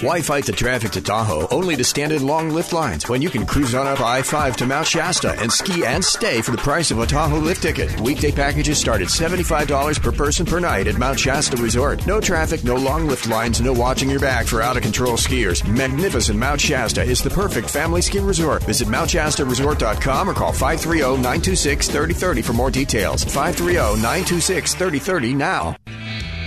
Why 0.00 0.20
fight 0.22 0.44
the 0.44 0.50
traffic 0.52 0.90
to 0.92 1.00
Tahoe 1.00 1.46
only 1.54 1.76
to 1.76 1.84
stand 1.84 2.10
in 2.10 2.26
long 2.26 2.50
lift 2.50 2.72
lines 2.72 3.08
when 3.08 3.22
you 3.22 3.30
can 3.30 3.46
cruise 3.46 3.76
on 3.76 3.86
up 3.86 4.00
I 4.00 4.22
5 4.22 4.56
to 4.56 4.66
Mount 4.66 4.88
Shasta 4.88 5.38
and 5.40 5.52
ski 5.52 5.84
and 5.84 6.04
stay 6.04 6.42
for 6.42 6.50
the 6.50 6.56
price 6.58 6.90
of 6.90 6.98
a 6.98 7.06
Tahoe 7.06 7.38
lift 7.38 7.62
ticket? 7.62 8.00
Weekday 8.00 8.32
packages 8.32 8.76
start 8.76 9.02
at 9.02 9.06
$75 9.06 10.02
per 10.02 10.10
person 10.10 10.46
per 10.46 10.58
night 10.58 10.88
at 10.88 10.98
Mount 10.98 11.20
Shasta 11.20 11.56
Resort. 11.58 12.04
No 12.08 12.20
traffic, 12.20 12.64
no 12.64 12.74
long 12.74 13.06
lift 13.06 13.28
lines, 13.28 13.60
no 13.60 13.72
watching 13.72 14.10
your 14.10 14.18
back 14.18 14.46
for 14.46 14.60
out 14.60 14.76
of 14.76 14.82
control 14.82 15.16
skiers. 15.16 15.64
Magnificent 15.64 16.40
Mount 16.40 16.60
Shasta 16.60 17.04
is 17.04 17.22
the 17.22 17.30
perfect 17.30 17.70
family 17.70 18.02
ski 18.02 18.18
resort. 18.18 18.64
Visit 18.64 18.88
MountShastaResort.com 18.88 20.28
or 20.28 20.34
call 20.34 20.52
530 20.52 21.22
926 21.22 21.86
3030 21.86 22.42
for 22.42 22.52
more 22.52 22.70
details. 22.72 23.22
530 23.22 24.02
926 24.02 24.74
3030 24.74 25.34
now. 25.34 25.76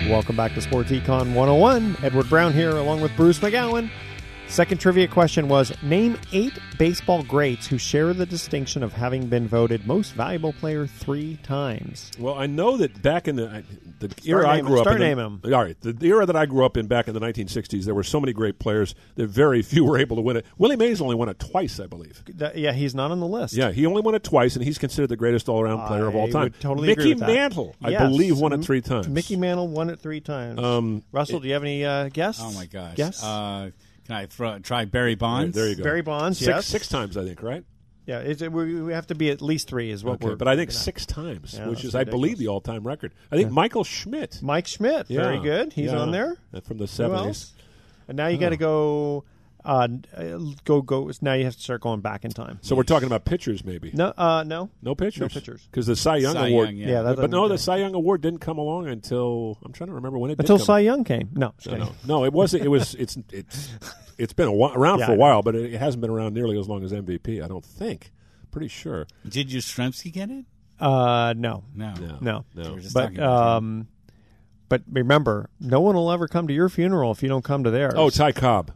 Welcome 0.10 0.38
back 0.38 0.54
to 0.54 0.62
Sports 0.62 0.90
Econ 0.90 1.34
101. 1.34 1.98
Edward 2.02 2.30
Brown 2.30 2.54
here, 2.54 2.72
along 2.72 3.02
with 3.02 3.14
Bruce 3.18 3.40
McGowan. 3.40 3.90
Second 4.50 4.80
trivia 4.80 5.08
question 5.08 5.50
was 5.50 5.72
Name 5.84 6.18
eight 6.32 6.58
baseball 6.80 7.22
greats 7.22 7.68
who 7.68 7.78
share 7.78 8.14
the 8.14 8.26
distinction 8.26 8.82
of 8.82 8.92
having 8.94 9.28
been 9.28 9.48
voted 9.48 9.86
most 9.86 10.14
valuable 10.14 10.54
player 10.54 10.88
three 10.88 11.38
times. 11.44 12.10
Well, 12.18 12.34
I 12.34 12.48
know 12.48 12.78
that 12.78 13.02
back 13.02 13.28
in 13.28 13.36
the 13.36 13.64
the 14.00 14.08
Start 14.10 14.26
era 14.26 14.48
I 14.48 14.56
naming- 14.56 14.66
grew 14.72 14.80
up 14.80 14.84
start 14.86 15.02
in, 15.02 15.08
naming 15.08 15.40
the, 15.44 15.54
all 15.56 15.64
right, 15.64 15.80
the, 15.82 15.92
the 15.94 16.08
era 16.08 16.26
that 16.26 16.36
I 16.36 16.46
grew 16.46 16.66
up 16.66 16.78
in 16.78 16.88
back 16.88 17.08
in 17.08 17.14
the 17.14 17.20
1960s, 17.20 17.84
there 17.86 17.94
were 17.94 18.04
so 18.04 18.20
many 18.20 18.32
great 18.34 18.58
players 18.58 18.96
that 19.16 19.28
very 19.28 19.62
few 19.62 19.84
were 19.84 19.98
able 20.00 20.16
to 20.16 20.22
win 20.22 20.38
it. 20.38 20.46
Willie 20.58 20.76
Mays 20.78 21.02
only 21.02 21.16
won 21.16 21.30
it 21.30 21.38
twice, 21.40 21.80
I 21.80 21.86
believe. 21.88 22.24
Th- 22.26 22.56
yeah, 22.56 22.72
he's 22.72 22.96
not 22.96 23.12
on 23.12 23.20
the 23.20 23.28
list. 23.28 23.54
Yeah, 23.54 23.72
he 23.72 23.86
only 23.86 24.02
won 24.02 24.16
it 24.16 24.24
twice, 24.24 24.56
and 24.56 24.64
he's 24.64 24.78
considered 24.78 25.08
the 25.10 25.18
greatest 25.18 25.50
all-around 25.50 25.86
player 25.88 26.08
of 26.08 26.16
all 26.16 26.30
time. 26.30 26.44
would 26.46 26.60
totally 26.62 26.88
Mickey 26.88 27.02
agree 27.02 27.14
with 27.14 27.20
that. 27.22 27.28
Mantle, 27.28 27.76
I 27.84 27.90
Yes. 27.90 28.02
believe, 28.10 28.40
won 28.40 28.54
it 28.54 28.64
three 28.64 28.82
times. 28.82 29.08
Mickey 29.10 29.36
Mantle 29.36 29.68
won 29.68 29.90
it 29.90 30.00
three 30.00 30.22
times. 30.22 30.60
Um, 30.60 31.04
Russell, 31.12 31.40
do 31.42 31.48
you 31.48 31.54
have 31.54 31.64
any 31.64 31.84
uh, 31.84 32.10
guess? 32.10 32.40
Oh 32.42 32.52
my 32.54 32.66
gosh! 32.66 32.96
Guess? 32.96 33.24
Uh, 33.24 33.72
can 34.08 34.16
I 34.16 34.26
throw, 34.26 34.58
try 34.60 34.86
Barry 34.86 35.16
Bonds? 35.16 35.54
There 35.56 35.68
you 35.68 35.76
go. 35.76 35.84
Barry 35.84 36.02
Bonds, 36.02 36.38
six, 36.40 36.48
yes. 36.48 36.66
six 36.66 36.88
times, 36.88 37.18
I 37.18 37.26
think, 37.26 37.44
right? 37.44 37.64
Yeah, 38.06 38.20
it's, 38.20 38.42
we, 38.42 38.82
we 38.82 38.94
have 38.94 39.08
to 39.08 39.16
be 39.16 39.30
at 39.32 39.42
least 39.42 39.68
three, 39.68 39.92
is 39.92 40.02
what 40.02 40.14
Okay, 40.16 40.30
we're. 40.30 40.36
but 40.38 40.48
I 40.48 40.52
think 40.56 40.70
looking 40.70 40.78
at. 40.80 40.84
six 40.84 41.06
times, 41.06 41.56
Yeah, 41.56 41.68
which 41.68 41.80
that's 41.80 41.90
is, 41.90 41.96
I 41.96 42.06
believe, 42.06 42.38
the 42.38 42.48
all-time 42.48 42.88
record. 42.88 43.14
I 43.30 43.36
think 43.36 43.50
Yeah. 43.50 43.54
Michael 43.54 43.84
Schmidt. 43.84 44.40
Mike 44.42 44.66
Schmidt, 44.66 45.08
very 45.08 45.40
good. 45.42 45.74
He's 45.74 45.92
yeah. 45.92 46.00
on 46.00 46.12
there. 46.12 46.38
Uh, 46.54 46.62
from 46.62 46.78
the 46.78 46.86
70s. 46.86 47.52
And 48.08 48.16
now 48.16 48.28
you 48.28 48.38
Oh. 48.38 48.40
got 48.40 48.50
to 48.50 48.58
go. 48.58 49.26
Uh, 49.68 49.88
uh, 50.16 50.40
go 50.64 50.82
go. 50.82 51.12
Now 51.22 51.34
you 51.34 51.44
have 51.44 51.56
to 51.56 51.62
start 51.62 51.82
going 51.82 52.00
back 52.02 52.24
in 52.24 52.32
time. 52.32 52.60
So 52.62 52.76
we're 52.76 52.84
talking 52.84 53.06
about 53.08 53.26
pitchers, 53.26 53.66
maybe. 53.66 53.92
No, 53.94 54.14
uh, 54.18 54.44
no, 54.48 54.70
No 54.82 54.96
pitchers. 54.96 55.20
No 55.22 55.28
pitchers. 55.28 55.68
Because 55.70 55.86
the 55.88 55.96
Cy 55.96 56.18
Young 56.18 56.34
Cy 56.36 56.48
Award. 56.48 56.70
Young, 56.70 56.78
yeah. 56.78 56.88
Yeah, 56.88 57.02
that 57.02 57.18
but 57.18 57.30
no, 57.30 57.48
the 57.50 57.58
Cy 57.58 57.78
Young 57.78 57.94
Award 57.94 58.22
didn't 58.22 58.40
come 58.40 58.58
along 58.58 58.88
until 58.88 59.58
I'm 59.66 59.74
trying 59.74 59.90
to 59.90 59.94
remember 59.96 60.18
when 60.18 60.32
it 60.32 60.40
until 60.40 60.56
did 60.58 60.62
come. 60.62 60.66
Cy 60.66 60.80
Young 60.80 61.04
came. 61.04 61.30
No, 61.34 61.54
No, 61.66 61.76
no, 61.78 61.92
no. 62.06 62.24
It 62.26 62.32
wasn't. 62.34 62.64
It 62.64 62.70
was. 62.70 62.96
It's. 62.96 63.18
It's. 63.32 63.70
It's 64.20 64.34
been 64.34 64.48
a 64.48 64.52
while, 64.52 64.74
around 64.74 64.98
Yeah, 64.98 65.06
for 65.06 65.12
I 65.12 65.14
a 65.14 65.18
know. 65.18 65.22
while, 65.22 65.42
but 65.44 65.54
it, 65.56 65.76
it 65.76 65.78
hasn't 65.78 66.02
been 66.02 66.10
around 66.10 66.34
nearly 66.34 66.58
as 66.60 66.68
long 66.68 66.84
as 66.84 66.92
MVP. 66.92 67.44
I 67.44 67.48
don't 67.48 67.64
think. 67.64 68.10
Pretty 68.50 68.68
sure. 68.68 69.06
Did 69.30 69.50
Yastrzemski 69.50 70.12
get 70.12 70.32
it? 70.32 70.46
Uh, 70.80 71.36
no, 71.38 71.66
No. 71.76 71.94
No. 71.94 72.18
no, 72.20 72.46
No. 72.56 72.74
We 72.74 72.82
But 72.92 73.02
talking 73.02 73.18
about 73.20 73.58
him. 73.60 73.64
um, 73.82 73.88
but 74.70 74.82
remember, 74.92 75.52
no 75.60 75.82
one 75.82 75.94
will 75.94 76.12
ever 76.12 76.28
come 76.28 76.48
to 76.48 76.54
your 76.56 76.68
funeral 76.68 77.12
if 77.12 77.22
you 77.22 77.30
don't 77.30 77.44
come 77.44 77.64
to 77.66 77.70
theirs. 77.70 77.94
Oh, 77.96 78.10
Ty 78.10 78.32
Cobb. 78.32 78.72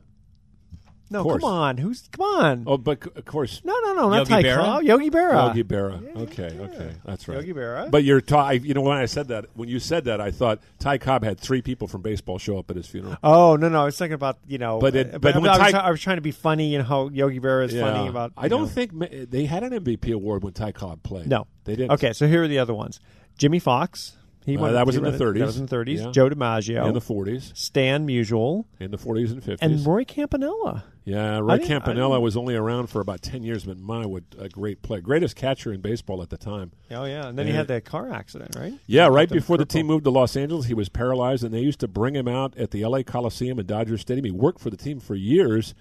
No, 1.12 1.24
course. 1.24 1.41
come 1.41 1.51
on, 1.51 1.78
who's 1.78 2.07
come 2.12 2.26
on? 2.26 2.64
Oh, 2.66 2.78
but 2.78 3.03
c- 3.03 3.09
of 3.16 3.26
course, 3.26 3.62
No, 3.66 3.78
no, 3.84 3.93
no, 3.93 4.09
not 4.09 4.18
Yogi 4.20 4.30
Ty 4.32 4.43
Berra? 4.43 4.55
Cobb. 4.64 4.84
Yogi 4.84 5.09
Berra. 5.09 5.47
Yogi 5.47 5.64
Berra. 5.64 6.18
Okay, 6.22 6.57
okay, 6.59 6.93
that's 7.05 7.28
right. 7.28 7.36
Yogi 7.36 7.53
Berra. 7.53 7.91
But 7.91 8.03
you're 8.05 8.22
Ty. 8.22 8.53
You 8.53 8.74
know, 8.74 8.82
when 8.82 8.97
I 8.97 9.05
said 9.05 9.28
that, 9.28 9.45
when 9.53 9.68
you 9.70 9.80
said 9.80 10.05
that, 10.05 10.22
I 10.22 10.32
thought 10.32 10.59
Ty 10.80 10.97
Cobb 10.99 11.24
had 11.24 11.39
three 11.39 11.62
people 11.62 11.88
from 11.88 12.01
baseball 12.01 12.38
show 12.38 12.57
up 12.57 12.70
at 12.70 12.78
his 12.78 12.88
funeral. 12.88 13.18
Oh 13.24 13.57
no, 13.57 13.68
no, 13.70 13.82
I 13.82 13.86
was 13.86 13.97
thinking 13.97 14.14
about 14.14 14.38
you 14.47 14.57
know, 14.57 14.80
But 14.80 14.95
it- 14.95 15.14
uh, 15.16 15.20
but 15.20 15.36
I, 15.36 15.39
when 15.39 15.49
was, 15.49 15.57
Ty- 15.59 15.72
try- 15.72 15.80
I 15.82 15.91
was 15.91 15.99
trying 16.01 16.18
to 16.18 16.22
be 16.22 16.32
funny 16.32 16.76
and 16.76 16.88
how 16.88 17.09
Yogi 17.09 17.39
Berra 17.41 17.66
is 17.66 17.74
funny 17.80 18.07
about. 18.07 18.32
I 18.38 18.47
don't 18.47 18.62
know. 18.62 18.68
think 18.68 18.93
ma- 18.93 19.07
they 19.12 19.45
had 19.45 19.64
an 19.64 19.74
MVP 19.74 20.14
award 20.14 20.43
when 20.43 20.53
Ty 20.53 20.72
Cobb 20.72 21.03
played. 21.03 21.28
No, 21.28 21.45
they 21.66 21.76
didn't. 21.76 21.91
Okay, 21.91 22.14
so 22.14 22.26
here 22.28 22.43
are 22.43 22.47
the 22.47 22.59
other 22.59 22.74
ones: 22.74 23.01
Jimmie 23.38 23.59
Foxx. 23.59 24.16
He 24.46 24.58
Uh, 24.58 24.62
won. 24.62 24.74
that 24.74 24.86
was 24.88 24.96
he 24.96 25.00
in 25.00 25.04
the 25.12 25.18
30s. 25.18 25.39
That 25.39 25.46
was 25.46 25.58
in 25.60 25.66
the 25.68 25.76
30s. 25.76 26.00
Yeah. 26.06 26.12
Joe 26.12 26.30
DiMaggio 26.30 26.88
in 26.88 26.94
the 26.94 27.00
40s, 27.02 27.52
Stan 27.56 28.08
Musial, 28.08 28.66
in 28.80 28.89
the 28.92 28.98
40s 28.98 29.32
and 29.32 29.42
50s, 29.44 29.58
and 29.62 29.86
Roy 29.86 30.04
Campanella. 30.04 30.84
Yeah, 31.04 31.39
Roy 31.39 31.58
Campanella 31.60 32.20
was 32.20 32.38
only 32.38 32.56
around 32.56 32.88
for 32.88 33.02
about 33.02 33.24
ten 33.24 33.42
years, 33.44 33.64
but 33.66 33.78
my, 33.80 34.06
what 34.06 34.24
a 34.38 34.48
great 34.50 34.84
player, 34.84 35.02
greatest 35.02 35.36
catcher 35.36 35.74
in 35.74 35.82
baseball 35.82 36.22
at 36.22 36.30
the 36.30 36.38
time. 36.38 36.72
Oh 36.92 37.06
yeah, 37.06 37.28
and 37.28 37.38
then 37.39 37.48
he 37.48 37.54
had 37.54 37.68
that 37.70 37.86
car 37.86 38.12
accident, 38.12 38.56
right? 38.56 38.74
Yeah, 38.86 39.08
right 39.08 39.28
before 39.30 39.58
the 39.58 39.66
team 39.66 39.88
moved 39.88 40.04
to 40.04 40.12
Los 40.12 40.36
Angeles, 40.36 40.68
he 40.68 40.76
was 40.76 40.89
paralyzed, 40.89 41.44
and 41.44 41.52
they 41.54 41.60
used 41.62 41.80
to 41.80 41.88
bring 41.88 42.16
him 42.16 42.28
out 42.28 42.56
at 42.58 42.70
the 42.72 42.84
L.A. 42.84 43.04
Coliseum 43.04 43.58
and 43.58 43.68
Dodger 43.68 43.98
Stadium. 43.98 44.26
He 44.26 44.32
worked 44.32 44.60
for 44.60 44.70
the 44.70 44.78
team 44.78 45.00
for 45.00 45.16
years 45.16 45.74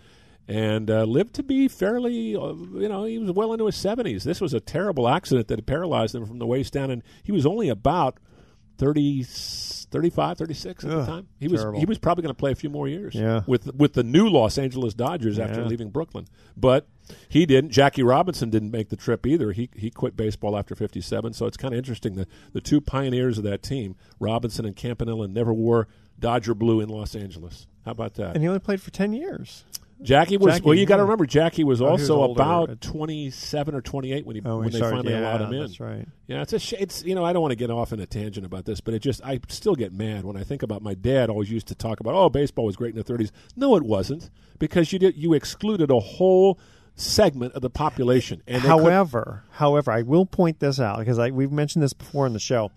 and 0.48 0.90
uh, 0.90 1.04
lived 1.04 1.34
to 1.34 1.42
be 1.42 1.68
fairly, 1.68 2.34
uh, 2.34 2.54
you 2.54 2.88
know, 2.88 3.04
he 3.04 3.18
was 3.18 3.30
well 3.32 3.52
into 3.52 3.66
his 3.66 3.76
seventies. 3.76 4.24
This 4.24 4.40
was 4.40 4.54
a 4.54 4.60
terrible 4.60 5.06
accident 5.06 5.48
that 5.48 5.64
paralyzed 5.66 6.14
him 6.14 6.24
from 6.26 6.38
the 6.38 6.46
waist 6.46 6.72
down, 6.72 6.90
and 6.90 7.02
he 7.22 7.30
was 7.30 7.44
only 7.44 7.68
about 7.68 8.16
30, 8.80 9.22
35, 9.24 10.38
36 10.38 10.84
at 10.84 10.90
Ugh, 10.90 10.98
the 10.98 11.06
time. 11.06 11.28
He 11.38 11.48
was 11.48 11.60
terrible. 11.60 11.80
he 11.80 11.86
was 11.86 11.98
probably 11.98 12.22
going 12.22 12.34
to 12.34 12.38
play 12.38 12.52
a 12.52 12.54
few 12.56 12.70
more 12.70 12.88
years 12.88 13.14
Yeah. 13.14 13.42
with 13.46 13.72
with 13.74 13.92
the 13.92 14.02
new 14.02 14.28
Los 14.28 14.58
Angeles 14.58 14.94
Dodgers 14.94 15.38
after 15.38 15.64
leaving 15.64 15.90
Brooklyn, 15.90 16.26
but. 16.56 16.86
He 17.28 17.44
didn't. 17.44 17.70
Jackie 17.70 18.04
Robinson 18.04 18.50
didn't 18.50 18.70
make 18.70 18.88
the 18.90 18.94
trip 18.94 19.26
either. 19.26 19.50
He 19.50 19.68
he 19.74 19.90
quit 19.90 20.16
baseball 20.16 20.56
after 20.56 20.76
57. 20.76 21.32
So 21.32 21.44
it's 21.46 21.56
kind 21.56 21.74
of 21.74 21.78
interesting 21.78 22.14
that 22.14 22.28
the 22.52 22.60
two 22.60 22.80
pioneers 22.80 23.36
of 23.36 23.42
that 23.42 23.64
team, 23.64 23.96
Robinson 24.20 24.64
and 24.64 24.76
Campanella, 24.76 25.26
never 25.26 25.52
wore 25.52 25.88
Dodger 26.20 26.54
blue 26.54 26.80
in 26.80 26.88
Los 26.88 27.16
Angeles. 27.16 27.66
How 27.84 27.90
about 27.90 28.14
that? 28.14 28.36
and 28.36 28.42
he 28.44 28.46
only 28.46 28.60
played 28.60 28.80
for 28.80 28.92
ten 28.92 29.12
years. 29.12 29.64
Jackie 30.02 30.36
was 30.38 30.54
Jackie, 30.54 30.64
well. 30.66 30.74
You 30.74 30.86
got 30.86 30.96
to 30.96 31.02
remember, 31.02 31.26
Jackie 31.26 31.62
was 31.64 31.82
Oh, 31.82 31.90
was 31.92 32.02
also 32.10 32.22
older. 32.22 32.40
about 32.42 32.80
twenty-seven 32.80 33.74
or 33.74 33.80
twenty-eight 33.82 34.24
when 34.26 34.36
he 34.36 34.42
Oh, 34.44 34.56
when 34.58 34.64
he 34.68 34.70
they 34.72 34.78
started- 34.78 34.96
finally 35.04 35.14
allowed 35.14 35.42
him 35.42 35.52
in. 35.52 35.60
that's 35.60 35.78
right. 35.80 36.08
Yeah, 36.26 36.40
it's 36.42 36.52
a 36.54 36.58
sh- 36.58 36.74
it's 36.78 37.04
you 37.04 37.14
know 37.14 37.24
I 37.24 37.32
don't 37.32 37.42
want 37.42 37.52
to 37.52 37.56
get 37.56 37.70
off 37.70 37.92
in 37.92 38.00
a 38.00 38.06
tangent 38.06 38.46
about 38.46 38.64
this, 38.64 38.80
but 38.80 38.94
it 38.94 39.00
just 39.00 39.20
I 39.24 39.40
still 39.48 39.74
get 39.74 39.92
mad 39.92 40.24
when 40.24 40.36
I 40.36 40.42
think 40.44 40.62
about 40.62 40.82
my 40.82 40.94
dad 40.94 41.28
always 41.28 41.50
used 41.50 41.68
to 41.68 41.74
talk 41.74 42.00
about 42.00 42.14
oh 42.14 42.28
baseball 42.30 42.64
was 42.64 42.76
great 42.76 42.90
in 42.90 42.96
the 42.96 43.04
thirties. 43.04 43.30
No, 43.56 43.76
it 43.76 43.82
wasn't 43.82 44.30
because 44.58 44.92
you 44.92 44.98
did 44.98 45.16
you 45.16 45.34
excluded 45.34 45.90
a 45.90 46.00
whole 46.00 46.58
segment 46.94 47.52
of 47.54 47.62
the 47.62 47.70
population. 47.70 48.42
And 48.46 48.56
they 48.62 48.68
could- 48.68 48.68
however, 48.68 49.44
however, 49.50 49.90
I 49.92 50.02
will 50.02 50.26
point 50.26 50.60
this 50.60 50.80
out 50.80 50.98
because 50.98 51.18
I, 51.18 51.30
we've 51.30 51.52
mentioned 51.52 51.82
this 51.82 51.92
before 51.92 52.26
in 52.26 52.32
the 52.32 52.38
show. 52.40 52.70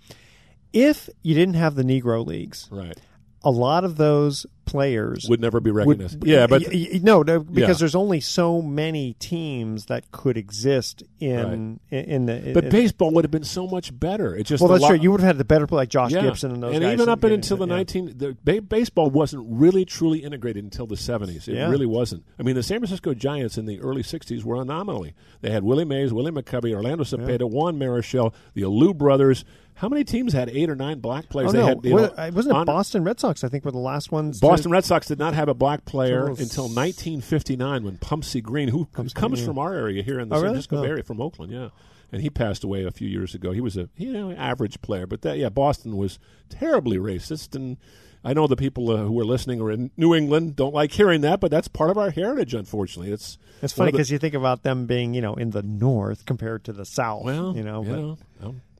If 0.71 1.09
you 1.21 1.35
didn't 1.35 1.53
have 1.55 1.75
the 1.75 1.83
Negro 1.83 2.25
leagues, 2.25 2.67
right, 2.71 2.97
a 3.43 3.51
lot 3.51 3.83
of 3.83 3.97
those 3.97 4.45
players 4.65 5.27
would 5.29 5.41
never 5.41 5.59
be 5.59 5.69
would- 5.71 5.85
recognized. 5.99 6.25
yeah, 6.25 6.47
but 6.47 6.61
y- 6.73 6.87
y- 6.93 6.99
no, 7.03 7.21
no, 7.21 7.41
because 7.41 7.77
Yeah. 7.77 7.79
there's 7.79 7.95
only 7.95 8.21
so 8.21 8.61
many 8.61 9.13
teams 9.19 9.87
that 9.87 10.09
could 10.11 10.37
exist 10.37 11.03
in 11.19 11.79
in, 11.91 11.99
in 12.05 12.25
the. 12.27 12.51
but 12.53 12.63
in- 12.65 12.69
baseball 12.71 13.11
would 13.11 13.25
have 13.25 13.31
been 13.31 13.43
so 13.43 13.67
much 13.67 13.97
better. 13.99 14.33
It 14.35 14.45
just 14.45 14.61
well, 14.61 14.69
that's 14.71 14.81
lot- 14.81 14.89
true. 14.91 14.99
You 14.99 15.11
would 15.11 15.19
have 15.19 15.27
had 15.27 15.37
the 15.37 15.43
better 15.43 15.67
play 15.67 15.77
like 15.79 15.89
Josh 15.89 16.11
Yeah. 16.11 16.21
Gibson 16.21 16.51
and 16.53 16.63
those 16.63 16.75
and 16.75 16.83
even 16.85 17.09
up 17.09 17.19
getting 17.21 17.35
until 17.35 17.57
the 17.57 17.67
yeah. 17.67 17.75
19 17.75 18.13
the 18.17 18.37
ba- 18.45 18.61
baseball 18.61 19.09
wasn't 19.09 19.45
really 19.49 19.83
truly 19.83 20.19
integrated 20.19 20.63
until 20.63 20.87
the 20.87 20.95
70s 20.95 21.47
it 21.49 21.69
really 21.69 21.85
wasn't 21.85 22.23
i 22.39 22.43
mean 22.43 22.55
the 22.55 22.63
san 22.63 22.79
francisco 22.79 23.13
giants 23.13 23.57
in 23.57 23.65
the 23.65 23.79
early 23.81 24.01
60s 24.03 24.43
were 24.43 24.61
anomaly 24.61 25.13
they 25.41 25.49
had 25.51 25.63
willie 25.63 25.85
mays 25.85 26.13
willie 26.13 26.31
mccovey 26.31 26.73
orlando 26.73 27.03
cepeda 27.03 27.49
juan 27.49 27.77
marichal 27.77 28.33
the 28.53 28.61
alou 28.61 28.95
brothers 28.97 29.43
how 29.75 29.89
many 29.89 30.03
teams 30.03 30.33
had 30.33 30.49
eight 30.49 30.69
or 30.69 30.75
nine 30.75 30.99
black 30.99 31.29
players 31.29 31.49
Oh 31.49 31.51
they 31.53 31.59
no, 31.59 31.65
had 31.67 31.83
know, 31.83 31.97
uh, 32.05 32.31
wasn't 32.33 32.57
it 32.57 32.65
Boston 32.65 33.03
Red 33.03 33.19
Sox? 33.19 33.43
I 33.43 33.49
think 33.49 33.65
were 33.65 33.71
the 33.71 33.77
last 33.77 34.11
ones. 34.11 34.39
to- 34.39 34.47
Boston 34.47 34.71
Red 34.71 34.85
Sox 34.85 35.07
did 35.07 35.19
not 35.19 35.33
have 35.33 35.49
a 35.49 35.53
black 35.53 35.85
player 35.85 36.29
was- 36.29 36.39
until 36.39 36.69
1959 36.69 37.83
when 37.83 37.97
Pumpsie 37.97 38.41
Green, 38.43 38.69
who 38.69 38.85
comes 38.87 39.13
Green, 39.13 39.35
from 39.45 39.57
our 39.57 39.73
area 39.73 40.03
here 40.03 40.19
in 40.19 40.29
the 40.29 40.35
Oh, 40.35 40.37
San 40.39 40.43
really? 40.43 40.53
Francisco 40.55 40.77
Oh. 40.79 40.83
area, 40.83 41.03
from 41.03 41.21
Oakland, 41.21 41.51
yeah, 41.51 41.69
and 42.11 42.21
he 42.21 42.29
passed 42.29 42.63
away 42.63 42.83
a 42.85 42.91
few 42.91 43.07
years 43.07 43.33
ago. 43.35 43.51
He 43.51 43.61
was 43.61 43.77
a 43.77 43.89
you 43.97 44.11
know 44.13 44.31
average 44.31 44.81
player, 44.81 45.07
but 45.07 45.21
that 45.21 45.37
yeah, 45.37 45.49
Boston 45.49 45.97
was 45.97 46.19
terribly 46.49 46.97
racist, 46.97 47.55
and 47.55 47.77
I 48.23 48.33
know 48.33 48.47
the 48.47 48.55
people 48.55 48.89
uh, 48.91 48.97
who 49.03 49.19
are 49.19 49.25
listening 49.25 49.59
are 49.61 49.71
in 49.71 49.91
New 49.97 50.13
England 50.15 50.55
don't 50.55 50.73
like 50.73 50.91
hearing 50.93 51.21
that, 51.21 51.39
but 51.39 51.51
that's 51.51 51.67
part 51.67 51.89
of 51.89 51.97
our 51.97 52.09
heritage. 52.11 52.53
Unfortunately, 52.53 53.11
it's 53.11 53.37
It's 53.61 53.73
funny 53.73 53.91
because 53.91 54.11
you 54.11 54.17
think 54.19 54.33
about 54.33 54.63
them 54.63 54.85
being, 54.85 55.13
you 55.13 55.21
know, 55.21 55.33
in 55.35 55.49
the 55.49 55.63
north 55.63 56.25
compared 56.25 56.63
to 56.65 56.73
the 56.73 56.85
south. 56.85 57.23
Well, 57.25 57.55
you 57.55 57.63
know, 57.63 57.83
you 57.83 57.89
but 57.89 57.99
know, 57.99 58.11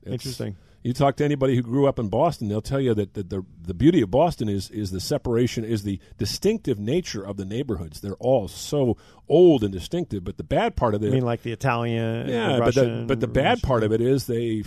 it's- 0.02 0.12
interesting. 0.12 0.56
You 0.84 0.92
talk 0.92 1.16
to 1.16 1.24
anybody 1.24 1.56
who 1.56 1.62
grew 1.62 1.86
up 1.86 1.98
in 1.98 2.08
Boston, 2.10 2.48
they'll 2.48 2.60
tell 2.60 2.78
you 2.78 2.92
that 2.92 3.14
the, 3.14 3.22
the 3.22 3.44
the 3.62 3.72
beauty 3.72 4.02
of 4.02 4.10
Boston 4.10 4.50
is 4.50 4.70
is 4.70 4.90
the 4.90 5.00
separation, 5.00 5.64
is 5.64 5.82
the 5.82 5.98
distinctive 6.18 6.78
nature 6.78 7.26
of 7.26 7.38
the 7.38 7.46
neighborhoods. 7.46 8.02
They're 8.02 8.16
all 8.16 8.48
so 8.48 8.98
old 9.26 9.64
and 9.64 9.72
distinctive, 9.72 10.24
but 10.24 10.36
the 10.36 10.44
bad 10.44 10.76
part 10.76 10.94
of 10.94 11.02
it, 11.02 11.08
I 11.08 11.10
mean, 11.10 11.24
like 11.24 11.42
the 11.42 11.52
Italian, 11.52 12.28
yeah, 12.28 12.56
the 12.56 12.62
but 12.62 12.74
the, 12.74 13.04
but 13.08 13.20
the 13.20 13.26
bad 13.26 13.48
Russian- 13.48 13.66
part 13.66 13.82
of 13.82 13.92
it 13.92 14.02
is 14.02 14.26
they, 14.26 14.62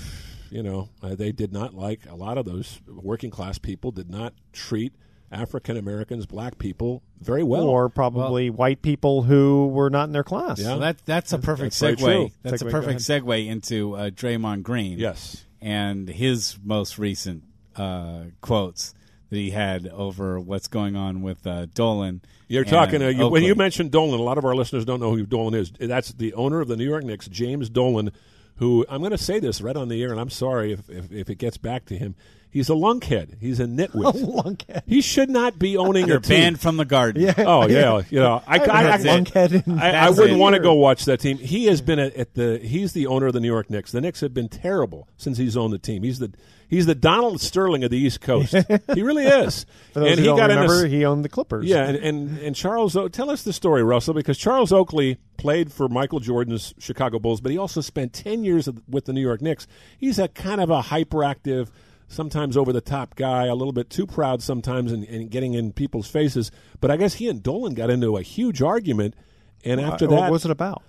you 0.49 0.63
know, 0.63 0.89
uh, 1.03 1.13
they 1.13 1.31
did 1.31 1.53
not 1.53 1.75
like 1.75 2.01
a 2.09 2.15
lot 2.15 2.39
of 2.39 2.45
those 2.45 2.81
working 2.87 3.29
class 3.29 3.59
people 3.59 3.91
did 3.91 4.09
not 4.09 4.33
treat 4.53 4.93
African 5.31 5.77
Americans, 5.77 6.25
black 6.25 6.57
people 6.57 7.03
very 7.19 7.43
well, 7.43 7.65
or 7.65 7.89
probably 7.89 8.49
white 8.49 8.81
people 8.81 9.23
who 9.23 9.67
were 9.67 9.91
not 9.91 10.05
in 10.05 10.13
their 10.13 10.23
class. 10.23 10.59
Yeah. 10.59 10.69
Well, 10.69 10.79
that 10.79 11.05
that's 11.05 11.33
a 11.33 11.37
perfect 11.37 11.79
That's 11.79 12.01
segue. 12.01 12.31
That's 12.41 12.63
Segue, 12.63 12.67
a 12.67 12.71
perfect 12.71 13.01
segue 13.01 13.47
into 13.47 13.95
uh, 13.95 14.09
Draymond 14.09 14.63
Green. 14.63 14.97
Yes. 14.97 15.43
And 15.61 16.07
his 16.07 16.57
most 16.63 16.97
recent 16.97 17.43
uh, 17.75 18.23
quotes 18.41 18.93
that 19.29 19.37
he 19.37 19.51
had 19.51 19.87
over 19.87 20.39
what's 20.39 20.67
going 20.67 20.95
on 20.95 21.21
with 21.21 21.45
uh, 21.45 21.65
Dolan. 21.73 22.21
You're 22.47 22.63
talking 22.63 23.01
uh, 23.01 23.09
you, 23.09 23.27
when 23.27 23.43
you 23.43 23.55
mentioned 23.55 23.91
Dolan. 23.91 24.19
A 24.19 24.23
lot 24.23 24.37
of 24.37 24.45
our 24.45 24.55
listeners 24.55 24.85
don't 24.85 24.99
know 24.99 25.13
who 25.13 25.25
Dolan 25.25 25.53
is. 25.53 25.71
That's 25.71 26.13
the 26.13 26.33
owner 26.33 26.61
of 26.61 26.67
the 26.67 26.77
New 26.77 26.87
York 26.87 27.03
Knicks, 27.03 27.27
James 27.27 27.69
Dolan. 27.69 28.11
Who 28.57 28.85
I'm 28.89 28.99
going 28.99 29.11
to 29.11 29.17
say 29.17 29.39
this 29.39 29.61
right 29.61 29.75
on 29.75 29.87
the 29.87 30.01
air, 30.01 30.11
and 30.11 30.19
I'm 30.19 30.29
sorry 30.29 30.73
if, 30.73 30.89
if, 30.89 31.11
if 31.11 31.29
it 31.29 31.35
gets 31.35 31.57
back 31.57 31.85
to 31.85 31.97
him. 31.97 32.15
He's 32.49 32.69
a 32.69 32.73
lunkhead. 32.73 33.35
He's 33.41 33.59
a 33.59 33.65
nitwit. 33.65 34.15
A 34.15 34.25
lunkhead. 34.25 34.81
He 34.87 35.01
should 35.01 35.29
not 35.29 35.59
be 35.59 35.75
owning 35.77 36.07
You're 36.07 36.17
a 36.17 36.21
team. 36.21 36.37
banned 36.37 36.59
from 36.61 36.77
the 36.77 36.85
garden. 36.85 37.21
Yeah. 37.21 37.33
Oh 37.37 37.67
yeah, 37.67 38.01
you 38.09 38.19
know 38.19 38.41
I, 38.47 38.57
haven't 38.59 38.71
I, 38.71 38.93
I, 38.93 38.97
lunkhead 39.19 39.67
in 39.67 39.77
I, 39.77 40.07
I 40.07 40.09
wouldn't 40.09 40.39
want 40.39 40.55
to 40.55 40.61
go 40.61 40.73
watch 40.73 41.05
that 41.05 41.19
team. 41.19 41.37
He 41.37 41.65
has 41.65 41.81
been 41.81 41.99
at, 41.99 42.15
at 42.15 42.33
the. 42.35 42.57
He's 42.57 42.93
the 42.93 43.05
owner 43.07 43.27
of 43.27 43.33
the 43.33 43.41
New 43.41 43.49
York 43.49 43.69
Knicks. 43.69 43.91
The 43.91 44.01
Knicks 44.01 44.21
have 44.21 44.33
been 44.33 44.47
terrible 44.49 45.07
since 45.17 45.37
he's 45.37 45.57
owned 45.57 45.73
the 45.73 45.77
team. 45.77 46.03
He's 46.03 46.19
the 46.19 46.31
he's 46.69 46.85
the 46.85 46.95
Donald 46.95 47.41
Sterling 47.41 47.83
of 47.83 47.91
the 47.91 47.97
East 47.97 48.21
Coast. 48.21 48.55
he 48.95 49.01
really 49.03 49.25
is. 49.25 49.65
For 49.91 49.99
those 49.99 50.11
and 50.11 50.19
who 50.19 50.23
he 50.23 50.27
don't 50.29 50.37
got 50.37 50.49
remember, 50.49 50.85
into, 50.85 50.95
he 50.95 51.05
owned 51.05 51.25
the 51.25 51.29
Clippers. 51.29 51.65
yeah, 51.65 51.83
and, 51.83 51.97
and 51.97 52.39
and 52.39 52.55
Charles, 52.55 52.95
O- 52.95 53.09
tell 53.09 53.29
us 53.29 53.43
the 53.43 53.53
story, 53.53 53.83
Russell, 53.83 54.13
because 54.13 54.37
Charles 54.37 54.71
Oakley 54.71 55.17
played 55.37 55.71
for 55.71 55.87
Michael 55.87 56.19
Jordan's 56.19 56.73
Chicago 56.79 57.19
Bulls, 57.19 57.41
but 57.41 57.51
he 57.51 57.57
also 57.57 57.81
spent 57.81 58.13
ten 58.13 58.43
years 58.43 58.67
with 58.89 59.05
the 59.05 59.13
New 59.13 59.21
York 59.21 59.41
Knicks. 59.41 59.67
He's 59.97 60.19
a 60.19 60.27
kind 60.27 60.59
of 60.59 60.69
a 60.69 60.81
hyperactive, 60.81 61.69
sometimes 62.07 62.57
over 62.57 62.73
the 62.73 62.81
top 62.81 63.15
guy, 63.15 63.45
a 63.45 63.55
little 63.55 63.73
bit 63.73 63.89
too 63.89 64.07
proud 64.07 64.41
sometimes, 64.41 64.91
and, 64.91 65.03
and 65.03 65.29
getting 65.29 65.53
in 65.53 65.71
people's 65.71 66.09
faces. 66.09 66.51
But 66.79 66.91
I 66.91 66.97
guess 66.97 67.15
he 67.15 67.29
and 67.29 67.41
Dolan 67.43 67.73
got 67.73 67.89
into 67.89 68.17
a 68.17 68.21
huge 68.21 68.61
argument, 68.61 69.15
and 69.63 69.79
after 69.79 70.05
Uh, 70.05 70.11
what 70.11 70.21
that, 70.21 70.31
was 70.31 70.45
it 70.45 70.51
about? 70.51 70.83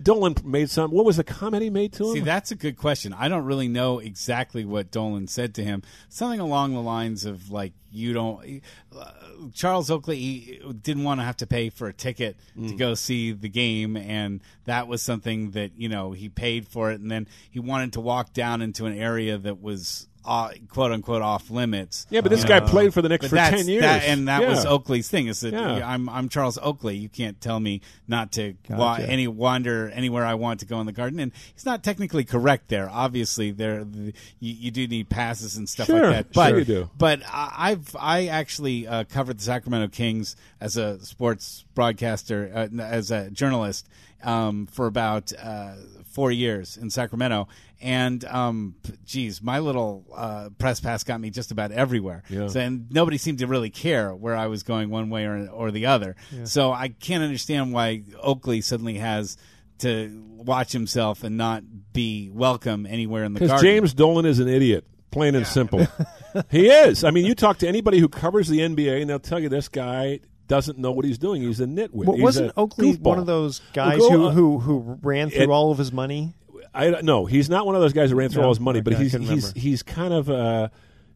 Dolan 0.00 0.34
made 0.44 0.70
some. 0.70 0.90
What 0.90 1.04
was 1.04 1.16
the 1.18 1.24
comment 1.24 1.62
he 1.62 1.70
made 1.70 1.92
to 1.94 2.08
him? 2.08 2.14
See, 2.14 2.20
that's 2.20 2.50
a 2.50 2.56
good 2.56 2.76
question. 2.76 3.12
I 3.12 3.28
don't 3.28 3.44
really 3.44 3.68
know 3.68 4.00
exactly 4.00 4.64
what 4.64 4.90
Dolan 4.90 5.28
said 5.28 5.54
to 5.54 5.64
him. 5.64 5.82
Something 6.08 6.40
along 6.40 6.74
the 6.74 6.82
lines 6.82 7.24
of 7.24 7.50
like, 7.50 7.72
"You 7.92 8.12
don't." 8.12 8.60
Uh, 8.96 9.10
Charles 9.52 9.90
Oakley 9.90 10.16
he 10.16 10.60
didn't 10.82 11.04
want 11.04 11.20
to 11.20 11.24
have 11.24 11.36
to 11.38 11.46
pay 11.46 11.70
for 11.70 11.86
a 11.86 11.92
ticket 11.92 12.36
Mm. 12.58 12.68
to 12.70 12.74
go 12.74 12.94
see 12.94 13.32
the 13.32 13.48
game, 13.48 13.96
and 13.96 14.40
that 14.64 14.88
was 14.88 15.00
something 15.02 15.52
that 15.52 15.72
you 15.76 15.88
know 15.88 16.12
he 16.12 16.28
paid 16.28 16.66
for 16.66 16.90
it, 16.90 17.00
and 17.00 17.10
then 17.10 17.28
he 17.50 17.60
wanted 17.60 17.92
to 17.94 18.00
walk 18.00 18.32
down 18.32 18.62
into 18.62 18.86
an 18.86 18.96
area 18.98 19.38
that 19.38 19.60
was. 19.62 20.08
Uh, 20.26 20.50
quote 20.70 20.90
unquote 20.90 21.20
off 21.20 21.50
limits. 21.50 22.06
Yeah, 22.08 22.22
but 22.22 22.30
this 22.30 22.44
guy 22.44 22.58
know. 22.60 22.66
played 22.66 22.94
for 22.94 23.02
the 23.02 23.10
Knicks 23.10 23.28
But 23.28 23.50
for 23.50 23.56
10 23.56 23.68
years. 23.68 23.82
that- 23.82 24.04
and 24.04 24.28
that 24.28 24.46
was 24.46 24.64
Oakley's 24.64 25.08
thing. 25.10 25.26
Is 25.26 25.40
that 25.42 25.52
Yeah. 25.52 25.86
I'm 25.86 26.08
I'm 26.08 26.30
Charles 26.30 26.56
Oakley. 26.62 26.96
You 26.96 27.10
can't 27.10 27.38
tell 27.42 27.60
me 27.60 27.82
not 28.08 28.32
to 28.32 28.54
wa- 28.70 28.94
any 29.00 29.28
wander 29.28 29.90
anywhere 29.90 30.24
I 30.24 30.32
want 30.32 30.60
to 30.60 30.66
go 30.66 30.80
in 30.80 30.86
the 30.86 30.92
garden. 30.92 31.20
And 31.20 31.30
he's 31.52 31.66
not 31.66 31.82
technically 31.84 32.24
correct 32.24 32.68
there. 32.68 32.88
Obviously, 32.90 33.50
there 33.50 33.84
the, 33.84 34.14
you, 34.40 34.54
you 34.54 34.70
do 34.70 34.86
need 34.88 35.10
passes 35.10 35.58
and 35.58 35.68
stuff 35.68 35.88
Sure, 35.88 36.00
like 36.10 36.16
that. 36.28 36.32
But 36.32 36.48
sure 36.50 36.58
you 36.60 36.64
do. 36.64 36.90
but 36.96 37.20
I- 37.30 37.52
I've 37.72 37.94
I 38.00 38.26
actually 38.28 38.86
uh, 38.86 39.04
covered 39.04 39.40
the 39.40 39.44
Sacramento 39.44 39.88
Kings 39.88 40.36
as 40.58 40.78
a 40.78 40.98
sports 41.04 41.64
broadcaster, 41.74 42.50
uh, 42.54 42.80
as 42.82 43.10
a 43.10 43.28
journalist, 43.30 43.86
um, 44.22 44.66
for 44.68 44.86
about 44.86 45.34
uh, 45.38 45.72
four 46.14 46.30
years 46.30 46.76
in 46.76 46.88
Sacramento. 46.90 47.48
And 47.82 48.24
um, 48.24 48.76
geez, 49.04 49.42
my 49.42 49.58
little 49.58 50.06
uh, 50.14 50.50
press 50.58 50.80
pass 50.80 51.04
got 51.04 51.20
me 51.20 51.30
just 51.30 51.50
about 51.50 51.72
everywhere. 51.72 52.22
Yeah. 52.30 52.46
So, 52.46 52.60
and 52.60 52.90
nobody 52.90 53.18
seemed 53.18 53.40
to 53.40 53.46
really 53.46 53.70
care 53.70 54.14
where 54.14 54.36
I 54.36 54.46
was 54.46 54.62
going 54.62 54.90
one 54.90 55.10
way 55.10 55.24
or 55.26 55.48
or 55.48 55.70
the 55.70 55.86
other. 55.86 56.16
So 56.44 56.72
I 56.72 56.88
can't 56.88 57.22
understand 57.22 57.72
why 57.72 58.04
Oakley 58.20 58.60
suddenly 58.60 58.94
has 58.94 59.36
to 59.78 60.22
watch 60.24 60.72
himself 60.72 61.24
and 61.24 61.36
not 61.36 61.64
be 61.92 62.30
welcome 62.32 62.86
anywhere 62.86 63.24
in 63.24 63.34
the 63.34 63.40
Because 63.40 63.50
garden. 63.50 63.66
James 63.66 63.92
Dolan 63.92 64.24
is 64.24 64.38
an 64.38 64.48
idiot, 64.48 64.86
plain 65.10 65.34
and 65.34 65.46
simple. 65.46 65.86
he 66.50 66.68
is. 66.68 67.02
I 67.02 67.10
mean, 67.10 67.26
you 67.26 67.34
talk 67.34 67.58
to 67.58 67.68
anybody 67.68 67.98
who 67.98 68.08
covers 68.08 68.48
the 68.48 68.60
NBA, 68.60 69.00
and 69.00 69.10
they'll 69.10 69.18
tell 69.18 69.40
you 69.40 69.48
this 69.48 69.68
guy 69.68 70.20
doesn't 70.48 70.78
know 70.78 70.92
what 70.92 71.04
he's 71.04 71.18
doing. 71.18 71.42
He's 71.42 71.60
a 71.60 71.66
nitwit. 71.66 71.90
Well, 71.92 72.12
He's 72.16 72.22
wasn't 72.22 72.50
a 72.50 72.58
Oakley 72.60 72.92
goofball. 72.92 73.00
one 73.00 73.18
of 73.18 73.26
those 73.26 73.60
guys 73.72 73.98
Well, 73.98 74.10
who, 74.10 74.26
on. 74.26 74.34
who 74.34 74.58
who 74.58 74.98
ran 75.02 75.30
through 75.30 75.42
It- 75.44 75.48
all 75.50 75.70
of 75.70 75.78
his 75.78 75.92
money? 75.92 76.34
I 76.74 76.90
no, 77.02 77.24
he's 77.24 77.48
not 77.48 77.66
one 77.66 77.74
of 77.76 77.80
those 77.80 77.92
guys 77.92 78.10
who 78.10 78.16
ran 78.16 78.30
through 78.30 78.42
No, 78.42 78.48
all 78.48 78.54
his 78.54 78.60
money, 78.60 78.80
but 78.80 78.94
he's 78.94 79.12
he's 79.12 79.52
he's 79.52 79.82
kind 79.82 80.12
of 80.12 80.28
uh, 80.28 80.68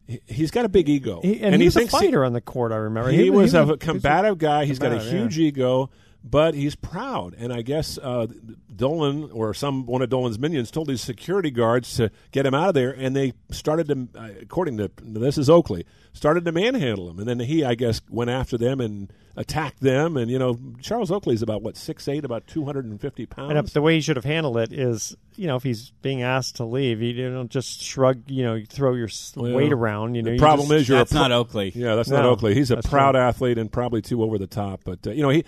he- 0.07 0.21
he's 0.25 0.51
got 0.51 0.63
a 0.65 0.69
big 0.69 0.87
ego, 0.87 1.19
He, 1.21 1.41
and, 1.41 1.53
he 1.55 1.65
was 1.65 1.75
a 1.75 1.79
thinks 1.79 1.93
he- 1.93 1.99
fighter 1.99 2.23
on 2.23 2.31
the 2.33 2.41
court. 2.41 2.71
I 2.71 2.77
remember 2.77 3.11
He, 3.11 3.29
was 3.29 3.53
a 3.53 3.75
combative 3.77 4.37
guy. 4.37 4.65
He's 4.65 4.79
got 4.79 4.93
a 4.93 4.95
combative, 4.95 5.13
yeah. 5.13 5.19
huge 5.21 5.37
ego, 5.39 5.89
but 6.23 6.53
he's 6.53 6.75
proud. 6.75 7.33
And 7.37 7.53
I 7.53 7.61
guess 7.61 7.97
uh, 7.97 8.27
Dolan 8.75 9.31
or 9.31 9.53
some 9.53 9.85
one 9.85 10.01
of 10.01 10.09
Dolan's 10.09 10.39
minions 10.39 10.71
told 10.71 10.89
his 10.89 11.01
security 11.01 11.51
guards 11.51 11.95
to 11.95 12.11
get 12.31 12.45
him 12.45 12.53
out 12.53 12.69
of 12.69 12.73
there, 12.75 12.91
and 12.91 13.15
they 13.15 13.33
started 13.51 13.87
to, 13.87 14.07
uh, 14.19 14.29
according 14.41 14.77
to 14.77 14.91
this 15.01 15.37
is 15.37 15.49
Oakley, 15.49 15.85
started 16.13 16.45
to 16.45 16.51
manhandle 16.51 17.09
him. 17.09 17.19
And 17.19 17.27
then 17.27 17.39
he, 17.39 17.63
I 17.63 17.75
guess, 17.75 18.01
went 18.09 18.29
after 18.29 18.57
them 18.57 18.79
and 18.81 19.11
attacked 19.37 19.79
them. 19.79 20.17
And 20.17 20.29
you 20.29 20.37
know, 20.37 20.59
Charles 20.81 21.11
Oakley's 21.11 21.41
about 21.41 21.61
what 21.61 21.77
six 21.77 22.07
eight, 22.07 22.25
about 22.25 22.47
two 22.47 22.65
hundred 22.65 22.85
and 22.85 22.99
fifty 22.99 23.25
pounds. 23.25 23.49
And 23.51 23.59
uh, 23.59 23.63
the 23.73 23.81
way 23.81 23.95
he 23.95 24.01
should 24.01 24.17
have 24.17 24.25
handled 24.25 24.57
it 24.57 24.73
is, 24.73 25.15
you 25.35 25.47
know, 25.47 25.55
if 25.55 25.63
he's 25.63 25.91
being 26.01 26.21
asked 26.21 26.57
to 26.57 26.65
leave, 26.65 27.01
you 27.01 27.31
don't 27.31 27.49
just 27.51 27.81
shrug, 27.81 28.29
you 28.29 28.43
know, 28.43 28.61
throw 28.67 28.93
your 28.93 29.09
Well, 29.35 29.53
weight 29.53 29.71
around. 29.73 30.15
You 30.15 30.23
know, 30.23 30.31
the 30.31 30.35
you 30.35 30.39
problem 30.41 30.67
just- 30.69 30.81
is 30.81 30.89
you're 30.89 30.97
That's 30.99 31.11
a 31.11 31.15
pro- 31.15 31.21
not 31.23 31.31
Oakley. 31.31 31.71
Yeah, 31.73 31.95
that's 31.95 32.09
not 32.09 32.25
Oakley. 32.25 32.53
He's 32.55 32.71
a 32.71 32.77
proud 32.77 33.13
true. 33.13 33.21
athlete 33.21 33.57
and 33.57 33.71
probably 33.71 34.01
too 34.01 34.21
over 34.23 34.37
the 34.37 34.47
top. 34.47 34.81
But 34.83 35.07
uh, 35.07 35.11
you 35.11 35.21
know, 35.21 35.29
he 35.29 35.43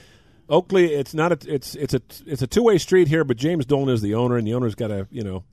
Oakley. 0.51 0.93
It's 0.93 1.13
not 1.13 1.31
a. 1.31 1.53
It's 1.53 1.73
it's 1.75 1.93
a 1.93 2.01
it's 2.27 2.41
a 2.41 2.47
two 2.47 2.63
way 2.63 2.77
street 2.77 3.07
here. 3.07 3.23
But 3.23 3.37
James 3.37 3.65
Dolan 3.65 3.89
is 3.89 4.01
the 4.01 4.13
owner, 4.13 4.37
and 4.37 4.45
the 4.45 4.53
owner's 4.53 4.75
got 4.75 4.87
to 4.87 5.07
you 5.09 5.23
know. 5.23 5.43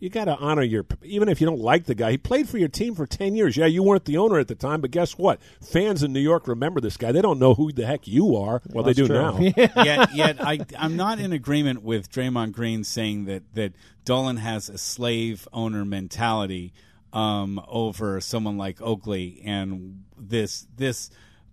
You 0.00 0.10
got 0.10 0.26
to 0.26 0.36
honor 0.36 0.62
your, 0.62 0.86
even 1.02 1.28
if 1.28 1.40
you 1.40 1.46
don't 1.46 1.60
like 1.60 1.86
the 1.86 1.96
guy. 1.96 2.12
He 2.12 2.18
played 2.18 2.48
for 2.48 2.56
your 2.56 2.68
team 2.68 2.94
for 2.94 3.04
ten 3.04 3.34
years. 3.34 3.56
Yeah, 3.56 3.66
you 3.66 3.82
weren't 3.82 4.04
the 4.04 4.16
owner 4.16 4.38
at 4.38 4.46
the 4.46 4.54
time, 4.54 4.80
but 4.80 4.92
guess 4.92 5.18
what? 5.18 5.40
Fans 5.60 6.04
in 6.04 6.12
New 6.12 6.20
York 6.20 6.46
remember 6.46 6.80
this 6.80 6.96
guy. 6.96 7.10
They 7.10 7.20
don't 7.20 7.40
know 7.40 7.54
who 7.54 7.72
the 7.72 7.84
heck 7.84 8.06
you 8.06 8.36
are. 8.36 8.62
Well, 8.70 8.84
they 8.84 8.92
do 8.92 9.08
That's 9.08 9.56
now. 9.56 9.62
yet, 9.84 10.14
yet 10.14 10.36
I, 10.40 10.60
I'm 10.78 10.96
not 10.96 11.18
in 11.18 11.32
agreement 11.32 11.82
with 11.82 12.08
Draymond 12.10 12.52
Green 12.52 12.84
saying 12.84 13.24
that 13.24 13.42
that 13.54 13.72
Dolan 14.04 14.36
has 14.36 14.68
a 14.68 14.78
slave 14.78 15.48
owner 15.52 15.84
mentality 15.84 16.72
um, 17.12 17.60
over 17.66 18.20
someone 18.20 18.56
like 18.56 18.80
Oakley, 18.80 19.42
and 19.44 20.04
this 20.16 20.68
this 20.76 21.10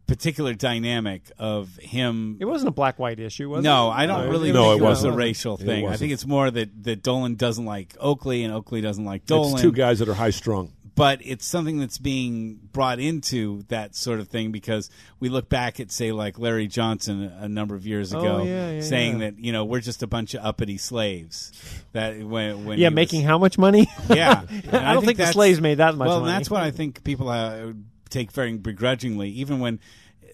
particular 0.08 0.54
dynamic 0.54 1.32
of 1.40 1.76
him. 1.78 2.38
It 2.40 2.46
wasn't 2.46 2.70
a 2.70 2.74
black 2.74 3.00
white 3.00 3.20
issue, 3.20 3.50
was 3.50 3.60
it? 3.60 3.64
no, 3.64 3.90
I 3.90 4.06
don't 4.06 4.30
really 4.30 4.52
no, 4.52 4.72
think 4.72 4.82
it 4.82 4.84
it 4.84 4.88
was 4.88 5.04
a 5.04 5.12
racial 5.12 5.58
thing. 5.58 5.88
I 5.88 5.96
think 5.98 6.12
it's 6.12 6.26
more 6.28 6.52
that 6.52 6.84
that 6.84 7.04
Dolan 7.04 7.36
doesn't 7.36 7.66
like 7.66 7.96
Oakley, 8.00 8.44
and 8.44 8.54
Oakley 8.54 8.82
doesn't 8.82 9.06
like 9.06 9.26
Dolan. 9.26 9.54
It's 9.54 9.62
two 9.62 9.72
guys 9.72 10.00
that 10.00 10.10
are 10.10 10.14
high 10.14 10.30
strung. 10.32 10.74
but 10.96 11.20
it's 11.24 11.46
something 11.48 11.80
that's 11.80 11.98
being 11.98 12.60
brought 12.72 13.00
into 13.00 13.64
that 13.70 13.96
sort 13.96 14.20
of 14.20 14.28
thing 14.28 14.52
because 14.52 14.92
we 15.20 15.28
look 15.30 15.50
back 15.50 15.80
at 15.80 15.92
say 15.92 16.12
like 16.12 16.38
Larry 16.38 16.68
Johnson 16.68 17.24
a 17.24 17.48
number 17.50 17.74
of 17.74 17.88
years 17.88 18.14
Oh, 18.14 18.20
ago 18.20 18.44
yeah, 18.44 18.72
yeah, 18.74 18.82
saying 18.82 19.14
yeah. 19.20 19.32
that 19.32 19.40
you 19.40 19.52
know 19.52 19.66
we're 19.66 19.80
just 19.80 20.04
a 20.04 20.08
bunch 20.08 20.36
of 20.36 20.46
uppity 20.46 20.78
slaves 20.78 21.52
that 21.94 22.20
when, 22.24 22.66
when 22.66 22.78
Yeah, 22.78 22.90
making 22.90 23.22
was, 23.22 23.28
how 23.30 23.38
much 23.40 23.58
money? 23.58 23.88
yeah 24.10 24.44
And 24.50 24.76
I 24.76 24.94
don't 24.94 25.04
think, 25.06 25.18
the 25.18 25.26
slaves 25.28 25.60
made 25.60 25.80
that 25.80 25.96
much 25.96 26.08
well 26.10 26.20
money. 26.20 26.34
that's 26.34 26.50
what 26.52 26.62
I 26.62 26.70
think 26.70 27.04
people 27.04 27.28
uh, 27.30 27.72
take 28.14 28.32
very 28.32 28.54
begrudgingly 28.58 29.30
even 29.30 29.60
when 29.60 29.80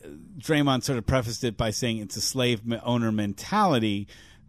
uh, 0.04 0.08
Draymond 0.38 0.84
sort 0.84 0.98
of 0.98 1.06
prefaced 1.06 1.44
it 1.44 1.58
by 1.58 1.72
saying 1.72 1.98
it's 1.98 2.16
a 2.18 2.22
slave 2.22 2.62
owner 2.84 3.12
mentality 3.12 4.08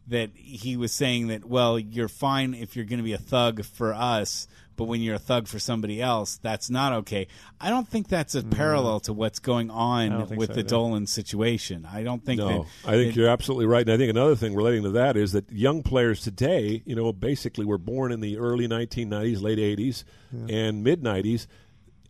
that 0.09 0.31
he 0.35 0.77
was 0.77 0.93
saying 0.93 1.29
that 1.29 1.45
well 1.45 1.79
you're 1.79 2.09
fine 2.09 2.53
if 2.55 2.75
you're 2.75 2.85
going 2.85 2.99
to 2.99 3.05
be 3.05 3.13
a 3.13 3.19
thug 3.19 3.65
for 3.65 3.95
us 3.95 4.49
but 4.77 4.85
when 4.87 5.03
you're 5.03 5.15
a 5.17 5.21
thug 5.21 5.47
for 5.47 5.59
somebody 5.59 6.01
else 6.03 6.39
that's 6.43 6.69
not 6.71 6.93
okay 6.93 7.29
i 7.61 7.69
don't 7.71 7.87
think 7.87 8.09
that's 8.09 8.35
a 8.35 8.43
parallel 8.43 8.99
to 8.99 9.13
what's 9.13 9.39
going. 9.39 9.71
I 9.71 10.09
don't 10.09 10.23
on 10.33 10.37
with 10.37 10.49
so 10.49 10.55
the 10.55 10.61
either. 10.61 10.69
dolan 10.69 11.07
situation 11.07 11.87
i 11.93 12.03
don't 12.03 12.25
think 12.25 12.39
No, 12.41 12.49
that 12.49 12.67
I 12.87 12.93
think 12.93 13.15
that- 13.15 13.17
you're 13.21 13.29
absolutely 13.29 13.67
right. 13.67 13.83
And 13.83 13.93
I 13.93 13.97
think 13.99 14.11
another 14.11 14.35
thing 14.37 14.55
relating 14.55 14.83
to 14.85 14.91
that 14.91 15.17
is 15.17 15.33
that 15.33 15.53
young 15.53 15.83
players 15.83 16.23
today, 16.23 16.83
you 16.87 16.97
know, 16.97 17.13
basically 17.13 17.67
were 17.67 17.79
born 17.79 18.11
in 18.11 18.21
the 18.21 18.39
early 18.39 18.67
1990s, 18.67 19.43
late 19.43 19.59
80s, 19.59 20.05
and 20.49 20.83
mid 20.83 21.03
90s. 21.03 21.47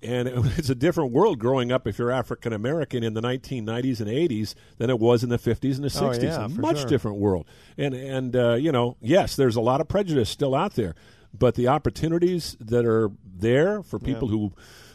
And 0.02 0.28
it's 0.56 0.70
a 0.70 0.74
different 0.74 1.12
world 1.12 1.38
growing 1.38 1.72
up 1.72 1.86
if 1.86 1.98
you're 1.98 2.10
African 2.10 2.52
American 2.52 3.02
in 3.02 3.14
the 3.14 3.20
1990s 3.20 4.00
and 4.00 4.08
80s 4.08 4.54
than 4.78 4.90
it 4.90 4.98
was 4.98 5.22
in 5.22 5.28
the 5.30 5.38
50s 5.38 5.76
and 5.76 5.84
the 5.84 5.88
60s. 5.88 6.18
Oh, 6.18 6.22
yeah, 6.22 6.44
a 6.44 6.48
much 6.48 6.78
sure. 6.78 6.88
different 6.88 7.18
world. 7.18 7.46
And 7.76 7.94
and 7.94 8.36
uh, 8.36 8.54
you 8.54 8.72
know, 8.72 8.96
yes, 9.00 9.36
there's 9.36 9.56
a 9.56 9.60
lot 9.60 9.80
of 9.80 9.88
prejudice 9.88 10.30
still 10.30 10.54
out 10.54 10.74
there, 10.74 10.94
but 11.36 11.54
the 11.54 11.68
opportunities 11.68 12.56
that 12.60 12.84
are 12.84 13.10
there 13.24 13.82
for 13.82 13.98
people 13.98 14.28
who 14.28 14.52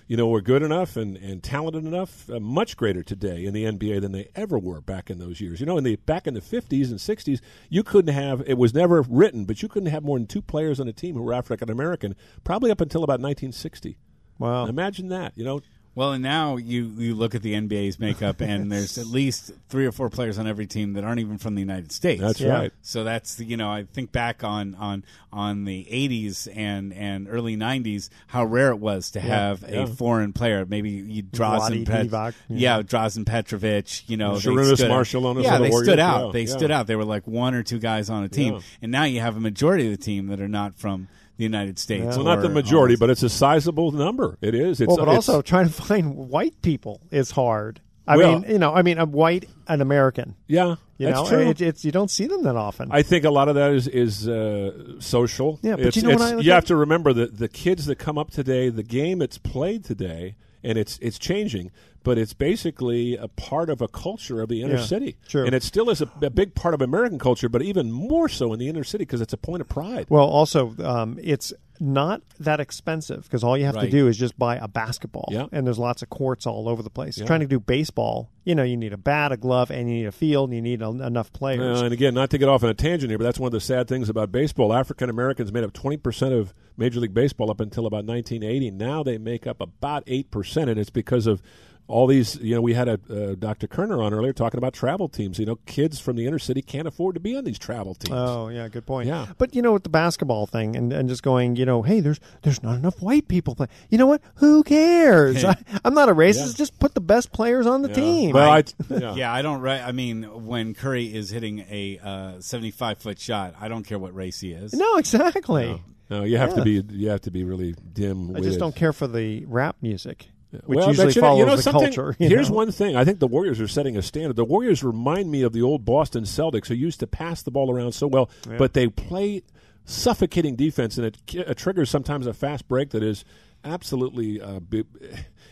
you 0.07 0.15
know, 0.17 0.27
were 0.27 0.41
good 0.41 0.61
enough 0.61 0.97
and, 0.97 1.17
and 1.17 1.41
talented 1.41 1.83
enough, 1.83 2.29
uh, 2.29 2.39
much 2.39 2.77
greater 2.77 3.01
today 3.01 3.45
in 3.45 3.53
the 3.53 3.63
NBA 3.63 4.01
than 4.01 4.11
they 4.11 4.29
ever 4.35 4.59
were 4.59 4.79
back 4.79 5.09
in 5.09 5.17
those 5.17 5.41
years. 5.41 5.59
You 5.59 5.65
know, 5.65 5.77
in 5.77 5.83
the 5.83 5.95
back 5.95 6.27
in 6.27 6.35
the 6.35 6.41
fifties 6.41 6.91
and 6.91 7.01
sixties, 7.01 7.41
you 7.69 7.83
couldn't 7.83 8.13
have 8.13 8.43
it 8.45 8.57
was 8.57 8.73
never 8.73 9.01
written, 9.01 9.45
but 9.45 9.63
you 9.63 9.67
couldn't 9.67 9.89
have 9.89 10.03
more 10.03 10.17
than 10.17 10.27
two 10.27 10.41
players 10.41 10.79
on 10.79 10.87
a 10.87 10.93
team 10.93 11.15
who 11.15 11.23
were 11.23 11.33
African 11.33 11.71
American, 11.71 12.15
probably 12.43 12.69
up 12.69 12.81
until 12.81 13.03
about 13.03 13.19
nineteen 13.19 13.51
sixty. 13.51 13.97
Wow. 14.39 14.65
Imagine 14.67 15.09
that, 15.09 15.33
you 15.35 15.43
know. 15.43 15.61
Well, 15.97 16.11
and 16.11 16.21
now 16.21 16.57
you, 16.57 16.91
you 16.97 17.15
look 17.15 17.35
at 17.35 17.41
the 17.41 17.53
NBA's 17.53 17.99
makeup, 18.01 18.41
and 18.41 18.69
there's 18.71 18.97
at 18.97 19.07
least 19.07 19.51
three 19.69 19.85
or 19.85 19.93
four 19.93 20.09
players 20.09 20.37
on 20.37 20.45
every 20.45 20.67
team 20.67 20.91
that 20.95 21.05
aren't 21.05 21.21
even 21.21 21.37
from 21.37 21.55
the 21.55 21.61
United 21.61 21.93
States. 21.93 22.19
That's 22.19 22.41
Yeah. 22.41 22.49
right. 22.53 22.71
So 22.81 23.05
that's 23.05 23.39
you 23.39 23.55
know 23.55 23.69
I 23.71 23.83
think 23.93 24.11
back 24.11 24.43
on 24.43 24.75
on 24.75 25.05
on 25.31 25.63
the 25.63 25.87
'80s 25.89 26.49
and 26.53 26.91
and 26.91 27.29
early 27.29 27.55
'90s 27.55 28.09
how 28.27 28.43
rare 28.43 28.71
it 28.71 28.79
was 28.79 29.11
to 29.11 29.19
Yeah. 29.19 29.25
have 29.25 29.63
a 29.63 29.87
foreign 29.87 30.33
player. 30.33 30.65
Maybe 30.65 30.89
you 30.89 31.23
Vlade 31.23 31.31
Drazen 31.31 31.85
Pet- 31.87 32.07
Divac, 32.07 32.33
yeah, 32.49 32.75
yeah. 32.77 32.81
Drazen 32.83 33.25
Petrovic. 33.25 34.03
You 34.09 34.17
know, 34.17 34.37
they 34.37 34.49
Sharunas 34.49 34.75
stood 34.75 34.87
out. 34.87 34.89
Marshall 34.89 35.27
on 35.27 35.39
Yeah, 35.39 35.57
the 35.59 35.63
they 35.63 35.69
Warriors. 35.69 35.87
stood 35.87 35.99
out. 35.99 36.25
Yeah, 36.25 36.31
they 36.33 36.41
yeah. 36.41 36.57
stood 36.57 36.71
out. 36.71 36.87
They 36.87 36.97
were 36.97 37.05
like 37.05 37.25
one 37.25 37.53
or 37.55 37.63
two 37.63 37.79
guys 37.79 38.09
on 38.09 38.25
a 38.25 38.27
team, 38.27 38.55
Yeah. 38.55 38.59
and 38.81 38.91
now 38.91 39.05
you 39.05 39.21
have 39.21 39.37
a 39.37 39.39
majority 39.39 39.85
of 39.85 39.91
the 39.97 40.03
team 40.03 40.27
that 40.27 40.41
are 40.41 40.49
not 40.49 40.75
from 40.75 41.07
the 41.37 41.43
United 41.43 41.77
States. 41.79 42.15
Well, 42.15 42.25
not 42.25 42.41
the 42.41 42.49
majority, 42.49 42.93
almost- 42.93 42.99
but 43.01 43.09
it's 43.09 43.23
a 43.23 43.29
sizable 43.29 43.91
number. 43.91 44.37
It 44.41 44.55
is. 44.55 44.79
It's, 44.81 44.87
well, 44.87 44.97
but 44.97 45.03
it's- 45.09 45.15
also 45.29 45.41
trying 45.41 45.67
to 45.67 45.73
find 45.83 46.15
white 46.15 46.61
people 46.61 47.01
is 47.11 47.31
hard. 47.31 47.81
I 48.07 48.17
Well- 48.17 48.39
mean, 48.41 48.51
you 48.51 48.59
know, 48.59 48.73
I 48.73 48.81
mean, 48.83 48.97
a 48.99 49.05
white, 49.05 49.49
an 49.67 49.81
American. 49.81 50.35
Yeah, 50.47 50.75
you 50.97 51.07
that's 51.07 51.21
know, 51.23 51.27
true. 51.27 51.49
It, 51.49 51.59
it's 51.61 51.83
you 51.83 51.91
don't 51.91 52.11
see 52.11 52.27
them 52.27 52.43
that 52.43 52.55
often. 52.55 52.89
I 52.91 53.01
think 53.01 53.25
a 53.25 53.31
lot 53.31 53.47
of 53.49 53.55
that 53.55 53.71
is 53.71 53.87
is 53.87 54.27
uh, 54.29 54.99
social. 54.99 55.59
Yeah, 55.63 55.71
but 55.71 55.87
It's- 55.87 55.95
you 55.95 56.03
know 56.03 56.09
what 56.09 56.21
I 56.21 56.35
look 56.35 56.45
you 56.45 56.51
at- 56.51 56.55
have 56.55 56.65
to 56.65 56.75
remember 56.75 57.13
that 57.13 57.37
the 57.39 57.47
kids 57.47 57.87
that 57.87 57.95
come 57.95 58.17
up 58.19 58.29
today, 58.31 58.69
the 58.69 58.83
game 58.83 59.17
that's 59.19 59.37
played 59.39 59.83
today, 59.83 60.35
and 60.65 60.77
it's 60.77 60.97
it's 61.01 61.17
changing, 61.19 61.71
but 62.03 62.17
it's 62.17 62.33
basically 62.33 63.15
a 63.15 63.27
part 63.27 63.69
of 63.69 63.81
a 63.81 63.87
culture 63.87 64.41
of 64.41 64.49
the 64.49 64.61
inner 64.63 64.75
Yeah, 64.75 64.81
city, 64.81 65.17
and 65.45 65.53
it 65.55 65.63
still 65.63 65.89
is 65.89 66.01
a, 66.01 66.09
a 66.21 66.29
big 66.29 66.55
part 66.55 66.73
of 66.73 66.81
American 66.81 67.19
culture, 67.19 67.47
but 67.47 67.61
even 67.61 67.91
more 67.91 68.27
so 68.27 68.51
in 68.51 68.59
the 68.59 68.67
inner 68.67 68.83
city 68.83 69.03
because 69.03 69.21
it's 69.21 69.33
a 69.33 69.37
point 69.37 69.61
of 69.61 69.69
pride. 69.69 70.07
Well, 70.09 70.25
also, 70.27 70.75
um, 70.83 71.19
it's 71.21 71.53
not 71.79 72.21
that 72.39 72.59
expensive 72.59 73.23
because 73.23 73.43
all 73.43 73.57
you 73.57 73.65
have 73.65 73.75
to 73.75 73.89
do 73.91 74.07
is 74.07 74.17
just 74.17 74.37
buy 74.37 74.55
a 74.57 74.67
basketball. 74.67 75.27
And 75.51 75.65
there's 75.65 75.79
lots 75.79 76.01
of 76.01 76.09
courts 76.09 76.45
all 76.45 76.69
over 76.69 76.81
the 76.81 76.89
place. 76.89 77.17
Trying 77.25 77.41
to 77.41 77.47
do 77.47 77.59
baseball, 77.59 78.29
you 78.43 78.55
know, 78.55 78.63
you 78.63 78.77
need 78.77 78.93
a 78.93 78.97
bat, 78.97 79.31
a 79.31 79.37
glove, 79.37 79.71
and 79.71 79.89
you 79.89 79.95
need 79.95 80.05
a 80.05 80.11
field, 80.11 80.49
and 80.49 80.55
you 80.55 80.61
need 80.61 80.81
a, 80.81 80.87
enough 80.89 81.33
players. 81.33 81.81
Uh, 81.81 81.85
and 81.85 81.93
again, 81.93 82.13
not 82.13 82.29
to 82.29 82.37
get 82.37 82.47
off 82.47 82.63
on 82.63 82.69
a 82.69 82.73
tangent 82.73 83.09
here, 83.09 83.17
but 83.17 83.23
that's 83.23 83.39
one 83.39 83.47
of 83.47 83.53
the 83.53 83.59
sad 83.59 83.87
things 83.87 84.09
about 84.09 84.31
baseball. 84.31 84.73
African 84.73 85.09
Americans 85.09 85.51
made 85.51 85.63
up 85.63 85.73
20% 85.73 86.39
of 86.39 86.53
Major 86.77 86.99
League 86.99 87.13
Baseball 87.13 87.49
up 87.49 87.59
until 87.59 87.85
about 87.85 88.05
1980. 88.05 88.71
Now 88.71 89.03
they 89.03 89.17
make 89.17 89.47
up 89.47 89.61
about 89.61 90.05
8%, 90.05 90.69
and 90.69 90.79
it's 90.79 90.89
because 90.89 91.27
of 91.27 91.41
all 91.87 92.07
these. 92.07 92.35
You 92.37 92.55
know, 92.55 92.61
we 92.61 92.73
had 92.73 92.87
a 92.87 92.99
uh, 93.09 93.35
Dr. 93.35 93.67
Kerner 93.67 94.01
on 94.01 94.13
earlier 94.13 94.33
talking 94.33 94.57
about 94.57 94.73
travel 94.73 95.07
teams. 95.07 95.39
You 95.39 95.45
know, 95.45 95.55
kids 95.65 95.99
from 95.99 96.15
the 96.15 96.25
inner 96.25 96.39
city 96.39 96.61
can't 96.61 96.87
afford 96.87 97.15
to 97.15 97.19
be 97.19 97.35
on 97.35 97.43
these 97.43 97.59
travel 97.59 97.95
teams. 97.95 98.15
Oh 98.17 98.49
yeah, 98.49 98.67
good 98.67 98.85
point. 98.85 99.07
Yeah. 99.07 99.27
but 99.37 99.55
you 99.55 99.61
know, 99.61 99.73
with 99.73 99.83
the 99.83 99.89
basketball 99.89 100.45
thing, 100.45 100.75
and, 100.75 100.91
and 100.91 101.07
just 101.09 101.23
going, 101.23 101.55
you 101.55 101.65
know, 101.65 101.81
hey, 101.81 101.99
there's 101.99 102.19
there's 102.41 102.63
not 102.63 102.75
enough 102.75 103.01
white 103.01 103.27
people 103.27 103.55
play. 103.55 103.67
You 103.89 103.97
know 103.97 104.07
what? 104.07 104.21
Who 104.35 104.63
cares? 104.63 105.43
I, 105.43 105.55
I'm 105.85 105.93
not 105.93 106.09
a 106.09 106.15
racist. 106.15 106.47
Yeah. 106.47 106.57
Just 106.57 106.79
put 106.79 106.93
the 106.93 107.01
best 107.01 107.31
players 107.31 107.65
on 107.67 107.81
the 107.81 107.89
team. 107.89 108.31
Well, 108.31 108.49
I, 108.49 108.63
yeah. 109.15 109.31
I 109.31 109.41
don't. 109.41 109.61
Right. 109.61 109.81
I 109.81 109.91
mean, 109.91 110.23
when 110.45 110.73
Curry 110.73 111.13
is 111.13 111.29
hitting 111.29 111.59
a 111.69 111.99
uh, 112.03 112.41
seventy-five 112.41 112.97
foot 112.97 113.19
shot, 113.19 113.55
I 113.59 113.67
don't 113.67 113.83
care 113.83 113.99
what 113.99 114.15
race 114.15 114.39
he 114.39 114.51
is. 114.51 114.73
no, 114.73 114.97
exactly. 114.97 115.81
No, 116.09 116.23
you 116.23 116.37
have 116.37 116.53
to 116.55 116.61
be 116.61 116.83
you 116.91 117.09
have 117.09 117.21
to 117.21 117.31
be 117.31 117.43
really 117.43 117.75
dim. 117.93 118.35
I 118.35 118.39
just 118.39 118.59
don't 118.59 118.75
care 118.75 118.93
for 118.93 119.07
the 119.07 119.43
rap 119.45 119.77
music, 119.81 120.27
which 120.65 120.77
well, 120.77 120.87
usually 120.87 121.07
but 121.07 121.15
you 121.15 121.21
know- 121.21 121.27
follows 121.27 121.39
you 121.39 121.45
know 121.45 121.55
the 121.55 121.61
something? 121.61 121.83
culture. 121.93 122.15
you 122.19 122.29
Here's 122.29 122.49
know? 122.49 122.55
one 122.55 122.71
thing: 122.71 122.95
I 122.95 123.03
think 123.05 123.19
the 123.19 123.27
Warriors 123.27 123.59
are 123.61 123.67
setting 123.67 123.97
a 123.97 124.01
standard. 124.01 124.35
The 124.35 124.45
Warriors 124.45 124.83
remind 124.83 125.29
me 125.31 125.41
of 125.43 125.53
the 125.53 125.61
old 125.61 125.85
Boston 125.85 126.23
Celtics, 126.23 126.67
who 126.67 126.73
used 126.75 126.99
to 127.01 127.07
pass 127.07 127.41
the 127.41 127.51
ball 127.51 127.71
around 127.71 127.91
so 127.93 128.07
well, 128.07 128.29
Yeah. 128.49 128.57
but 128.57 128.73
they 128.73 128.87
play 128.87 129.43
suffocating 129.85 130.55
defense, 130.55 130.97
and 130.97 131.05
it, 131.07 131.17
it 131.33 131.57
triggers 131.57 131.89
sometimes 131.89 132.25
a 132.27 132.33
fast 132.33 132.67
break 132.67 132.89
that 132.91 133.03
is 133.03 133.23
absolutely. 133.63 134.41
Uh, 134.41 134.59
be- 134.59 134.85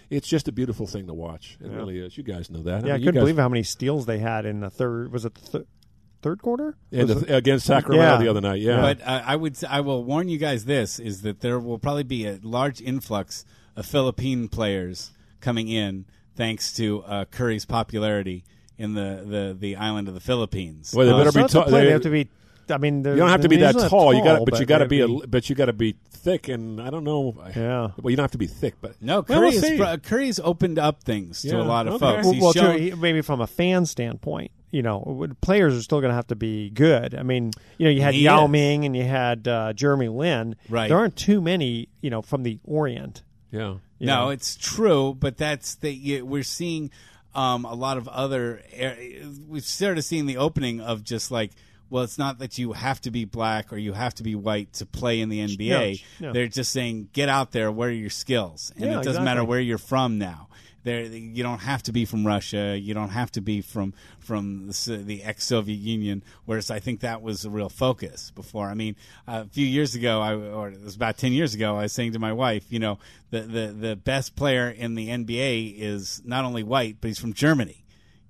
it's 0.09 0.27
just 0.27 0.47
a 0.47 0.51
beautiful 0.51 0.85
thing 0.85 1.07
to 1.07 1.13
watch. 1.13 1.57
It 1.59 1.69
Yeah. 1.71 1.75
really 1.77 1.97
is. 1.99 2.17
You 2.17 2.23
guys 2.23 2.49
know 2.51 2.61
that. 2.63 2.85
Yeah, 2.85 2.93
I 2.93 2.97
mean, 2.97 3.01
you 3.01 3.05
couldn't 3.07 3.13
guys- 3.15 3.21
believe 3.23 3.37
how 3.37 3.49
many 3.49 3.63
steals 3.63 4.05
they 4.05 4.19
had 4.19 4.45
in 4.45 4.59
the 4.59 4.69
third. 4.69 5.11
Was 5.11 5.25
it 5.25 5.33
the 5.33 5.41
thir- 5.41 5.65
third 6.21 6.41
quarter? 6.41 6.75
In 6.91 7.07
Was 7.07 7.21
the- 7.21 7.33
it- 7.33 7.35
against 7.37 7.65
Sacramento 7.65 8.05
Yeah. 8.13 8.17
the 8.17 8.27
other 8.27 8.41
night. 8.41 8.61
Yeah, 8.61 8.79
But 8.81 9.01
uh, 9.01 9.23
I 9.25 9.35
would 9.35 9.57
I 9.67 9.81
will 9.81 10.03
warn 10.03 10.29
you 10.29 10.37
guys. 10.37 10.65
This 10.65 10.99
is 10.99 11.21
that 11.23 11.41
there 11.41 11.59
will 11.59 11.79
probably 11.79 12.03
be 12.03 12.25
a 12.27 12.37
large 12.43 12.79
influx 12.81 13.43
of 13.43 13.49
Philippine 13.81 14.47
players 14.49 15.11
coming 15.41 15.67
in, 15.69 16.05
thanks 16.35 16.73
to 16.73 17.01
uh, 17.03 17.25
Curry's 17.25 17.65
popularity 17.65 18.43
in 18.77 18.93
the, 18.93 19.23
the, 19.25 19.57
the 19.59 19.75
island 19.77 20.07
of 20.07 20.13
the 20.13 20.19
Philippines. 20.19 20.93
Well, 20.95 21.07
they 21.07 21.13
Uh, 21.13 21.17
better 21.17 21.31
So 21.31 21.41
be 21.43 21.47
tall. 21.47 21.65
They 21.71 21.85
They- 21.85 21.91
have 21.91 22.01
to 22.01 22.09
be. 22.11 22.29
I 22.69 22.77
mean, 22.77 22.99
you 22.99 23.17
don't 23.17 23.27
have 23.29 23.41
to 23.41 23.49
be 23.49 23.57
that 23.57 23.73
tall. 23.89 24.13
You 24.13 24.23
got, 24.23 24.45
but 24.45 24.57
you 24.57 24.65
got 24.65 24.77
to 24.77 24.85
be, 24.87 25.01
a. 25.01 25.05
a, 25.07 25.27
but 25.27 25.49
you 25.49 25.55
got 25.55 25.65
to 25.65 25.73
be 25.73 25.95
thick, 26.11 26.47
and 26.47 26.79
I 26.81 26.89
don't 26.91 27.03
know. 27.03 27.35
Yeah. 27.53 27.89
Well, 28.01 28.09
you 28.09 28.15
don't 28.15 28.23
have 28.23 28.31
to 28.31 28.37
be 28.37 28.47
thick, 28.47 28.75
but 28.79 28.95
No, 29.01 29.15
Well, 29.15 29.23
Curry 29.23 29.39
we'll 29.39 29.49
is 29.55 29.61
see. 29.61 29.75
bro- 29.77 29.97
Curry's 29.97 30.39
opened 30.39 30.79
up 30.79 31.03
things 31.03 31.41
to 31.41 31.49
Yeah, 31.49 31.61
a 31.61 31.63
lot 31.63 31.87
of 31.87 31.95
okay. 31.95 32.05
folks. 32.05 32.23
Well, 32.23 32.33
He's 32.33 32.41
well, 32.41 32.53
shown, 32.53 32.77
true, 32.77 32.95
maybe 32.95 33.19
from 33.19 33.41
a 33.41 33.47
fan 33.47 33.85
standpoint, 33.85 34.51
you 34.71 34.81
know, 34.81 35.27
players 35.41 35.75
are 35.75 35.81
still 35.81 35.99
going 35.99 36.11
to 36.11 36.15
have 36.15 36.27
to 36.27 36.37
be 36.37 36.69
good. 36.69 37.13
I 37.15 37.23
mean, 37.23 37.51
you 37.77 37.83
know, 37.83 37.91
you 37.91 38.01
had 38.01 38.13
He 38.13 38.21
Yao 38.23 38.45
is. 38.45 38.51
Ming 38.51 38.85
and 38.85 38.95
you 38.95 39.03
had 39.03 39.45
uh, 39.45 39.73
Jeremy 39.73 40.07
Lin. 40.07 40.55
Right. 40.69 40.87
There 40.87 40.97
aren't 40.97 41.17
too 41.17 41.41
many, 41.41 41.89
you 41.99 42.09
know, 42.09 42.21
from 42.21 42.43
the 42.43 42.59
Orient. 42.63 43.23
Yeah. 43.53 43.75
you 43.99 44.07
no, 44.07 44.25
know. 44.25 44.29
it's 44.31 44.57
true, 44.57 45.15
but 45.17 45.37
that's 45.37 45.75
the 45.75 45.93
you, 45.93 46.25
we're 46.25 46.43
seeing 46.43 46.91
um, 47.35 47.63
a 47.63 47.73
lot 47.73 47.97
of 47.97 48.07
other. 48.09 48.61
ar- 48.81 48.97
We've 49.47 49.63
started 49.63 50.01
seeing 50.01 50.25
the 50.25 50.37
opening 50.37 50.81
of 50.81 51.03
just 51.03 51.31
like. 51.31 51.51
Well, 51.89 52.03
it's 52.03 52.17
not 52.17 52.39
that 52.39 52.57
you 52.57 52.71
have 52.71 52.99
to 53.01 53.11
be 53.11 53.23
black 53.25 53.71
or 53.71 53.77
you 53.77 53.93
have 53.93 54.15
to 54.15 54.23
be 54.23 54.33
white 54.33 54.73
to 54.73 54.85
play 54.87 55.21
in 55.21 55.29
the 55.29 55.41
NBA. 55.41 56.01
No, 56.19 56.27
no. 56.27 56.33
They're 56.33 56.47
just 56.47 56.71
saying, 56.71 57.09
get 57.13 57.29
out 57.29 57.51
there. 57.51 57.71
What 57.71 57.89
are 57.89 57.91
your 57.91 58.09
skills? 58.09 58.71
And 58.75 58.85
Yeah, 58.85 58.99
it 58.99 59.03
doesn't 59.03 59.23
matter 59.23 59.43
where 59.43 59.59
you're 59.59 59.77
from 59.77 60.17
now. 60.17 60.47
There, 60.83 61.01
you 61.03 61.43
don't 61.43 61.59
have 61.59 61.81
to 61.83 61.91
be 61.93 62.03
from 62.05 62.27
Russia. 62.27 62.77
You 62.77 62.93
don't 62.93 63.09
have 63.09 63.31
to 63.33 63.41
be 63.41 63.61
from 63.61 63.93
from 64.19 64.67
the, 64.67 64.97
the 65.05 65.23
ex-Soviet 65.23 65.77
Union. 65.79 66.23
Whereas 66.45 66.69
I 66.69 66.79
think 66.79 66.99
that 67.01 67.21
was 67.21 67.45
a 67.45 67.49
real 67.49 67.69
focus 67.69 68.31
before. 68.35 68.67
I 68.67 68.73
mean, 68.73 68.95
a 69.27 69.45
few 69.47 69.65
years 69.65 69.95
ago, 69.95 70.19
I, 70.21 70.33
or 70.35 70.69
it 70.69 70.83
was 70.83 70.95
about 70.95 71.17
ten 71.17 71.31
years 71.31 71.53
ago, 71.53 71.77
I 71.77 71.83
was 71.83 71.93
saying 71.93 72.13
to 72.13 72.19
my 72.19 72.33
wife, 72.33 72.65
you 72.69 72.79
know, 72.79 72.99
the 73.31 73.41
the 73.41 73.67
the 73.67 73.95
best 73.95 74.35
player 74.35 74.69
in 74.69 74.95
the 74.95 75.07
NBA 75.09 75.75
is 75.79 76.21
not 76.25 76.43
only 76.43 76.63
white, 76.63 76.97
but 76.99 77.07
he's 77.07 77.19
from 77.19 77.33
Germany. 77.33 77.79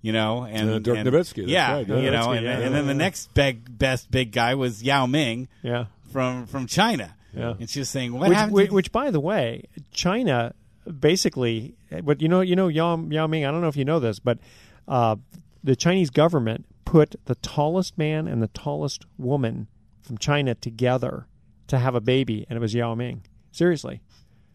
You 0.02 0.12
know, 0.12 0.44
and 0.44 0.70
Uh, 0.70 0.80
Dirk 0.80 0.98
and- 0.98 1.08
Nowitzki, 1.10 1.36
that's 1.44 1.48
yeah, 1.50 1.74
right, 1.76 1.88
you 1.88 2.12
know, 2.12 2.28
Nowitzki, 2.28 2.36
and, 2.38 2.46
yeah. 2.46 2.60
and 2.60 2.76
then 2.76 2.88
the 2.88 2.94
next 2.94 3.34
big 3.34 3.78
best 3.78 4.12
big 4.12 4.34
guy 4.34 4.54
was 4.54 4.84
Yao 4.84 5.06
Ming, 5.06 5.48
Yeah. 5.64 5.86
from 6.12 6.46
from 6.46 6.68
China. 6.68 7.16
Yeah. 7.34 7.54
and 7.60 7.68
she 7.70 7.80
was 7.80 7.90
saying, 7.90 8.14
what 8.14 8.28
which, 8.30 8.38
happened? 8.38 8.54
which, 8.54 8.68
to- 8.68 8.74
which, 8.76 8.92
by 8.92 9.10
the 9.12 9.20
way, 9.22 9.64
China 9.92 10.54
basically, 11.00 11.76
but 12.04 12.22
you 12.22 12.28
know, 12.28 12.42
you 12.42 12.56
know, 12.56 12.68
Yao, 12.68 12.98
Yao 12.98 13.28
Ming. 13.28 13.46
I 13.46 13.52
don't 13.52 13.62
know 13.62 13.68
if 13.68 13.78
you 13.78 13.86
know 13.86 14.00
this, 14.00 14.20
but 14.20 14.40
uh, 14.88 15.16
the 15.64 15.76
Chinese 15.76 16.10
government 16.10 16.66
put 16.86 17.16
the 17.26 17.36
tallest 17.36 17.98
man 17.98 18.28
and 18.28 18.42
the 18.42 18.48
tallest 18.48 19.06
woman 19.18 19.68
from 20.02 20.18
China 20.18 20.56
together 20.56 21.28
to 21.68 21.80
have 21.80 21.96
a 21.96 22.02
baby, 22.02 22.46
and 22.50 22.58
it 22.58 22.60
was 22.60 22.74
Yao 22.74 22.94
Ming. 22.96 23.24
Seriously. 23.52 24.02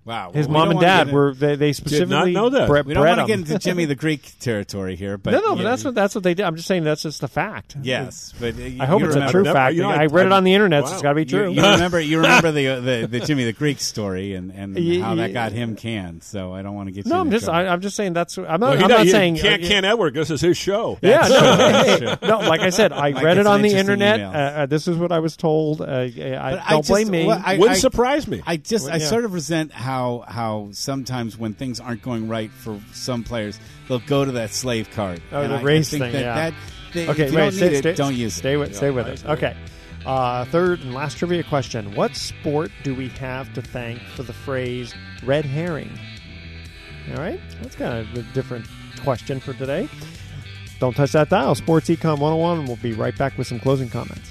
Wow, 0.08 0.32
His 0.32 0.48
well, 0.48 0.60
mom 0.60 0.70
and 0.70 0.80
dad 0.80 1.12
were 1.12 1.34
they, 1.34 1.54
they 1.56 1.72
specifically 1.74 2.32
bre- 2.32 2.82
we 2.82 2.94
don't 2.94 3.02
bred 3.02 3.18
want 3.18 3.20
to 3.20 3.26
get 3.26 3.38
into 3.40 3.58
Jimmy 3.58 3.84
the 3.84 3.94
Greek 3.94 4.38
territory 4.40 4.96
here, 4.96 5.18
but 5.18 5.32
no, 5.32 5.40
no, 5.40 5.54
but 5.56 5.64
that's 5.64 5.84
what 5.84 5.94
that's 5.94 6.14
what 6.14 6.24
they 6.24 6.32
did. 6.32 6.46
I'm 6.46 6.56
just 6.56 6.66
saying 6.66 6.84
that's 6.84 7.02
just 7.02 7.20
the 7.20 7.28
fact. 7.28 7.76
Yes, 7.82 8.32
but 8.40 8.54
uh, 8.58 8.62
I 8.80 8.86
hope 8.86 9.02
it's 9.02 9.14
remember- 9.14 9.26
a 9.28 9.30
true 9.30 9.44
fact. 9.44 9.74
you 9.74 9.82
know, 9.82 9.90
I, 9.90 10.04
I- 10.04 10.06
read 10.06 10.24
it 10.24 10.32
on 10.32 10.44
the 10.44 10.54
internet. 10.54 10.86
so 10.88 10.94
it's 10.94 11.02
got 11.02 11.10
to 11.10 11.14
be 11.16 11.26
true. 11.26 11.50
you 11.52 11.60
remember 11.60 12.00
you 12.00 12.16
remember 12.16 12.52
the, 12.52 12.68
uh, 12.68 12.80
the 12.80 13.06
the 13.06 13.20
Jimmy 13.20 13.44
the 13.44 13.52
Greek 13.52 13.80
story 13.80 14.32
and, 14.32 14.50
and 14.50 14.78
Ye- 14.88 15.00
how 15.00 15.14
that 15.16 15.34
got 15.34 15.52
him 15.52 15.76
canned. 15.76 16.22
So 16.24 16.54
I 16.54 16.62
don't 16.62 16.74
want 16.74 16.86
to 16.88 16.92
get 16.92 17.04
you. 17.04 17.10
no, 17.10 17.16
in 17.16 17.26
I'm 17.26 17.30
just 17.30 17.44
trouble. 17.44 17.68
I, 17.68 17.70
I'm 17.70 17.80
just 17.82 17.94
saying 17.96 18.14
that's 18.14 18.38
I'm 18.38 18.44
not, 18.44 18.60
Well, 18.60 18.76
he 18.78 18.82
I'm 18.84 18.88
does- 18.88 18.98
not 19.06 19.06
saying 19.08 19.36
can't 19.36 19.62
uh, 19.62 19.68
Ken 19.68 19.84
Edward. 19.84 20.14
This 20.14 20.30
is 20.30 20.40
his 20.40 20.56
show. 20.56 20.98
Yeah, 21.02 21.26
no, 21.28 21.28
true, 21.28 21.36
hey, 21.36 21.56
that's 21.56 21.88
hey, 21.88 22.16
true. 22.16 22.28
no. 22.28 22.38
Like 22.38 22.60
I 22.62 22.70
said, 22.70 22.92
I 22.92 23.10
read 23.22 23.36
it 23.36 23.46
on 23.46 23.60
the 23.60 23.74
internet. 23.74 24.20
emails. 24.20 24.34
Uh, 24.34 24.38
uh, 24.38 24.66
this 24.66 24.88
is 24.88 24.96
what 24.96 25.12
I 25.12 25.18
was 25.18 25.36
told. 25.36 25.82
Uh, 25.82 25.84
I, 25.86 26.64
don't 26.70 26.86
blame 26.86 27.10
me. 27.10 27.30
I- 27.30 27.58
Wouldn't 27.58 27.78
surprise 27.78 28.26
me. 28.26 28.42
I 28.46 28.56
just 28.56 28.88
I 28.88 28.98
sort 28.98 29.24
of 29.26 29.34
resent 29.34 29.72
how 29.72 29.97
how 30.28 30.68
sometimes 30.72 31.36
when 31.38 31.54
things 31.54 31.80
aren't 31.80 32.02
going 32.02 32.28
right 32.28 32.50
for 32.50 32.80
some 32.92 33.22
players, 33.24 33.58
they'll 33.88 33.98
go 34.00 34.24
to 34.24 34.32
that 34.32 34.50
slave 34.50 34.90
card. 34.90 35.20
Oh, 35.32 35.42
And 35.42 35.52
the 35.52 35.56
I- 35.56 35.60
I 35.60 35.62
race 35.62 35.90
think 35.90 36.02
thing, 36.02 36.12
That, 36.12 36.20
yeah. 36.22 36.34
that 36.34 36.54
they, 36.94 37.08
okay, 37.08 37.24
if 37.24 37.30
you 37.32 37.36
wait, 37.36 37.42
don't 37.44 37.52
stay, 37.52 37.68
need 37.70 37.76
stay, 37.78 37.90
it, 37.90 37.96
don't 37.96 38.14
use 38.16 38.34
stay 38.34 38.52
it. 38.54 38.56
with 38.56 38.74
stay 38.76 38.90
with 38.90 39.06
I 39.06 39.10
us. 39.10 39.24
Okay. 39.24 39.56
Uh, 40.06 40.44
third 40.46 40.80
and 40.80 40.94
last 40.94 41.18
trivia 41.18 41.42
question: 41.42 41.94
What 41.94 42.14
sport 42.16 42.70
do 42.82 42.94
we 42.94 43.08
have 43.08 43.52
to 43.54 43.60
thank 43.62 44.00
for 44.16 44.22
the 44.22 44.32
phrase 44.32 44.94
"red 45.24 45.44
herring"? 45.44 45.90
All 47.10 47.16
right, 47.22 47.40
that's 47.60 47.74
kind 47.76 47.98
of 47.98 48.14
a 48.16 48.22
different 48.32 48.66
question 49.02 49.40
for 49.40 49.52
today. 49.54 49.88
Don't 50.80 50.94
touch 50.94 51.12
that 51.12 51.28
dial. 51.28 51.54
Sports 51.56 51.88
Econ 51.88 52.18
101. 52.20 52.66
We'll 52.66 52.76
be 52.76 52.92
right 52.92 53.16
back 53.18 53.36
with 53.36 53.46
some 53.48 53.58
closing 53.58 53.88
comments. 53.90 54.30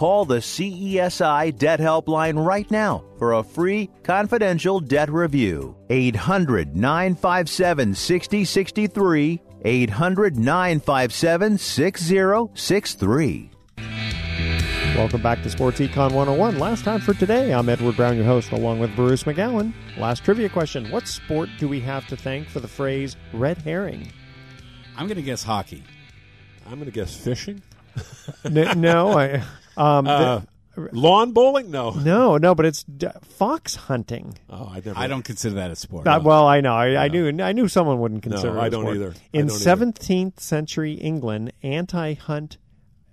Call 0.00 0.24
the 0.24 0.38
CESI 0.38 1.58
Debt 1.58 1.78
Helpline 1.78 2.42
right 2.42 2.70
now 2.70 3.04
for 3.18 3.34
a 3.34 3.42
free 3.42 3.90
confidential 4.02 4.80
debt 4.80 5.10
review. 5.10 5.76
800 5.90 6.74
957 6.74 7.94
6063. 7.94 9.42
800 9.62 10.38
957 10.38 11.58
6063. 11.58 13.50
Welcome 14.96 15.20
back 15.20 15.42
to 15.42 15.50
Sports 15.50 15.80
Econ 15.80 16.12
101. 16.12 16.58
Last 16.58 16.82
time 16.82 17.00
for 17.00 17.12
today, 17.12 17.52
I'm 17.52 17.68
Edward 17.68 17.96
Brown, 17.96 18.16
your 18.16 18.24
host, 18.24 18.52
along 18.52 18.80
with 18.80 18.96
Bruce 18.96 19.24
McGowan. 19.24 19.74
Last 19.98 20.24
trivia 20.24 20.48
question 20.48 20.90
What 20.90 21.08
sport 21.08 21.50
do 21.58 21.68
we 21.68 21.78
have 21.80 22.06
to 22.06 22.16
thank 22.16 22.48
for 22.48 22.60
the 22.60 22.68
phrase 22.68 23.16
red 23.34 23.58
herring? 23.58 24.10
I'm 24.96 25.08
going 25.08 25.18
to 25.18 25.22
guess 25.22 25.42
hockey. 25.42 25.84
I'm 26.64 26.76
going 26.76 26.86
to 26.86 26.90
guess 26.90 27.14
fishing. 27.14 27.60
N- 28.46 28.80
no, 28.80 29.18
I. 29.18 29.42
Um, 29.76 30.06
Uh, 30.06 30.40
the- 30.40 30.88
lawn 30.92 31.32
bowling? 31.32 31.70
No. 31.70 31.90
no, 31.90 32.36
no, 32.38 32.54
but 32.54 32.64
it's 32.66 32.84
d- 32.84 33.08
fox 33.22 33.74
hunting. 33.74 34.38
Oh, 34.48 34.68
I 34.72 34.76
never. 34.76 34.94
I 34.98 35.06
don't 35.08 35.24
consider 35.24 35.56
that 35.56 35.70
a 35.70 35.76
sport. 35.76 36.06
Uh, 36.06 36.20
well, 36.22 36.46
I 36.46 36.60
know. 36.60 36.74
I, 36.74 37.04
I 37.04 37.08
knew. 37.08 37.42
I 37.42 37.52
knew 37.52 37.68
someone 37.68 37.98
wouldn't 38.00 38.22
consider. 38.22 38.54
No, 38.54 38.60
it 38.60 38.62
I 38.62 38.66
a 38.66 38.70
don't 38.70 38.82
sport. 38.84 38.96
either. 38.96 39.10
I 39.10 39.38
In 39.38 39.46
don't 39.48 39.56
either. 39.56 39.86
17th 39.86 40.40
century 40.40 40.94
England, 40.94 41.52
anti-hunt 41.62 42.58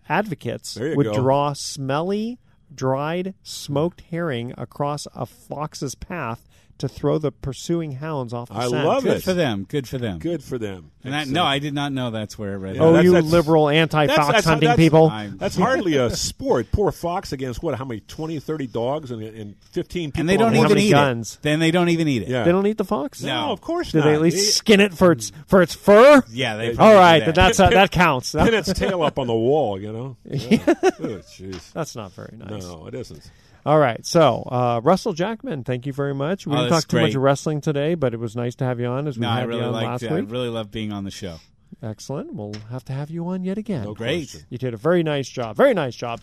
advocates 0.09 0.77
would 0.79 1.05
go. 1.05 1.13
draw 1.13 1.53
smelly, 1.53 2.39
dried, 2.73 3.33
smoked 3.43 4.01
herring 4.11 4.53
across 4.57 5.07
a 5.13 5.25
fox's 5.25 5.95
path 5.95 6.46
to 6.79 6.87
throw 6.87 7.17
the 7.17 7.31
pursuing 7.31 7.93
hounds 7.93 8.33
off 8.33 8.49
the 8.49 8.55
I 8.55 8.67
scent. 8.67 8.85
love 8.85 9.03
Good 9.03 9.17
it. 9.17 9.23
for 9.23 9.33
them. 9.33 9.65
Good 9.67 9.87
for 9.87 9.97
them. 9.97 10.19
Good 10.19 10.43
for 10.43 10.57
them. 10.57 10.91
And 11.03 11.15
I, 11.15 11.23
no, 11.23 11.43
I 11.45 11.59
did 11.59 11.73
not 11.73 11.93
know 11.93 12.11
that's 12.11 12.37
where 12.37 12.53
it 12.55 12.57
read. 12.57 12.75
Yeah, 12.75 12.81
oh, 12.81 12.87
that's- 12.91 13.05
you 13.05 13.13
that's- 13.13 13.31
liberal 13.31 13.69
anti-fox 13.69 14.07
That's- 14.09 14.27
that's- 14.27 14.45
hunting 14.45 14.67
that's- 14.67 14.85
people! 14.85 15.07
I'm- 15.07 15.37
That's 15.39 15.55
hardly 15.55 15.95
a 15.95 16.09
sport. 16.09 16.67
Poor 16.71 16.91
fox 16.91 17.31
against 17.31 17.63
what? 17.63 17.75
How 17.75 17.85
many? 17.85 18.01
20, 18.01 18.39
30 18.39 18.67
dogs 18.67 19.11
and, 19.11 19.23
and 19.23 19.55
15 19.71 20.11
people. 20.11 20.19
and 20.19 20.27
they 20.29 20.33
on 20.33 20.39
don't 20.39 20.47
one 20.57 20.65
even 20.65 20.75
many 20.75 20.87
eat 20.87 20.91
guns? 20.91 21.35
it. 21.35 21.43
Then 21.43 21.59
they 21.59 21.71
don't 21.71 21.89
even 21.89 22.07
eat 22.09 22.23
it. 22.23 22.27
Yeah. 22.27 22.43
They 22.43 22.51
don't 22.51 22.67
eat 22.67 22.77
the 22.77 22.83
fox. 22.85 23.23
No, 23.23 23.51
of 23.51 23.61
course 23.61 23.93
not. 23.93 24.01
Do 24.01 24.05
not. 24.05 24.05
they 24.11 24.15
at 24.15 24.21
least 24.21 24.35
They- 24.37 24.43
skin 24.43 24.81
it 24.81 24.93
for 24.93 25.11
its 25.13 25.31
for 25.47 25.61
its 25.61 25.73
fur? 25.75 26.21
Yeah, 26.29 26.57
they. 26.57 26.69
All 26.71 26.75
probably 26.75 26.93
do 26.93 26.99
right, 26.99 27.19
that. 27.19 27.25
then 27.25 27.45
that's 27.45 27.59
uh, 27.59 27.69
that 27.69 27.91
counts. 27.91 28.33
Pin 28.33 28.53
its 28.53 28.73
tail 28.73 29.01
up 29.03 29.17
on 29.17 29.27
the 29.27 29.33
wall, 29.35 29.79
you 29.79 29.91
know? 29.93 30.17
Yeah. 30.25 30.59
Oh, 30.67 31.21
jeez. 31.31 31.71
That's 31.73 31.95
not 31.95 32.11
very 32.11 32.35
nice. 32.37 32.63
No, 32.63 32.87
it 32.87 32.93
isn't. 32.95 33.31
All 33.67 33.79
right. 33.79 34.05
So, 34.05 34.47
uh, 34.49 34.79
Russell 34.81 35.11
Jackman, 35.13 35.63
thank 35.65 35.85
you 35.85 35.91
very 35.93 36.13
much. 36.15 36.47
We 36.47 36.53
Oh, 36.53 36.57
didn't 36.59 36.69
talk 36.71 36.87
too 36.87 37.01
much 37.01 37.11
great. 37.11 37.21
wrestling 37.21 37.59
today, 37.61 37.95
but 37.95 38.13
it 38.13 38.17
was 38.19 38.33
nice 38.35 38.55
to 38.55 38.63
have 38.65 38.79
you 38.79 38.85
on 38.87 39.07
as 39.07 39.17
we 39.17 39.23
No, 39.23 39.29
had 39.29 39.39
I 39.39 39.43
really 39.43 39.59
you 39.61 39.65
on 39.67 39.73
liked 39.73 39.85
last 39.87 40.03
it. 40.03 40.11
I 40.11 40.15
week. 40.21 40.31
really 40.31 40.47
love 40.49 40.71
being 40.71 40.93
on 40.93 41.03
the 41.03 41.11
show. 41.11 41.35
Excellent. 41.83 42.33
We'll 42.33 42.53
have 42.71 42.85
to 42.85 42.93
have 42.93 43.09
you 43.09 43.27
on 43.27 43.43
yet 43.43 43.57
again. 43.57 43.83
No 43.83 43.93
Great. 43.93 44.29
question. 44.29 44.47
You 44.49 44.57
did 44.57 44.73
a 44.73 44.77
very 44.77 45.03
nice 45.03 45.27
job. 45.27 45.57
Very 45.57 45.73
nice 45.73 45.95
job. 45.95 46.21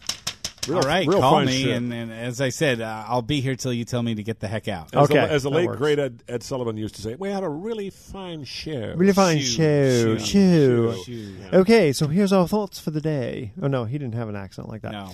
Real, 0.66 0.78
All 0.78 0.82
right, 0.84 1.06
real 1.06 1.20
call 1.20 1.44
me, 1.44 1.70
and, 1.72 1.92
and 1.92 2.10
as 2.10 2.40
I 2.40 2.48
said, 2.48 2.80
uh, 2.80 3.04
I'll 3.06 3.20
be 3.20 3.42
here 3.42 3.54
till 3.54 3.74
you 3.74 3.84
tell 3.84 4.02
me 4.02 4.14
to 4.14 4.22
get 4.22 4.40
the 4.40 4.48
heck 4.48 4.66
out. 4.66 4.94
As 4.94 5.04
Okay, 5.10 5.20
the, 5.20 5.30
as 5.30 5.42
the 5.42 5.50
late 5.50 5.66
works. 5.66 5.76
great 5.78 5.98
Ed, 5.98 6.22
Ed 6.26 6.42
Sullivan 6.42 6.78
used 6.78 6.94
to 6.94 7.02
say, 7.02 7.14
we 7.16 7.28
had 7.28 7.42
a 7.42 7.48
really 7.50 7.90
fine 7.90 8.44
show. 8.44 8.94
Really 8.96 9.12
fine 9.12 9.40
Shoo, 9.40 10.16
show. 10.16 10.24
shoo, 10.24 10.94
Shoo. 11.04 11.04
shoo. 11.04 11.34
Okay, 11.52 11.92
so 11.92 12.06
here's 12.08 12.32
our 12.32 12.48
thoughts 12.48 12.80
for 12.80 12.90
the 12.92 13.02
day. 13.02 13.52
Oh, 13.60 13.66
no, 13.66 13.84
he 13.84 13.98
didn't 13.98 14.14
have 14.14 14.30
an 14.30 14.36
accent 14.36 14.70
like 14.70 14.80
that. 14.80 14.92
No. 14.92 15.10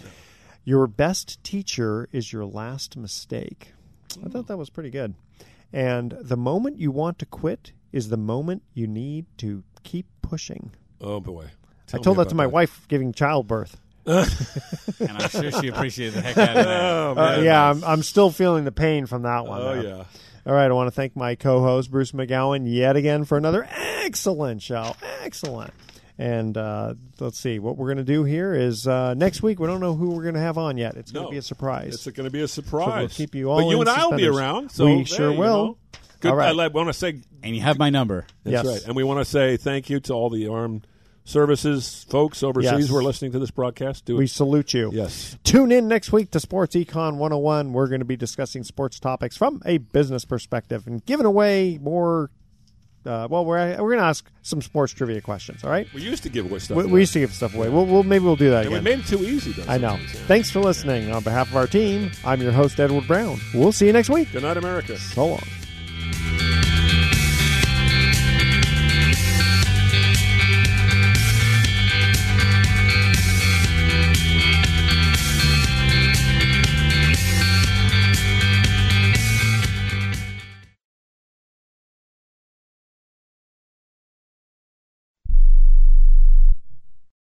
Your 0.65 0.87
best 0.87 1.43
teacher 1.43 2.09
is 2.13 2.33
your 2.33 2.45
last 2.45 2.97
mistake. 2.97 3.73
I 4.25 4.29
thought 4.29 4.47
that 4.49 4.57
was 4.59 4.71
pretty 4.71 4.91
good. 4.91 5.15
And 5.73 6.13
the 6.21 6.37
moment 6.37 6.79
you 6.79 6.91
want 6.91 7.19
to 7.21 7.27
quit 7.27 7.73
is 7.93 8.09
the 8.09 8.17
moment 8.17 8.63
you 8.75 8.87
need 8.87 9.27
to 9.39 9.63
keep 9.83 10.07
pushing. 10.23 10.73
Oh, 11.01 11.21
boy. 11.21 11.47
I 11.93 11.99
told 11.99 12.19
that 12.19 12.29
to 12.29 12.35
my 12.35 12.47
wife 12.47 12.87
giving 12.89 13.13
childbirth. 13.13 13.77
and 14.07 14.27
I'm 15.11 15.29
sure 15.29 15.51
she 15.53 15.69
appreciated 15.69 16.15
the 16.15 16.23
heck 16.23 16.39
out 16.39 16.57
of 16.57 16.65
that. 16.65 16.67
Oh, 16.81 17.15
Uh, 17.17 17.41
yeah, 17.43 17.71
I'm, 17.71 17.85
I'm 17.85 18.03
still 18.03 18.31
feeling 18.31 18.65
the 18.65 18.73
pain 18.73 19.07
from 19.07 19.23
that 19.23 19.47
one. 19.47 19.61
Oh, 19.61 19.65
though. 19.83 19.89
yeah. 19.99 20.05
All 20.47 20.55
right, 20.55 20.65
I 20.67 20.73
want 20.73 20.87
to 20.89 20.91
thank 20.93 21.15
my 21.17 21.35
co-host 21.35 21.91
Bruce 21.91 22.13
McGowan 22.13 22.63
yet 22.67 22.97
again 22.97 23.25
for 23.25 23.37
another 23.37 23.67
excellent 23.71 24.63
show. 24.63 24.95
Excellent. 25.23 25.73
And 26.21 26.55
uh, 26.59 26.95
let's 27.19 27.39
see 27.39 27.59
what 27.59 27.79
we're 27.79 27.87
going 27.87 27.97
to 27.97 28.05
do 28.05 28.25
here 28.25 28.53
is 28.55 28.87
uh, 28.87 29.15
next 29.15 29.43
week. 29.43 29.59
We 29.59 29.67
don't 29.67 29.81
know 29.81 29.95
who 29.95 30.11
we're 30.11 30.23
going 30.23 30.35
to 30.35 30.41
have 30.41 30.59
on 30.59 30.77
yet. 30.77 30.97
It's 30.97 31.13
going 31.13 31.25
to 31.25 31.29
No. 31.29 31.31
be 31.31 31.39
a 31.39 31.43
surprise. 31.43 31.95
It's 31.95 32.05
going 32.15 32.27
to 32.27 32.31
be 32.31 32.43
a 32.43 32.49
So 32.49 32.61
surprise. 32.61 32.99
we'll 33.01 33.09
keep 33.09 33.35
you 33.35 33.51
all. 33.51 33.59
But 33.61 33.69
you 33.69 33.81
in 33.81 33.89
and 33.89 33.97
I 33.97 34.05
will 34.07 34.19
be 34.19 34.27
around. 34.27 34.71
So 34.71 34.85
we 34.85 34.99
hey, 34.99 35.05
sure 35.05 35.33
you 35.33 35.39
will. 35.39 35.65
know. 35.67 35.77
Good. 36.21 36.29
All 36.29 36.37
right. 36.37 36.55
I 36.59 36.67
want 36.69 36.89
to 36.89 36.93
say, 36.93 37.23
and 37.43 37.57
you 37.57 37.63
have 37.63 37.79
my 37.79 37.89
number. 37.89 38.27
That's 38.45 38.65
Yes. 38.65 38.67
right. 38.67 38.87
And 38.87 38.95
we 38.97 39.03
want 39.03 39.21
to 39.21 39.25
say 39.25 39.57
thank 39.57 39.89
you 39.89 39.99
to 40.01 40.13
all 40.13 40.29
the 40.29 40.47
armed 40.49 40.87
services 41.25 42.05
folks 42.11 42.43
overseas 42.43 42.71
Yes. 42.81 42.89
who 42.89 42.97
are 42.97 43.03
listening 43.03 43.33
to 43.33 43.39
this 43.39 43.51
broadcast. 43.51 44.05
Do 44.05 44.17
We 44.17 44.25
it. 44.25 44.31
salute 44.31 44.75
you. 44.75 44.91
Yes. 44.93 45.39
Tune 45.45 45.73
in 45.73 45.89
next 45.89 46.13
week 46.13 46.31
to 46.33 46.41
Sports 46.41 46.75
Econ 46.77 47.17
101. 47.17 47.73
We're 47.73 47.87
going 47.89 48.01
to 48.01 48.05
be 48.05 48.17
discussing 48.17 48.63
sports 48.65 49.01
topics 49.01 49.37
from 49.39 49.63
a 49.65 49.79
business 49.79 50.27
perspective 50.27 50.87
and 50.87 51.03
giving 51.07 51.25
away 51.25 51.79
more. 51.81 52.31
Uh, 53.07 53.27
well, 53.31 53.45
we're 53.45 53.71
we're 53.81 53.89
going 53.91 53.99
to 53.99 54.05
ask 54.05 54.31
some 54.43 54.61
sports 54.61 54.93
trivia 54.93 55.21
questions. 55.21 55.65
All 55.65 55.71
right. 55.71 55.87
We 55.95 56.03
used 56.03 56.23
to 56.25 56.29
give 56.29 56.45
away 56.51 56.59
stuff. 56.59 56.77
We, 56.77 56.85
away. 56.85 56.93
we 56.93 57.01
used 57.01 57.13
to 57.15 57.21
give 57.21 57.33
stuff 57.33 57.55
away. 57.55 57.69
We'll, 57.69 57.87
we'll 57.87 58.03
maybe 58.03 58.25
we'll 58.25 58.37
do 58.37 58.51
that 58.51 58.63
and 58.67 58.71
we 58.73 58.79
again. 58.79 58.85
made 58.85 58.99
it 59.01 59.07
too 59.07 59.25
easy. 59.25 59.53
Though, 59.53 59.71
I 59.73 59.79
know. 59.79 59.95
yeah. 59.95 60.07
Thanks 60.27 60.51
for 60.51 60.61
listening. 60.61 61.11
On 61.13 61.23
behalf 61.23 61.49
of 61.49 61.57
our 61.57 61.67
team, 61.67 62.11
I'm 62.25 62.43
your 62.43 62.53
host 62.53 62.79
Edward 62.79 63.07
Brown. 63.07 63.39
We'll 63.55 63.73
see 63.73 63.87
you 63.87 63.93
next 63.93 64.11
week. 64.11 64.31
Good 64.33 64.43
night, 64.43 64.57
America. 64.59 64.99
So 64.99 65.27
long. 65.27 66.70